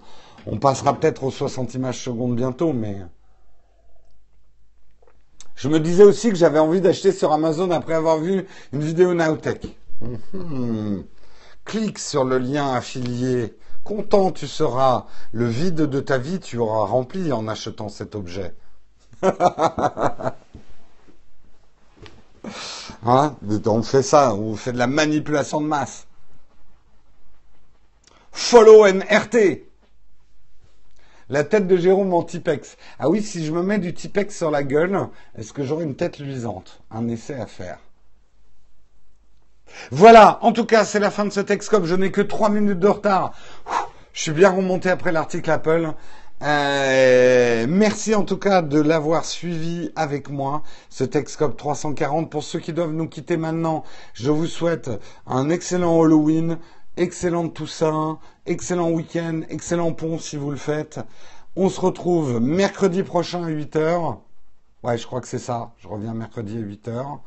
On 0.47 0.57
passera 0.57 0.97
peut-être 0.97 1.23
aux 1.23 1.31
60 1.31 1.75
images 1.75 2.03
secondes 2.03 2.35
bientôt, 2.35 2.73
mais. 2.73 2.97
Je 5.55 5.67
me 5.67 5.79
disais 5.79 6.03
aussi 6.03 6.29
que 6.29 6.35
j'avais 6.35 6.59
envie 6.59 6.81
d'acheter 6.81 7.11
sur 7.11 7.33
Amazon 7.33 7.69
après 7.71 7.93
avoir 7.93 8.17
vu 8.17 8.45
une 8.71 8.81
vidéo 8.81 9.13
Nowtech. 9.13 9.77
Mhm. 10.33 11.03
Clique 11.65 11.99
sur 11.99 12.23
le 12.23 12.39
lien 12.39 12.73
affilié. 12.73 13.53
Content 13.83 14.31
tu 14.31 14.47
seras. 14.47 15.05
Le 15.31 15.45
vide 15.45 15.75
de 15.75 15.99
ta 15.99 16.17
vie, 16.17 16.39
tu 16.39 16.57
auras 16.57 16.87
rempli 16.87 17.31
en 17.31 17.47
achetant 17.47 17.89
cet 17.89 18.15
objet. 18.15 18.55
Hein 23.05 23.35
on 23.65 23.83
fait 23.83 24.03
ça, 24.03 24.33
on 24.35 24.55
fait 24.55 24.73
de 24.73 24.77
la 24.77 24.87
manipulation 24.87 25.61
de 25.61 25.67
masse. 25.67 26.07
Follow 28.31 28.85
and 28.85 28.99
RT. 29.09 29.63
La 31.29 31.43
tête 31.43 31.67
de 31.67 31.77
Jérôme 31.77 32.13
en 32.13 32.23
Tipex. 32.23 32.75
Ah 32.97 33.09
oui, 33.09 33.21
si 33.21 33.45
je 33.45 33.51
me 33.51 33.61
mets 33.61 33.77
du 33.77 33.93
Tipex 33.93 34.35
sur 34.35 34.49
la 34.49 34.63
gueule, 34.63 35.07
est-ce 35.37 35.53
que 35.53 35.63
j'aurai 35.63 35.83
une 35.83 35.95
tête 35.95 36.17
luisante? 36.19 36.81
Un 36.89 37.07
essai 37.07 37.35
à 37.35 37.45
faire. 37.45 37.77
Voilà, 39.91 40.39
en 40.41 40.51
tout 40.51 40.65
cas, 40.65 40.85
c'est 40.85 40.99
la 40.99 41.11
fin 41.11 41.25
de 41.25 41.29
ce 41.29 41.39
Texcope. 41.39 41.85
Je 41.85 41.95
n'ai 41.95 42.11
que 42.11 42.21
trois 42.21 42.49
minutes 42.49 42.79
de 42.79 42.87
retard. 42.87 43.33
Je 44.13 44.23
suis 44.23 44.31
bien 44.31 44.49
remonté 44.49 44.89
après 44.89 45.11
l'article 45.11 45.51
Apple. 45.51 45.93
Euh, 46.41 47.65
merci 47.67 48.15
en 48.15 48.23
tout 48.23 48.37
cas 48.37 48.61
de 48.61 48.79
l'avoir 48.79 49.25
suivi 49.25 49.91
avec 49.97 50.29
moi, 50.29 50.63
ce 50.89 51.03
Texcop 51.03 51.57
340. 51.57 52.29
Pour 52.29 52.43
ceux 52.43 52.59
qui 52.59 52.71
doivent 52.71 52.93
nous 52.93 53.09
quitter 53.09 53.35
maintenant, 53.35 53.83
je 54.13 54.31
vous 54.31 54.47
souhaite 54.47 54.89
un 55.27 55.49
excellent 55.49 56.01
Halloween, 56.01 56.57
excellent 56.95 57.49
Toussaint, 57.49 58.19
excellent 58.45 58.89
week-end, 58.89 59.41
excellent 59.49 59.91
pont 59.91 60.17
si 60.17 60.37
vous 60.37 60.51
le 60.51 60.57
faites. 60.57 61.01
On 61.57 61.67
se 61.67 61.81
retrouve 61.81 62.39
mercredi 62.39 63.03
prochain 63.03 63.43
à 63.43 63.49
8h. 63.49 64.17
Ouais, 64.83 64.97
je 64.97 65.05
crois 65.05 65.19
que 65.19 65.27
c'est 65.27 65.39
ça. 65.39 65.73
Je 65.79 65.89
reviens 65.89 66.13
mercredi 66.13 66.57
à 66.57 66.61
8h. 66.61 67.19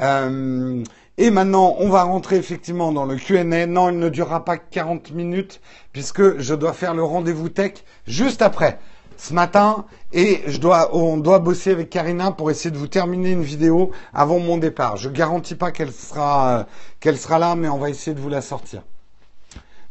Euh, 0.00 0.84
et 1.22 1.30
maintenant, 1.30 1.76
on 1.78 1.88
va 1.88 2.02
rentrer 2.02 2.34
effectivement 2.34 2.90
dans 2.90 3.04
le 3.04 3.14
Q&A. 3.14 3.44
Non, 3.66 3.90
il 3.90 3.98
ne 4.00 4.08
durera 4.08 4.44
pas 4.44 4.58
40 4.58 5.12
minutes 5.12 5.60
puisque 5.92 6.40
je 6.40 6.52
dois 6.52 6.72
faire 6.72 6.94
le 6.94 7.04
rendez-vous 7.04 7.48
tech 7.48 7.84
juste 8.08 8.42
après 8.42 8.80
ce 9.16 9.32
matin 9.32 9.86
et 10.12 10.42
je 10.48 10.58
dois, 10.58 10.96
on 10.96 11.18
doit 11.18 11.38
bosser 11.38 11.70
avec 11.70 11.90
Karina 11.90 12.32
pour 12.32 12.50
essayer 12.50 12.72
de 12.72 12.76
vous 12.76 12.88
terminer 12.88 13.30
une 13.30 13.44
vidéo 13.44 13.92
avant 14.12 14.40
mon 14.40 14.58
départ. 14.58 14.96
Je 14.96 15.10
garantis 15.10 15.54
pas 15.54 15.70
qu'elle 15.70 15.92
sera, 15.92 16.66
qu'elle 16.98 17.16
sera 17.16 17.38
là, 17.38 17.54
mais 17.54 17.68
on 17.68 17.78
va 17.78 17.88
essayer 17.88 18.16
de 18.16 18.20
vous 18.20 18.28
la 18.28 18.42
sortir. 18.42 18.82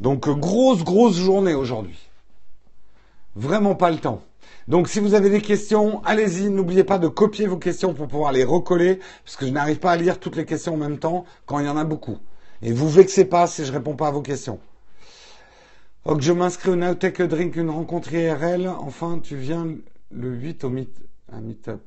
Donc, 0.02 0.28
grosse, 0.28 0.84
grosse 0.84 1.16
journée 1.16 1.54
aujourd'hui. 1.54 2.10
Vraiment 3.38 3.76
pas 3.76 3.90
le 3.90 4.00
temps. 4.00 4.22
Donc 4.68 4.88
si 4.88 5.00
vous 5.00 5.14
avez 5.14 5.30
des 5.30 5.42
questions, 5.42 6.04
allez-y, 6.06 6.50
n'oubliez 6.50 6.84
pas 6.84 7.00
de 7.00 7.08
copier 7.08 7.48
vos 7.48 7.58
questions 7.58 7.94
pour 7.94 8.08
pouvoir 8.08 8.32
les 8.32 8.44
recoller, 8.44 9.00
parce 9.26 9.36
que 9.36 9.46
je 9.46 9.52
n'arrive 9.52 9.80
pas 9.80 9.92
à 9.92 9.98
lire 9.98 10.20
toutes 10.20 10.36
les 10.36 10.46
questions 10.46 10.76
en 10.76 10.78
même 10.78 11.00
temps 11.00 11.26
quand 11.46 11.60
il 11.60 11.66
y 11.66 11.70
en 11.70 11.78
a 11.78 11.84
beaucoup. 11.84 12.18
Et 12.62 12.72
vous 12.72 12.90
vexez 12.90 13.26
pas 13.26 13.48
si 13.48 13.66
je 13.66 13.72
réponds 13.72 13.96
pas 13.96 14.08
à 14.08 14.12
vos 14.12 14.22
questions. 14.22 14.60
Ok, 16.06 16.22
je 16.22 16.32
m'inscris 16.32 16.70
au 16.70 16.76
Nowtech 16.76 17.22
Drink, 17.22 17.56
une 17.56 17.70
rencontre 17.70 18.14
IRL. 18.14 18.68
Enfin, 18.68 19.20
tu 19.22 19.36
viens 19.36 19.68
le 20.12 20.30
8 20.30 20.64
au 20.64 20.70
meet, 20.70 20.90
un 21.32 21.42
meet-up. 21.42 21.82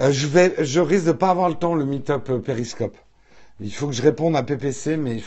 Euh, 0.00 0.10
je 0.10 0.26
vais, 0.26 0.54
je 0.58 0.80
risque 0.80 1.06
de 1.06 1.12
pas 1.12 1.30
avoir 1.30 1.48
le 1.48 1.54
temps 1.54 1.74
le 1.74 1.84
meet-up 1.84 2.28
euh, 2.30 2.38
Periscope. 2.38 2.96
Il 3.60 3.72
faut 3.72 3.86
que 3.86 3.92
je 3.92 4.02
réponde 4.02 4.34
à 4.34 4.42
PPC, 4.42 4.96
mais 4.96 5.22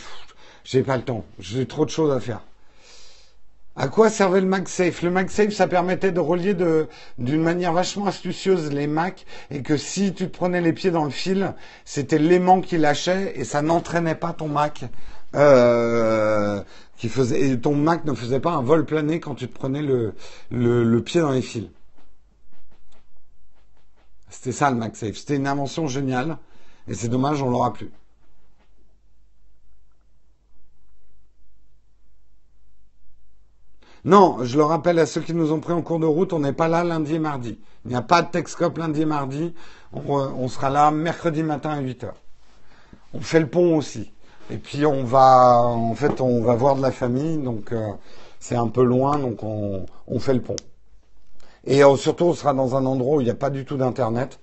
j'ai 0.64 0.84
pas 0.84 0.98
le 0.98 1.04
temps. 1.04 1.24
J'ai 1.40 1.66
trop 1.66 1.86
de 1.86 1.90
choses 1.90 2.12
à 2.12 2.20
faire. 2.20 2.42
À 3.80 3.90
quoi 3.90 4.10
servait 4.10 4.42
le 4.42 4.48
MagSafe? 4.48 5.04
Le 5.04 5.12
MagSafe, 5.12 5.52
ça 5.52 5.68
permettait 5.68 6.12
de 6.12 6.20
relier 6.20 6.56
d'une 7.20 7.42
manière 7.44 7.74
vachement 7.74 8.08
astucieuse 8.08 8.72
les 8.72 8.88
Macs 8.88 9.28
et 9.52 9.62
que 9.62 9.78
si 9.78 10.14
tu 10.16 10.28
te 10.28 10.36
prenais 10.36 10.62
les 10.62 10.74
pieds 10.74 10.90
dans 10.90 11.04
le 11.04 11.12
fil, 11.12 11.54
c'était 11.86 12.18
l'aimant 12.18 12.62
qui 12.62 12.80
lâchait 12.80 13.34
et 13.36 13.44
ça 13.44 13.62
n'entraînait 13.62 14.16
pas 14.16 14.34
ton 14.34 14.48
Mac. 14.48 14.86
Euh, 15.36 16.64
qui 16.98 17.10
faisait, 17.10 17.50
et 17.50 17.60
ton 17.60 17.76
Mac 17.76 18.04
ne 18.06 18.14
faisait 18.14 18.40
pas 18.40 18.54
un 18.54 18.64
vol 18.64 18.84
plané 18.86 19.20
quand 19.20 19.36
tu 19.36 19.48
te 19.48 19.54
prenais 19.54 19.84
le, 19.84 20.16
le 20.50 21.02
pied 21.04 21.22
dans 21.22 21.32
les 21.32 21.44
fils. 21.44 21.68
C'était 24.30 24.54
ça 24.54 24.72
le 24.72 24.78
MagSafe. 24.78 25.16
C'était 25.18 25.36
une 25.36 25.46
invention 25.46 25.86
géniale 25.88 26.38
et 26.88 26.96
c'est 26.96 27.10
dommage, 27.10 27.44
on 27.44 27.50
l'aura 27.52 27.74
plus. 27.74 27.92
Non, 34.08 34.38
je 34.46 34.56
le 34.56 34.64
rappelle 34.64 35.00
à 35.00 35.06
ceux 35.06 35.20
qui 35.20 35.34
nous 35.34 35.52
ont 35.52 35.60
pris 35.60 35.74
en 35.74 35.82
cours 35.82 36.00
de 36.00 36.06
route, 36.06 36.32
on 36.32 36.40
n'est 36.40 36.54
pas 36.54 36.70
là 36.70 36.82
lundi 36.82 37.16
et 37.16 37.20
mardi. 37.20 37.60
Il 37.84 37.90
n'y 37.90 37.98
a 37.98 38.02
pas 38.02 38.22
de 38.22 38.32
Texcope 38.32 38.78
lundi 38.78 39.02
et 39.02 39.06
mardi. 39.06 39.54
On, 39.92 40.48
sera 40.48 40.70
là 40.70 40.92
mercredi 40.92 41.44
matin 41.44 41.72
à 41.72 41.82
8h. 41.82 42.12
On 43.14 43.20
fait 43.20 43.42
le 43.42 43.50
pont 43.50 43.76
aussi. 43.76 44.14
Et 44.50 44.56
puis 44.56 44.86
on 44.86 45.04
va, 45.04 45.58
en 45.58 45.94
fait, 45.94 46.22
on 46.22 46.42
va 46.42 46.56
voir 46.56 46.78
de 46.78 46.82
la 46.82 46.92
famille, 46.92 47.38
donc 47.38 47.74
euh, 47.74 47.92
c'est 48.40 48.56
un 48.56 48.70
peu 48.70 48.82
loin, 48.82 49.20
donc 49.20 49.44
on, 49.44 49.86
fait 50.20 50.36
le 50.36 50.42
pont. 50.42 50.56
Et 51.66 51.84
euh, 51.84 51.98
surtout, 51.98 52.28
on 52.28 52.34
sera 52.34 52.54
dans 52.54 52.78
un 52.78 52.86
endroit 52.86 53.18
où 53.18 53.22
il 53.22 53.26
n'y 53.26 53.30
a 53.30 53.36
pas 53.36 53.50
du 53.50 53.66
tout 53.66 53.76
d'internet, 53.76 54.40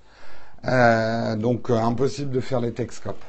euh, 0.66 1.36
donc 1.36 1.70
impossible 1.70 2.32
de 2.32 2.40
faire 2.40 2.60
les 2.60 2.74
Texcopes. 2.74 3.24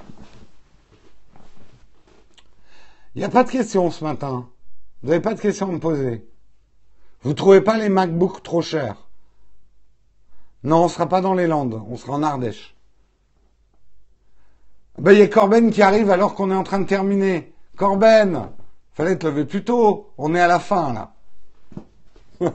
Il 3.15 3.19
n'y 3.19 3.23
a 3.23 3.29
pas 3.29 3.45
de 3.45 3.49
questions 3.51 3.89
ce 3.89 4.03
matin. 4.03 4.49
Vous 5.01 5.09
n'avez 5.09 5.21
pas 5.21 5.33
de 5.33 5.39
questions 5.39 5.69
à 5.69 5.71
me 5.71 5.79
poser. 5.79 6.27
Vous 7.21 7.29
ne 7.29 7.35
trouvez 7.35 7.61
pas 7.61 7.77
les 7.77 7.89
MacBooks 7.89 8.43
trop 8.43 8.61
chers? 8.61 9.07
Non, 10.63 10.81
on 10.81 10.83
ne 10.85 10.89
sera 10.89 11.07
pas 11.07 11.21
dans 11.21 11.33
les 11.33 11.47
Landes, 11.47 11.81
on 11.89 11.95
sera 11.95 12.13
en 12.13 12.23
Ardèche. 12.23 12.75
Ben, 14.97 15.11
il 15.11 15.19
y 15.19 15.23
a 15.23 15.27
Corben 15.27 15.71
qui 15.71 15.81
arrive 15.81 16.09
alors 16.09 16.35
qu'on 16.35 16.51
est 16.51 16.55
en 16.55 16.63
train 16.63 16.79
de 16.79 16.87
terminer. 16.87 17.53
Corben 17.75 18.49
Fallait 18.93 19.17
te 19.17 19.27
lever 19.27 19.43
plus 19.43 19.65
tôt, 19.65 20.13
on 20.17 20.33
est 20.33 20.39
à 20.39 20.47
la 20.47 20.59
fin 20.59 20.93
là. 20.93 21.11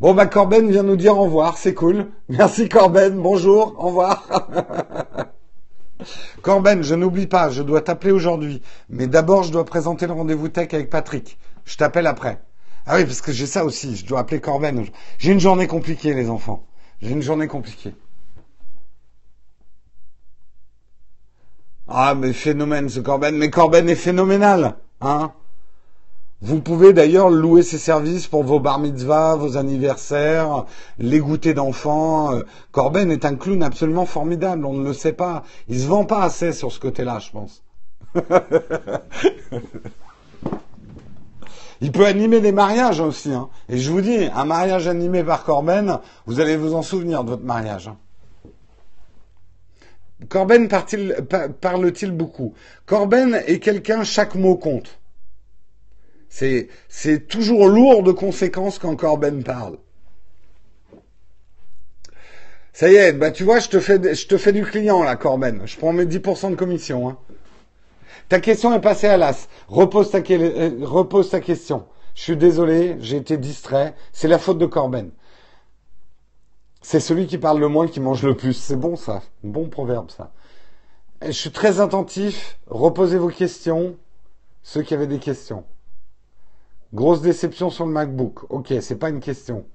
bon 0.00 0.12
bah 0.12 0.26
Corben 0.26 0.68
vient 0.70 0.82
nous 0.82 0.96
dire 0.96 1.16
au 1.16 1.22
revoir, 1.22 1.56
c'est 1.56 1.74
cool. 1.74 2.10
Merci 2.28 2.68
Corben, 2.68 3.20
bonjour, 3.20 3.76
au 3.78 3.86
revoir. 3.86 4.26
Corben, 6.42 6.82
je 6.82 6.94
n'oublie 6.94 7.26
pas, 7.26 7.50
je 7.50 7.62
dois 7.62 7.80
t'appeler 7.80 8.12
aujourd'hui. 8.12 8.62
Mais 8.88 9.06
d'abord, 9.06 9.42
je 9.42 9.52
dois 9.52 9.64
présenter 9.64 10.06
le 10.06 10.12
rendez-vous 10.12 10.48
tech 10.48 10.72
avec 10.74 10.90
Patrick. 10.90 11.38
Je 11.64 11.76
t'appelle 11.76 12.06
après. 12.06 12.40
Ah 12.86 12.96
oui, 12.96 13.04
parce 13.04 13.20
que 13.20 13.32
j'ai 13.32 13.46
ça 13.46 13.64
aussi. 13.64 13.96
Je 13.96 14.06
dois 14.06 14.20
appeler 14.20 14.40
Corben. 14.40 14.86
J'ai 15.18 15.32
une 15.32 15.40
journée 15.40 15.66
compliquée, 15.66 16.14
les 16.14 16.30
enfants. 16.30 16.64
J'ai 17.02 17.10
une 17.10 17.22
journée 17.22 17.48
compliquée. 17.48 17.94
Ah, 21.88 22.14
mais 22.14 22.32
phénomène, 22.32 22.88
ce 22.88 23.00
Corben. 23.00 23.36
Mais 23.36 23.50
Corben 23.50 23.88
est 23.88 23.96
phénoménal. 23.96 24.76
Hein? 25.00 25.32
Vous 26.42 26.60
pouvez 26.60 26.92
d'ailleurs 26.92 27.30
louer 27.30 27.62
ses 27.62 27.78
services 27.78 28.26
pour 28.26 28.44
vos 28.44 28.60
bar 28.60 28.78
mitzvahs, 28.78 29.36
vos 29.36 29.56
anniversaires, 29.56 30.66
les 30.98 31.18
goûters 31.18 31.54
d'enfants. 31.54 32.34
Euh, 32.34 32.42
Corben 32.72 33.10
est 33.10 33.24
un 33.24 33.36
clown 33.36 33.62
absolument 33.62 34.04
formidable, 34.04 34.66
on 34.66 34.74
ne 34.74 34.84
le 34.84 34.92
sait 34.92 35.14
pas. 35.14 35.44
Il 35.68 35.80
se 35.80 35.86
vend 35.86 36.04
pas 36.04 36.22
assez 36.22 36.52
sur 36.52 36.70
ce 36.72 36.78
côté-là, 36.78 37.20
je 37.20 37.30
pense. 37.30 37.62
Il 41.80 41.92
peut 41.92 42.06
animer 42.06 42.40
des 42.40 42.52
mariages 42.52 43.00
aussi. 43.00 43.32
Hein. 43.32 43.48
Et 43.68 43.78
je 43.78 43.90
vous 43.90 44.02
dis, 44.02 44.28
un 44.34 44.44
mariage 44.44 44.88
animé 44.88 45.24
par 45.24 45.44
Corben, 45.44 46.00
vous 46.26 46.40
allez 46.40 46.56
vous 46.56 46.74
en 46.74 46.82
souvenir 46.82 47.24
de 47.24 47.30
votre 47.30 47.44
mariage. 47.44 47.88
Hein. 47.88 47.96
Corben 50.28 50.68
parle-t-il 50.68 52.12
beaucoup? 52.12 52.54
Corben 52.86 53.40
est 53.46 53.58
quelqu'un, 53.58 54.04
chaque 54.04 54.34
mot 54.34 54.56
compte. 54.56 54.98
C'est, 56.88 57.28
toujours 57.28 57.66
lourd 57.66 58.02
de 58.02 58.12
conséquences 58.12 58.78
quand 58.78 58.94
Corben 58.94 59.42
parle. 59.42 59.78
Ça 62.74 62.90
y 62.90 62.96
est, 62.96 63.14
bah 63.14 63.30
tu 63.30 63.42
vois, 63.44 63.58
je 63.58 63.70
te 63.70 63.80
fais, 63.80 64.14
je 64.14 64.26
te 64.26 64.36
fais 64.36 64.52
du 64.52 64.62
client 64.62 65.02
là, 65.02 65.16
Corben. 65.16 65.62
Je 65.64 65.78
prends 65.78 65.94
mes 65.94 66.04
10% 66.04 66.50
de 66.50 66.56
commission. 66.56 67.08
Hein. 67.08 67.16
Ta 68.28 68.38
question 68.38 68.74
est 68.74 68.82
passée 68.82 69.06
à 69.06 69.16
l'as. 69.16 69.48
Repose 69.68 70.10
ta, 70.10 70.18
euh, 70.18 70.76
repose 70.82 71.30
ta 71.30 71.40
question. 71.40 71.86
Je 72.14 72.20
suis 72.20 72.36
désolé, 72.36 72.96
j'ai 73.00 73.16
été 73.16 73.38
distrait. 73.38 73.94
C'est 74.12 74.28
la 74.28 74.38
faute 74.38 74.58
de 74.58 74.66
Corben. 74.66 75.10
C'est 76.82 77.00
celui 77.00 77.26
qui 77.26 77.38
parle 77.38 77.60
le 77.60 77.68
moins 77.68 77.88
qui 77.88 78.00
mange 78.00 78.22
le 78.22 78.36
plus. 78.36 78.52
C'est 78.52 78.76
bon 78.76 78.96
ça, 78.96 79.22
bon 79.42 79.70
proverbe 79.70 80.10
ça. 80.10 80.32
Je 81.22 81.30
suis 81.30 81.50
très 81.50 81.80
attentif. 81.80 82.58
Reposez 82.66 83.16
vos 83.16 83.30
questions. 83.30 83.96
Ceux 84.62 84.82
qui 84.82 84.92
avaient 84.92 85.06
des 85.06 85.18
questions. 85.18 85.64
Grosse 86.96 87.20
déception 87.20 87.68
sur 87.68 87.84
le 87.84 87.92
MacBook. 87.92 88.50
Ok, 88.50 88.72
c'est 88.80 88.96
pas 88.96 89.10
une 89.10 89.20
question. 89.20 89.66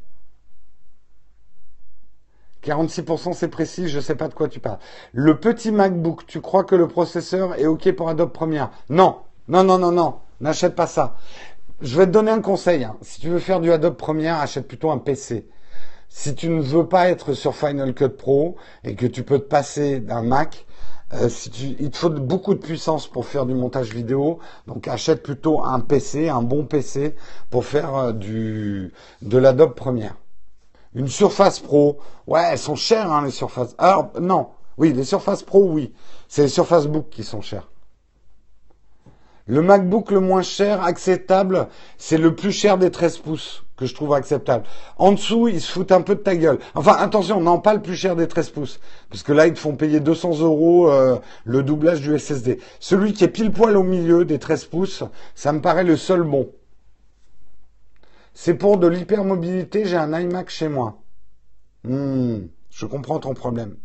46% 2.64 3.34
c'est 3.34 3.48
précis, 3.48 3.90
je 3.90 4.00
sais 4.00 4.16
pas 4.16 4.28
de 4.28 4.34
quoi 4.34 4.48
tu 4.48 4.60
parles. 4.60 4.80
Le 5.12 5.40
petit 5.40 5.72
MacBook, 5.72 6.26
tu 6.26 6.42
crois 6.42 6.64
que 6.64 6.74
le 6.74 6.88
processeur 6.88 7.60
est 7.60 7.68
ok 7.68 7.92
pour 7.92 8.10
Adobe 8.10 8.32
Premiere? 8.32 8.72
Non, 8.90 9.18
non, 9.48 9.64
non, 9.64 9.78
non, 9.78 9.92
non, 9.92 10.16
n'achète 10.40 10.74
pas 10.74 10.88
ça. 10.88 11.16
Je 11.80 11.96
vais 11.96 12.08
te 12.08 12.12
donner 12.12 12.32
un 12.32 12.42
conseil. 12.42 12.86
Hein. 12.86 12.98
Si 13.02 13.22
tu 13.22 13.30
veux 13.30 13.38
faire 13.38 13.60
du 13.60 13.72
Adobe 13.72 13.98
Premiere, 13.98 14.38
achète 14.38 14.68
plutôt 14.68 14.90
un 14.90 14.98
PC. 14.98 15.48
Si 16.10 16.34
tu 16.34 16.50
ne 16.50 16.60
veux 16.60 16.88
pas 16.88 17.08
être 17.10 17.34
sur 17.34 17.56
Final 17.56 17.94
Cut 17.94 18.10
Pro 18.10 18.56
et 18.84 18.96
que 18.96 19.06
tu 19.06 19.22
peux 19.22 19.38
te 19.38 19.48
passer 19.48 20.00
d'un 20.00 20.24
Mac, 20.24 20.66
euh, 21.14 21.30
il 21.80 21.92
te 21.92 21.98
faut 21.98 22.10
beaucoup 22.10 22.54
de 22.54 22.60
puissance 22.60 23.08
pour 23.08 23.26
faire 23.26 23.46
du 23.46 23.54
montage 23.54 23.94
vidéo, 23.94 24.40
donc 24.68 24.88
achète 24.88 25.24
plutôt 25.24 25.64
un 25.64 25.80
PC, 25.80 26.30
un 26.30 26.42
bon 26.42 26.66
PC 26.66 27.16
pour 27.50 27.66
faire 27.66 27.96
euh, 27.96 28.14
du 28.14 28.94
de 29.22 29.38
l'Adobe 29.38 29.76
Premiere. 29.76 30.16
Une 30.94 31.08
Surface 31.08 31.60
Pro, 31.60 32.00
ouais, 32.28 32.44
elles 32.52 32.58
sont 32.58 32.76
chères 32.76 33.12
hein, 33.12 33.24
les 33.24 33.32
Surface. 33.32 33.76
Alors 33.78 34.12
non, 34.20 34.50
oui, 34.78 34.94
les 34.94 35.04
Surface 35.04 35.44
Pro, 35.44 35.64
oui, 35.64 35.94
c'est 36.28 36.44
les 36.44 36.50
Surface 36.50 36.88
Book 36.88 37.10
qui 37.10 37.24
sont 37.24 37.42
chères. 37.42 37.68
Le 39.48 39.62
MacBook 39.62 40.12
le 40.12 40.20
moins 40.20 40.44
cher, 40.44 40.84
acceptable, 40.84 41.68
c'est 41.98 42.18
le 42.18 42.36
plus 42.36 42.52
cher 42.52 42.78
des 42.78 42.92
13 42.92 43.18
pouces 43.18 43.64
que 43.82 43.88
je 43.88 43.96
trouve 43.96 44.14
acceptable. 44.14 44.64
En 44.98 45.12
dessous, 45.12 45.48
ils 45.48 45.60
se 45.60 45.72
foutent 45.72 45.92
un 45.92 46.02
peu 46.02 46.14
de 46.14 46.20
ta 46.20 46.36
gueule. 46.36 46.60
Enfin, 46.76 46.96
attention, 47.00 47.42
non 47.42 47.60
pas 47.60 47.74
le 47.74 47.82
plus 47.82 47.96
cher 47.96 48.16
des 48.16 48.28
13 48.28 48.50
pouces, 48.52 48.80
parce 49.10 49.24
que 49.24 49.34
là, 49.34 49.48
ils 49.48 49.54
te 49.54 49.60
font 49.60 49.76
payer 49.76 50.00
200 50.00 50.40
euros 50.42 50.92
euh, 50.92 51.18
le 51.46 51.64
doublage 51.64 52.02
du 52.02 52.18
SSD. 52.18 52.60
Celui 52.80 53.14
qui 53.14 53.24
est 53.24 53.28
pile 53.28 53.52
poil 53.52 53.76
au 53.76 53.84
milieu 53.84 54.24
des 54.24 54.38
13 54.38 54.66
pouces, 54.66 55.04
ça 55.34 55.52
me 55.52 55.62
paraît 55.62 55.84
le 55.84 55.98
seul 55.98 56.22
bon. 56.22 56.50
C'est 58.36 58.54
pour 58.54 58.78
de 58.78 58.88
l'hypermobilité, 58.88 59.86
j'ai 59.86 59.98
un 59.98 60.18
iMac 60.18 60.50
chez 60.50 60.70
moi. 60.70 61.00
Hmm, 61.84 62.42
je 62.70 62.86
comprends 62.86 63.20
ton 63.20 63.34
problème. 63.34 63.78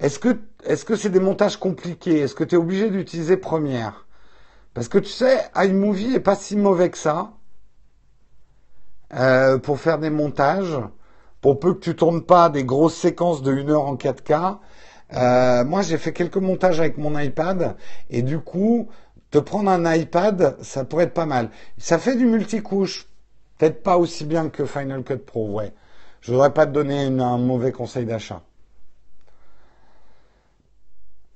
Est-ce 0.00 0.18
que 0.18 0.38
est-ce 0.64 0.84
que 0.84 0.96
c'est 0.96 1.10
des 1.10 1.20
montages 1.20 1.56
compliqués? 1.56 2.18
Est-ce 2.18 2.34
que 2.34 2.44
tu 2.44 2.56
es 2.56 2.58
obligé 2.58 2.90
d'utiliser 2.90 3.36
Première? 3.36 4.06
Parce 4.74 4.88
que 4.88 4.98
tu 4.98 5.10
sais, 5.10 5.38
iMovie 5.54 6.14
est 6.14 6.20
pas 6.20 6.34
si 6.34 6.56
mauvais 6.56 6.90
que 6.90 6.98
ça 6.98 7.32
euh, 9.14 9.58
pour 9.58 9.80
faire 9.80 9.98
des 9.98 10.10
montages. 10.10 10.78
Pour 11.40 11.58
peu 11.58 11.74
que 11.74 11.80
tu 11.80 11.96
tournes 11.96 12.22
pas 12.22 12.50
des 12.50 12.64
grosses 12.64 12.96
séquences 12.96 13.42
de 13.42 13.52
1 13.52 13.68
heure 13.70 13.86
en 13.86 13.96
4K. 13.96 14.58
Euh, 15.14 15.64
moi, 15.64 15.82
j'ai 15.82 15.98
fait 15.98 16.12
quelques 16.12 16.36
montages 16.36 16.80
avec 16.80 16.98
mon 16.98 17.18
iPad 17.18 17.76
et 18.10 18.22
du 18.22 18.38
coup, 18.38 18.88
te 19.30 19.38
prendre 19.38 19.70
un 19.70 19.94
iPad, 19.94 20.56
ça 20.60 20.84
pourrait 20.84 21.04
être 21.04 21.14
pas 21.14 21.26
mal. 21.26 21.50
Ça 21.78 21.98
fait 21.98 22.16
du 22.16 22.26
multicouche, 22.26 23.08
peut-être 23.58 23.82
pas 23.82 23.96
aussi 23.96 24.24
bien 24.24 24.48
que 24.48 24.64
Final 24.66 25.02
Cut 25.02 25.18
Pro, 25.18 25.50
ouais. 25.50 25.72
Je 26.20 26.32
voudrais 26.32 26.52
pas 26.52 26.66
te 26.66 26.72
donner 26.72 27.06
un 27.06 27.38
mauvais 27.38 27.72
conseil 27.72 28.04
d'achat. 28.04 28.42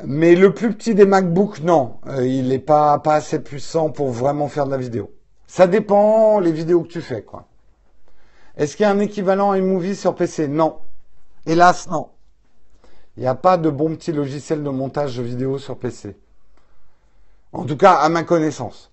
Mais 0.04 0.34
le 0.34 0.52
plus 0.52 0.74
petit 0.74 0.94
des 0.94 1.06
MacBooks, 1.06 1.60
non, 1.60 1.98
euh, 2.08 2.26
il 2.26 2.48
n'est 2.48 2.58
pas, 2.58 2.98
pas 2.98 3.14
assez 3.14 3.42
puissant 3.42 3.90
pour 3.90 4.10
vraiment 4.10 4.48
faire 4.48 4.66
de 4.66 4.72
la 4.72 4.76
vidéo. 4.76 5.10
Ça 5.46 5.66
dépend 5.66 6.40
les 6.40 6.52
vidéos 6.52 6.82
que 6.82 6.88
tu 6.88 7.00
fais, 7.00 7.22
quoi. 7.22 7.46
Est-ce 8.56 8.76
qu'il 8.76 8.84
y 8.84 8.86
a 8.86 8.90
un 8.90 9.00
équivalent 9.00 9.54
iMovie 9.54 9.96
sur 9.96 10.14
PC 10.14 10.48
Non. 10.48 10.76
Hélas, 11.46 11.88
non. 11.90 12.08
Il 13.16 13.20
n'y 13.20 13.26
a 13.26 13.34
pas 13.34 13.56
de 13.56 13.70
bon 13.70 13.94
petit 13.96 14.12
logiciel 14.12 14.62
de 14.62 14.70
montage 14.70 15.20
vidéo 15.20 15.58
sur 15.58 15.78
PC. 15.78 16.16
En 17.52 17.64
tout 17.64 17.76
cas, 17.76 17.92
à 17.94 18.08
ma 18.08 18.22
connaissance. 18.24 18.90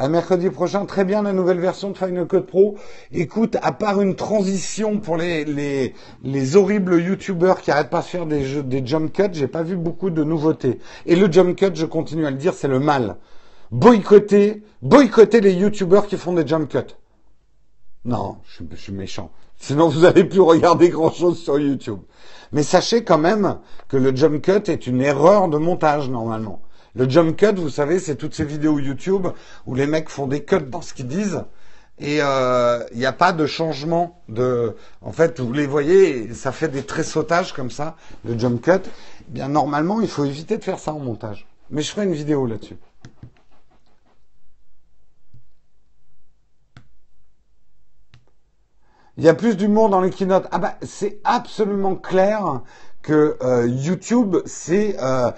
À 0.00 0.08
mercredi 0.08 0.48
prochain, 0.50 0.86
très 0.86 1.04
bien 1.04 1.22
la 1.22 1.32
nouvelle 1.32 1.58
version 1.58 1.90
de 1.90 1.98
Final 1.98 2.28
Cut 2.28 2.42
Pro. 2.42 2.76
Écoute, 3.10 3.56
à 3.62 3.72
part 3.72 4.00
une 4.00 4.14
transition 4.14 5.00
pour 5.00 5.16
les, 5.16 5.44
les, 5.44 5.92
les 6.22 6.54
horribles 6.54 7.00
youtubeurs 7.00 7.60
qui 7.60 7.72
arrêtent 7.72 7.90
pas 7.90 8.02
de 8.02 8.04
faire 8.04 8.26
des, 8.26 8.62
des 8.62 8.86
jump 8.86 9.12
cuts, 9.12 9.24
j'ai 9.32 9.48
pas 9.48 9.64
vu 9.64 9.76
beaucoup 9.76 10.10
de 10.10 10.22
nouveautés. 10.22 10.78
Et 11.06 11.16
le 11.16 11.30
jump 11.32 11.56
cut, 11.56 11.74
je 11.74 11.84
continue 11.84 12.26
à 12.26 12.30
le 12.30 12.36
dire, 12.36 12.54
c'est 12.54 12.68
le 12.68 12.78
mal. 12.78 13.16
Boycotter, 13.70 14.62
boycotter 14.80 15.40
les 15.40 15.52
youtubeurs 15.52 16.06
qui 16.06 16.16
font 16.16 16.32
des 16.32 16.46
jump 16.46 16.70
cuts. 16.70 16.94
Non, 18.04 18.38
je, 18.46 18.76
suis 18.76 18.92
méchant. 18.92 19.30
Sinon, 19.58 19.88
vous 19.88 20.00
n'allez 20.00 20.24
plus 20.24 20.40
regarder 20.40 20.88
grand 20.88 21.10
chose 21.10 21.38
sur 21.38 21.58
YouTube. 21.58 21.98
Mais 22.52 22.62
sachez 22.62 23.04
quand 23.04 23.18
même 23.18 23.58
que 23.88 23.96
le 23.96 24.16
jump 24.16 24.40
cut 24.40 24.70
est 24.70 24.86
une 24.86 25.02
erreur 25.02 25.48
de 25.48 25.58
montage, 25.58 26.08
normalement. 26.08 26.62
Le 26.94 27.08
jump 27.08 27.36
cut, 27.36 27.54
vous 27.56 27.68
savez, 27.68 27.98
c'est 27.98 28.16
toutes 28.16 28.34
ces 28.34 28.44
vidéos 28.44 28.78
YouTube 28.78 29.26
où 29.66 29.74
les 29.74 29.86
mecs 29.86 30.08
font 30.08 30.26
des 30.26 30.44
cuts 30.44 30.60
dans 30.60 30.80
ce 30.80 30.94
qu'ils 30.94 31.08
disent 31.08 31.44
et 32.00 32.18
euh, 32.22 32.84
il 32.92 32.98
n'y 32.98 33.06
a 33.06 33.12
pas 33.12 33.32
de 33.32 33.44
changement 33.46 34.22
de. 34.28 34.76
En 35.02 35.12
fait, 35.12 35.40
vous 35.40 35.52
les 35.52 35.66
voyez, 35.66 36.32
ça 36.32 36.52
fait 36.52 36.68
des 36.68 36.84
tressautages 36.84 37.52
comme 37.52 37.70
ça, 37.70 37.96
le 38.24 38.38
jump 38.38 38.62
cut. 38.62 38.70
Eh 38.80 39.24
bien, 39.28 39.48
normalement, 39.48 40.00
il 40.00 40.08
faut 40.08 40.24
éviter 40.24 40.56
de 40.56 40.64
faire 40.64 40.78
ça 40.78 40.94
en 40.94 41.00
montage. 41.00 41.46
Mais 41.70 41.82
je 41.82 41.90
ferai 41.90 42.06
une 42.06 42.14
vidéo 42.14 42.46
là-dessus. 42.46 42.76
Il 49.18 49.24
y 49.24 49.28
a 49.28 49.34
plus 49.34 49.56
d'humour 49.56 49.88
dans 49.88 50.00
les 50.00 50.10
keynotes. 50.10 50.46
Ah 50.52 50.58
bah, 50.58 50.76
c'est 50.82 51.18
absolument 51.24 51.96
clair 51.96 52.62
que 53.02 53.36
euh, 53.42 53.66
YouTube, 53.66 54.36
c'est... 54.46 54.96
Euh, 55.02 55.32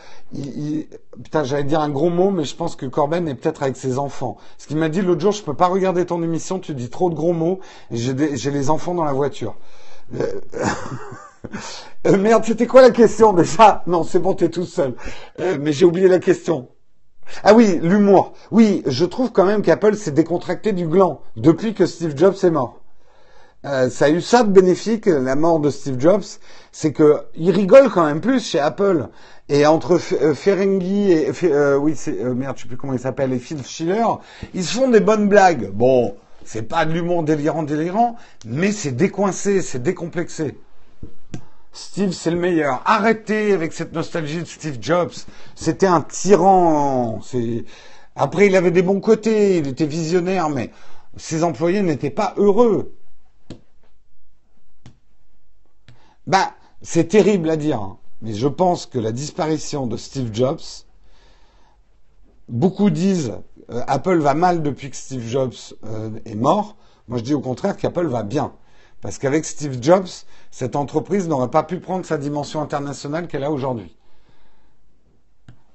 putain, 1.22 1.44
j'allais 1.44 1.64
dire 1.64 1.80
un 1.80 1.88
gros 1.88 2.10
mot, 2.10 2.30
mais 2.30 2.44
je 2.44 2.54
pense 2.54 2.76
que 2.76 2.84
Corben 2.84 3.26
est 3.26 3.34
peut-être 3.34 3.62
avec 3.62 3.78
ses 3.78 3.98
enfants. 3.98 4.36
Ce 4.58 4.66
qu'il 4.66 4.76
m'a 4.76 4.90
dit 4.90 5.00
l'autre 5.00 5.22
jour, 5.22 5.32
je 5.32 5.42
peux 5.42 5.54
pas 5.54 5.68
regarder 5.68 6.04
ton 6.04 6.22
émission, 6.22 6.58
tu 6.58 6.74
dis 6.74 6.90
trop 6.90 7.08
de 7.08 7.14
gros 7.14 7.32
mots, 7.32 7.60
j'ai 7.90 8.12
les 8.50 8.68
enfants 8.68 8.94
dans 8.94 9.04
la 9.04 9.14
voiture. 9.14 9.56
Euh, 10.14 10.26
euh, 12.06 12.18
merde, 12.18 12.44
c'était 12.44 12.66
quoi 12.66 12.82
la 12.82 12.90
question 12.90 13.32
déjà? 13.32 13.82
Non, 13.86 14.04
c'est 14.04 14.18
bon, 14.18 14.34
t'es 14.34 14.50
tout 14.50 14.66
seul. 14.66 14.94
mais 15.38 15.72
j'ai 15.72 15.86
oublié 15.86 16.08
la 16.08 16.18
question. 16.18 16.68
Ah 17.44 17.54
oui, 17.54 17.78
l'humour. 17.82 18.34
Oui, 18.50 18.82
je 18.84 19.06
trouve 19.06 19.32
quand 19.32 19.46
même 19.46 19.62
qu'Apple 19.62 19.96
s'est 19.96 20.10
décontracté 20.10 20.72
du 20.72 20.86
gland 20.86 21.22
depuis 21.36 21.72
que 21.72 21.86
Steve 21.86 22.14
Jobs 22.14 22.36
est 22.42 22.50
mort. 22.50 22.80
Euh, 23.66 23.90
ça 23.90 24.06
a 24.06 24.08
eu 24.08 24.22
ça 24.22 24.42
de 24.42 24.50
bénéfique, 24.50 25.04
la 25.06 25.36
mort 25.36 25.60
de 25.60 25.68
Steve 25.68 26.00
Jobs, 26.00 26.24
c'est 26.72 26.92
que 26.92 27.18
il 27.34 27.50
rigole 27.50 27.90
quand 27.90 28.06
même 28.06 28.20
plus 28.20 28.42
chez 28.42 28.58
Apple. 28.58 29.08
Et 29.50 29.66
entre 29.66 29.98
euh, 30.22 30.34
Ferengi 30.34 31.12
et 31.12 31.30
euh, 31.44 31.76
oui, 31.76 31.94
c'est 31.96 32.12
merde, 32.12 32.56
je 32.56 32.62
sais 32.62 32.68
plus 32.68 32.76
comment 32.76 32.92
il 32.94 32.98
s'appelle, 32.98 33.32
et 33.32 33.38
Phil 33.38 33.62
Schiller, 33.64 34.06
ils 34.54 34.64
se 34.64 34.78
font 34.78 34.88
des 34.88 35.00
bonnes 35.00 35.28
blagues. 35.28 35.70
Bon, 35.72 36.14
c'est 36.44 36.62
pas 36.62 36.86
de 36.86 36.92
l'humour 36.92 37.22
délirant, 37.22 37.62
délirant, 37.62 38.16
mais 38.46 38.72
c'est 38.72 38.92
décoincé, 38.92 39.60
c'est 39.60 39.82
décomplexé. 39.82 40.56
Steve, 41.72 42.12
c'est 42.12 42.30
le 42.30 42.38
meilleur. 42.38 42.82
Arrêtez 42.84 43.52
avec 43.52 43.72
cette 43.72 43.92
nostalgie 43.92 44.40
de 44.40 44.44
Steve 44.44 44.78
Jobs. 44.80 45.12
C'était 45.54 45.86
un 45.86 46.00
tyran. 46.00 47.20
Après, 48.16 48.46
il 48.46 48.56
avait 48.56 48.72
des 48.72 48.82
bons 48.82 49.00
côtés, 49.00 49.58
il 49.58 49.68
était 49.68 49.86
visionnaire, 49.86 50.48
mais 50.48 50.70
ses 51.16 51.44
employés 51.44 51.82
n'étaient 51.82 52.10
pas 52.10 52.34
heureux. 52.38 52.92
Bah, 56.26 56.54
c'est 56.82 57.08
terrible 57.08 57.50
à 57.50 57.56
dire, 57.56 57.80
hein. 57.80 57.98
mais 58.22 58.34
je 58.34 58.48
pense 58.48 58.86
que 58.86 58.98
la 58.98 59.12
disparition 59.12 59.86
de 59.86 59.96
Steve 59.96 60.30
Jobs, 60.32 60.60
beaucoup 62.48 62.90
disent 62.90 63.34
euh, 63.70 63.82
Apple 63.86 64.18
va 64.18 64.34
mal 64.34 64.62
depuis 64.62 64.90
que 64.90 64.96
Steve 64.96 65.26
Jobs 65.26 65.54
euh, 65.84 66.10
est 66.24 66.34
mort. 66.34 66.76
Moi, 67.08 67.18
je 67.18 67.24
dis 67.24 67.34
au 67.34 67.40
contraire 67.40 67.76
qu'Apple 67.76 68.06
va 68.06 68.22
bien. 68.22 68.52
Parce 69.00 69.18
qu'avec 69.18 69.44
Steve 69.44 69.78
Jobs, 69.80 70.08
cette 70.50 70.76
entreprise 70.76 71.28
n'aurait 71.28 71.50
pas 71.50 71.62
pu 71.62 71.80
prendre 71.80 72.04
sa 72.04 72.18
dimension 72.18 72.60
internationale 72.60 73.28
qu'elle 73.28 73.44
a 73.44 73.50
aujourd'hui. 73.50 73.96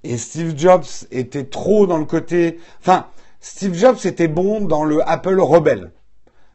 Et 0.04 0.18
Steve 0.18 0.56
Jobs 0.58 0.86
était 1.12 1.46
trop 1.46 1.88
dans 1.88 1.98
le 1.98 2.06
côté... 2.06 2.60
Enfin, 2.80 3.08
Steve 3.40 3.74
Jobs 3.74 3.98
était 4.06 4.28
bon 4.28 4.62
dans 4.62 4.84
le 4.84 5.08
Apple 5.10 5.40
rebelle, 5.40 5.92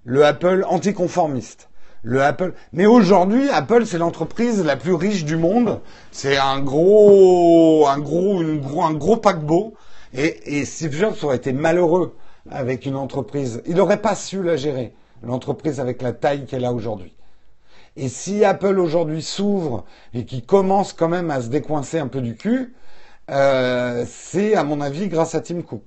le 0.04 0.24
Apple 0.24 0.64
anticonformiste 0.68 1.69
le 2.02 2.22
Apple. 2.22 2.54
Mais 2.72 2.86
aujourd'hui, 2.86 3.48
Apple, 3.50 3.86
c'est 3.86 3.98
l'entreprise 3.98 4.64
la 4.64 4.76
plus 4.76 4.94
riche 4.94 5.24
du 5.24 5.36
monde. 5.36 5.80
C'est 6.12 6.36
un 6.36 6.60
gros, 6.60 7.86
un 7.88 7.98
gros, 7.98 8.40
une 8.40 8.62
un 8.82 8.94
gros 8.94 9.16
paquebot. 9.16 9.74
Et, 10.14 10.58
et 10.58 10.64
Steve 10.64 10.92
Jobs 10.92 11.16
aurait 11.22 11.36
été 11.36 11.52
malheureux 11.52 12.16
avec 12.50 12.86
une 12.86 12.96
entreprise. 12.96 13.62
Il 13.66 13.76
n'aurait 13.76 14.00
pas 14.02 14.14
su 14.14 14.42
la 14.42 14.56
gérer, 14.56 14.92
l'entreprise 15.22 15.80
avec 15.80 16.02
la 16.02 16.12
taille 16.12 16.46
qu'elle 16.46 16.64
a 16.64 16.72
aujourd'hui. 16.72 17.14
Et 17.96 18.08
si 18.08 18.44
Apple 18.44 18.78
aujourd'hui 18.78 19.22
s'ouvre 19.22 19.84
et 20.14 20.24
qui 20.24 20.42
commence 20.42 20.92
quand 20.92 21.08
même 21.08 21.30
à 21.30 21.40
se 21.42 21.48
décoincer 21.48 21.98
un 21.98 22.08
peu 22.08 22.20
du 22.20 22.36
cul, 22.36 22.74
euh, 23.30 24.04
c'est 24.08 24.54
à 24.54 24.64
mon 24.64 24.80
avis 24.80 25.08
grâce 25.08 25.34
à 25.34 25.40
Tim 25.40 25.62
Cook. 25.62 25.82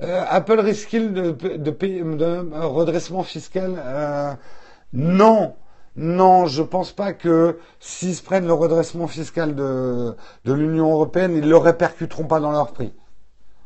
Euh, 0.00 0.24
Apple 0.28 0.60
risque-t-il 0.60 1.12
de, 1.12 1.30
de, 1.32 1.56
de, 1.56 2.64
redressement 2.64 3.22
fiscal 3.22 3.74
euh, 3.84 4.32
Non. 4.92 5.54
Non, 5.96 6.46
je 6.46 6.62
pense 6.62 6.92
pas 6.92 7.12
que 7.12 7.58
s'ils 7.80 8.14
se 8.14 8.22
prennent 8.22 8.46
le 8.46 8.52
redressement 8.52 9.08
fiscal 9.08 9.56
de, 9.56 10.14
l'Union 10.44 10.92
européenne, 10.92 11.34
ils 11.36 11.48
le 11.48 11.56
répercuteront 11.56 12.24
pas 12.24 12.38
dans 12.38 12.52
leur 12.52 12.72
prix. 12.72 12.92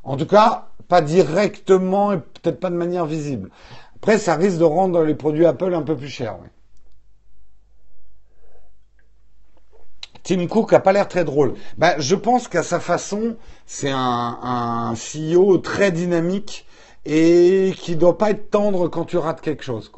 En 0.03 0.17
tout 0.17 0.27
cas, 0.27 0.69
pas 0.89 1.03
directement 1.03 2.13
et 2.13 2.19
peut-être 2.19 2.59
pas 2.59 2.71
de 2.71 2.77
manière 2.77 3.05
visible. 3.05 3.51
Après, 3.97 4.17
ça 4.17 4.35
risque 4.35 4.59
de 4.59 4.65
rendre 4.65 5.03
les 5.03 5.15
produits 5.15 5.45
Apple 5.45 5.75
un 5.75 5.83
peu 5.83 5.95
plus 5.95 6.09
chers. 6.09 6.39
Tim 10.23 10.47
Cook 10.47 10.73
a 10.73 10.81
pas 10.81 10.93
l'air 10.93 11.09
très 11.09 11.25
drôle. 11.25 11.55
Ben, 11.79 11.95
je 11.99 12.15
pense 12.15 12.49
qu'à 12.49 12.63
sa 12.63 12.81
façon, 12.81 13.37
c'est 13.67 13.91
un, 13.91 14.95
CEO 14.95 15.59
très 15.59 15.91
dynamique 15.91 16.67
et 17.05 17.75
qui 17.79 17.97
doit 17.97 18.19
pas 18.19 18.31
être 18.31 18.51
tendre 18.51 18.89
quand 18.89 19.05
tu 19.05 19.17
rates 19.17 19.41
quelque 19.41 19.65
chose. 19.65 19.91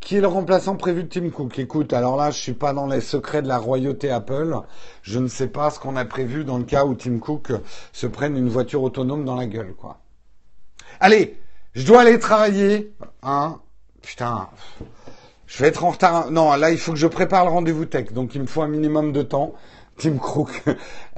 Qui 0.00 0.16
est 0.16 0.20
le 0.20 0.26
remplaçant 0.26 0.76
prévu 0.76 1.04
de 1.04 1.08
Tim 1.08 1.30
Cook? 1.30 1.58
Écoute, 1.58 1.92
alors 1.92 2.16
là, 2.16 2.30
je 2.30 2.38
suis 2.38 2.52
pas 2.52 2.72
dans 2.72 2.86
les 2.86 3.00
secrets 3.00 3.42
de 3.42 3.48
la 3.48 3.58
royauté 3.58 4.10
Apple. 4.10 4.56
Je 5.02 5.18
ne 5.18 5.28
sais 5.28 5.48
pas 5.48 5.70
ce 5.70 5.78
qu'on 5.78 5.96
a 5.96 6.04
prévu 6.04 6.44
dans 6.44 6.58
le 6.58 6.64
cas 6.64 6.84
où 6.84 6.94
Tim 6.94 7.18
Cook 7.18 7.52
se 7.92 8.06
prenne 8.06 8.36
une 8.36 8.48
voiture 8.48 8.82
autonome 8.82 9.24
dans 9.24 9.36
la 9.36 9.46
gueule, 9.46 9.74
quoi. 9.74 9.98
Allez, 11.00 11.38
je 11.74 11.86
dois 11.86 12.02
aller 12.02 12.18
travailler, 12.18 12.92
hein. 13.22 13.60
Putain. 14.02 14.48
Je 15.48 15.62
vais 15.62 15.68
être 15.68 15.82
en 15.82 15.90
retard. 15.90 16.30
Non, 16.30 16.54
là, 16.54 16.70
il 16.70 16.78
faut 16.78 16.92
que 16.92 16.98
je 16.98 17.06
prépare 17.06 17.44
le 17.46 17.50
rendez-vous 17.50 17.86
tech. 17.86 18.12
Donc, 18.12 18.34
il 18.34 18.42
me 18.42 18.46
faut 18.46 18.60
un 18.60 18.68
minimum 18.68 19.12
de 19.12 19.22
temps. 19.22 19.54
Tim 19.98 20.16
Crook. 20.18 20.62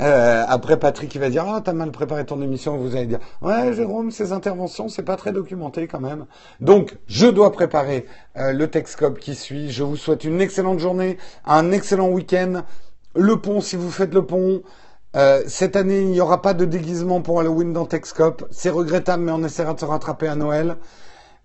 Euh, 0.00 0.44
après, 0.48 0.78
Patrick, 0.78 1.14
il 1.14 1.20
va 1.20 1.28
dire, 1.28 1.44
ah, 1.46 1.60
t'as 1.62 1.74
mal 1.74 1.90
préparé 1.90 2.24
ton 2.24 2.40
émission. 2.40 2.78
Vous 2.78 2.96
allez 2.96 3.06
dire, 3.06 3.18
ouais, 3.42 3.74
Jérôme, 3.74 4.10
ces 4.10 4.32
interventions, 4.32 4.88
c'est 4.88 5.02
pas 5.02 5.16
très 5.16 5.32
documenté 5.32 5.86
quand 5.86 6.00
même. 6.00 6.24
Donc, 6.60 6.96
je 7.06 7.26
dois 7.26 7.52
préparer 7.52 8.06
euh, 8.38 8.52
le 8.52 8.68
Techscope 8.68 9.18
qui 9.18 9.34
suit. 9.34 9.70
Je 9.70 9.82
vous 9.82 9.96
souhaite 9.96 10.24
une 10.24 10.40
excellente 10.40 10.78
journée, 10.78 11.18
un 11.44 11.72
excellent 11.72 12.08
week-end. 12.08 12.62
Le 13.14 13.36
pont, 13.36 13.60
si 13.60 13.76
vous 13.76 13.90
faites 13.90 14.14
le 14.14 14.24
pont. 14.24 14.62
Euh, 15.16 15.42
cette 15.48 15.74
année, 15.74 16.00
il 16.02 16.10
n'y 16.10 16.20
aura 16.20 16.40
pas 16.40 16.54
de 16.54 16.64
déguisement 16.64 17.20
pour 17.20 17.40
Halloween 17.40 17.72
dans 17.72 17.84
Techscope. 17.84 18.46
C'est 18.52 18.70
regrettable, 18.70 19.24
mais 19.24 19.32
on 19.32 19.42
essaiera 19.42 19.74
de 19.74 19.80
se 19.80 19.84
rattraper 19.84 20.28
à 20.28 20.36
Noël. 20.36 20.76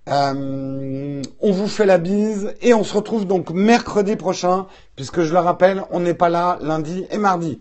Euh, 0.08 1.22
on 1.42 1.52
vous 1.52 1.68
fait 1.68 1.86
la 1.86 1.98
bise 1.98 2.54
et 2.62 2.74
on 2.74 2.84
se 2.84 2.94
retrouve 2.94 3.26
donc 3.26 3.50
mercredi 3.50 4.16
prochain, 4.16 4.68
puisque 4.96 5.22
je 5.22 5.34
le 5.34 5.40
rappelle, 5.40 5.84
on 5.92 6.00
n'est 6.00 6.14
pas 6.14 6.30
là 6.30 6.60
lundi 6.62 7.06
et 7.10 7.18
mardi. 7.18 7.60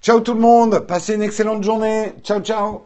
Ciao 0.00 0.20
tout 0.20 0.34
le 0.34 0.40
monde, 0.40 0.80
passez 0.86 1.14
une 1.14 1.22
excellente 1.22 1.64
journée. 1.64 2.14
Ciao 2.22 2.40
ciao. 2.40 2.82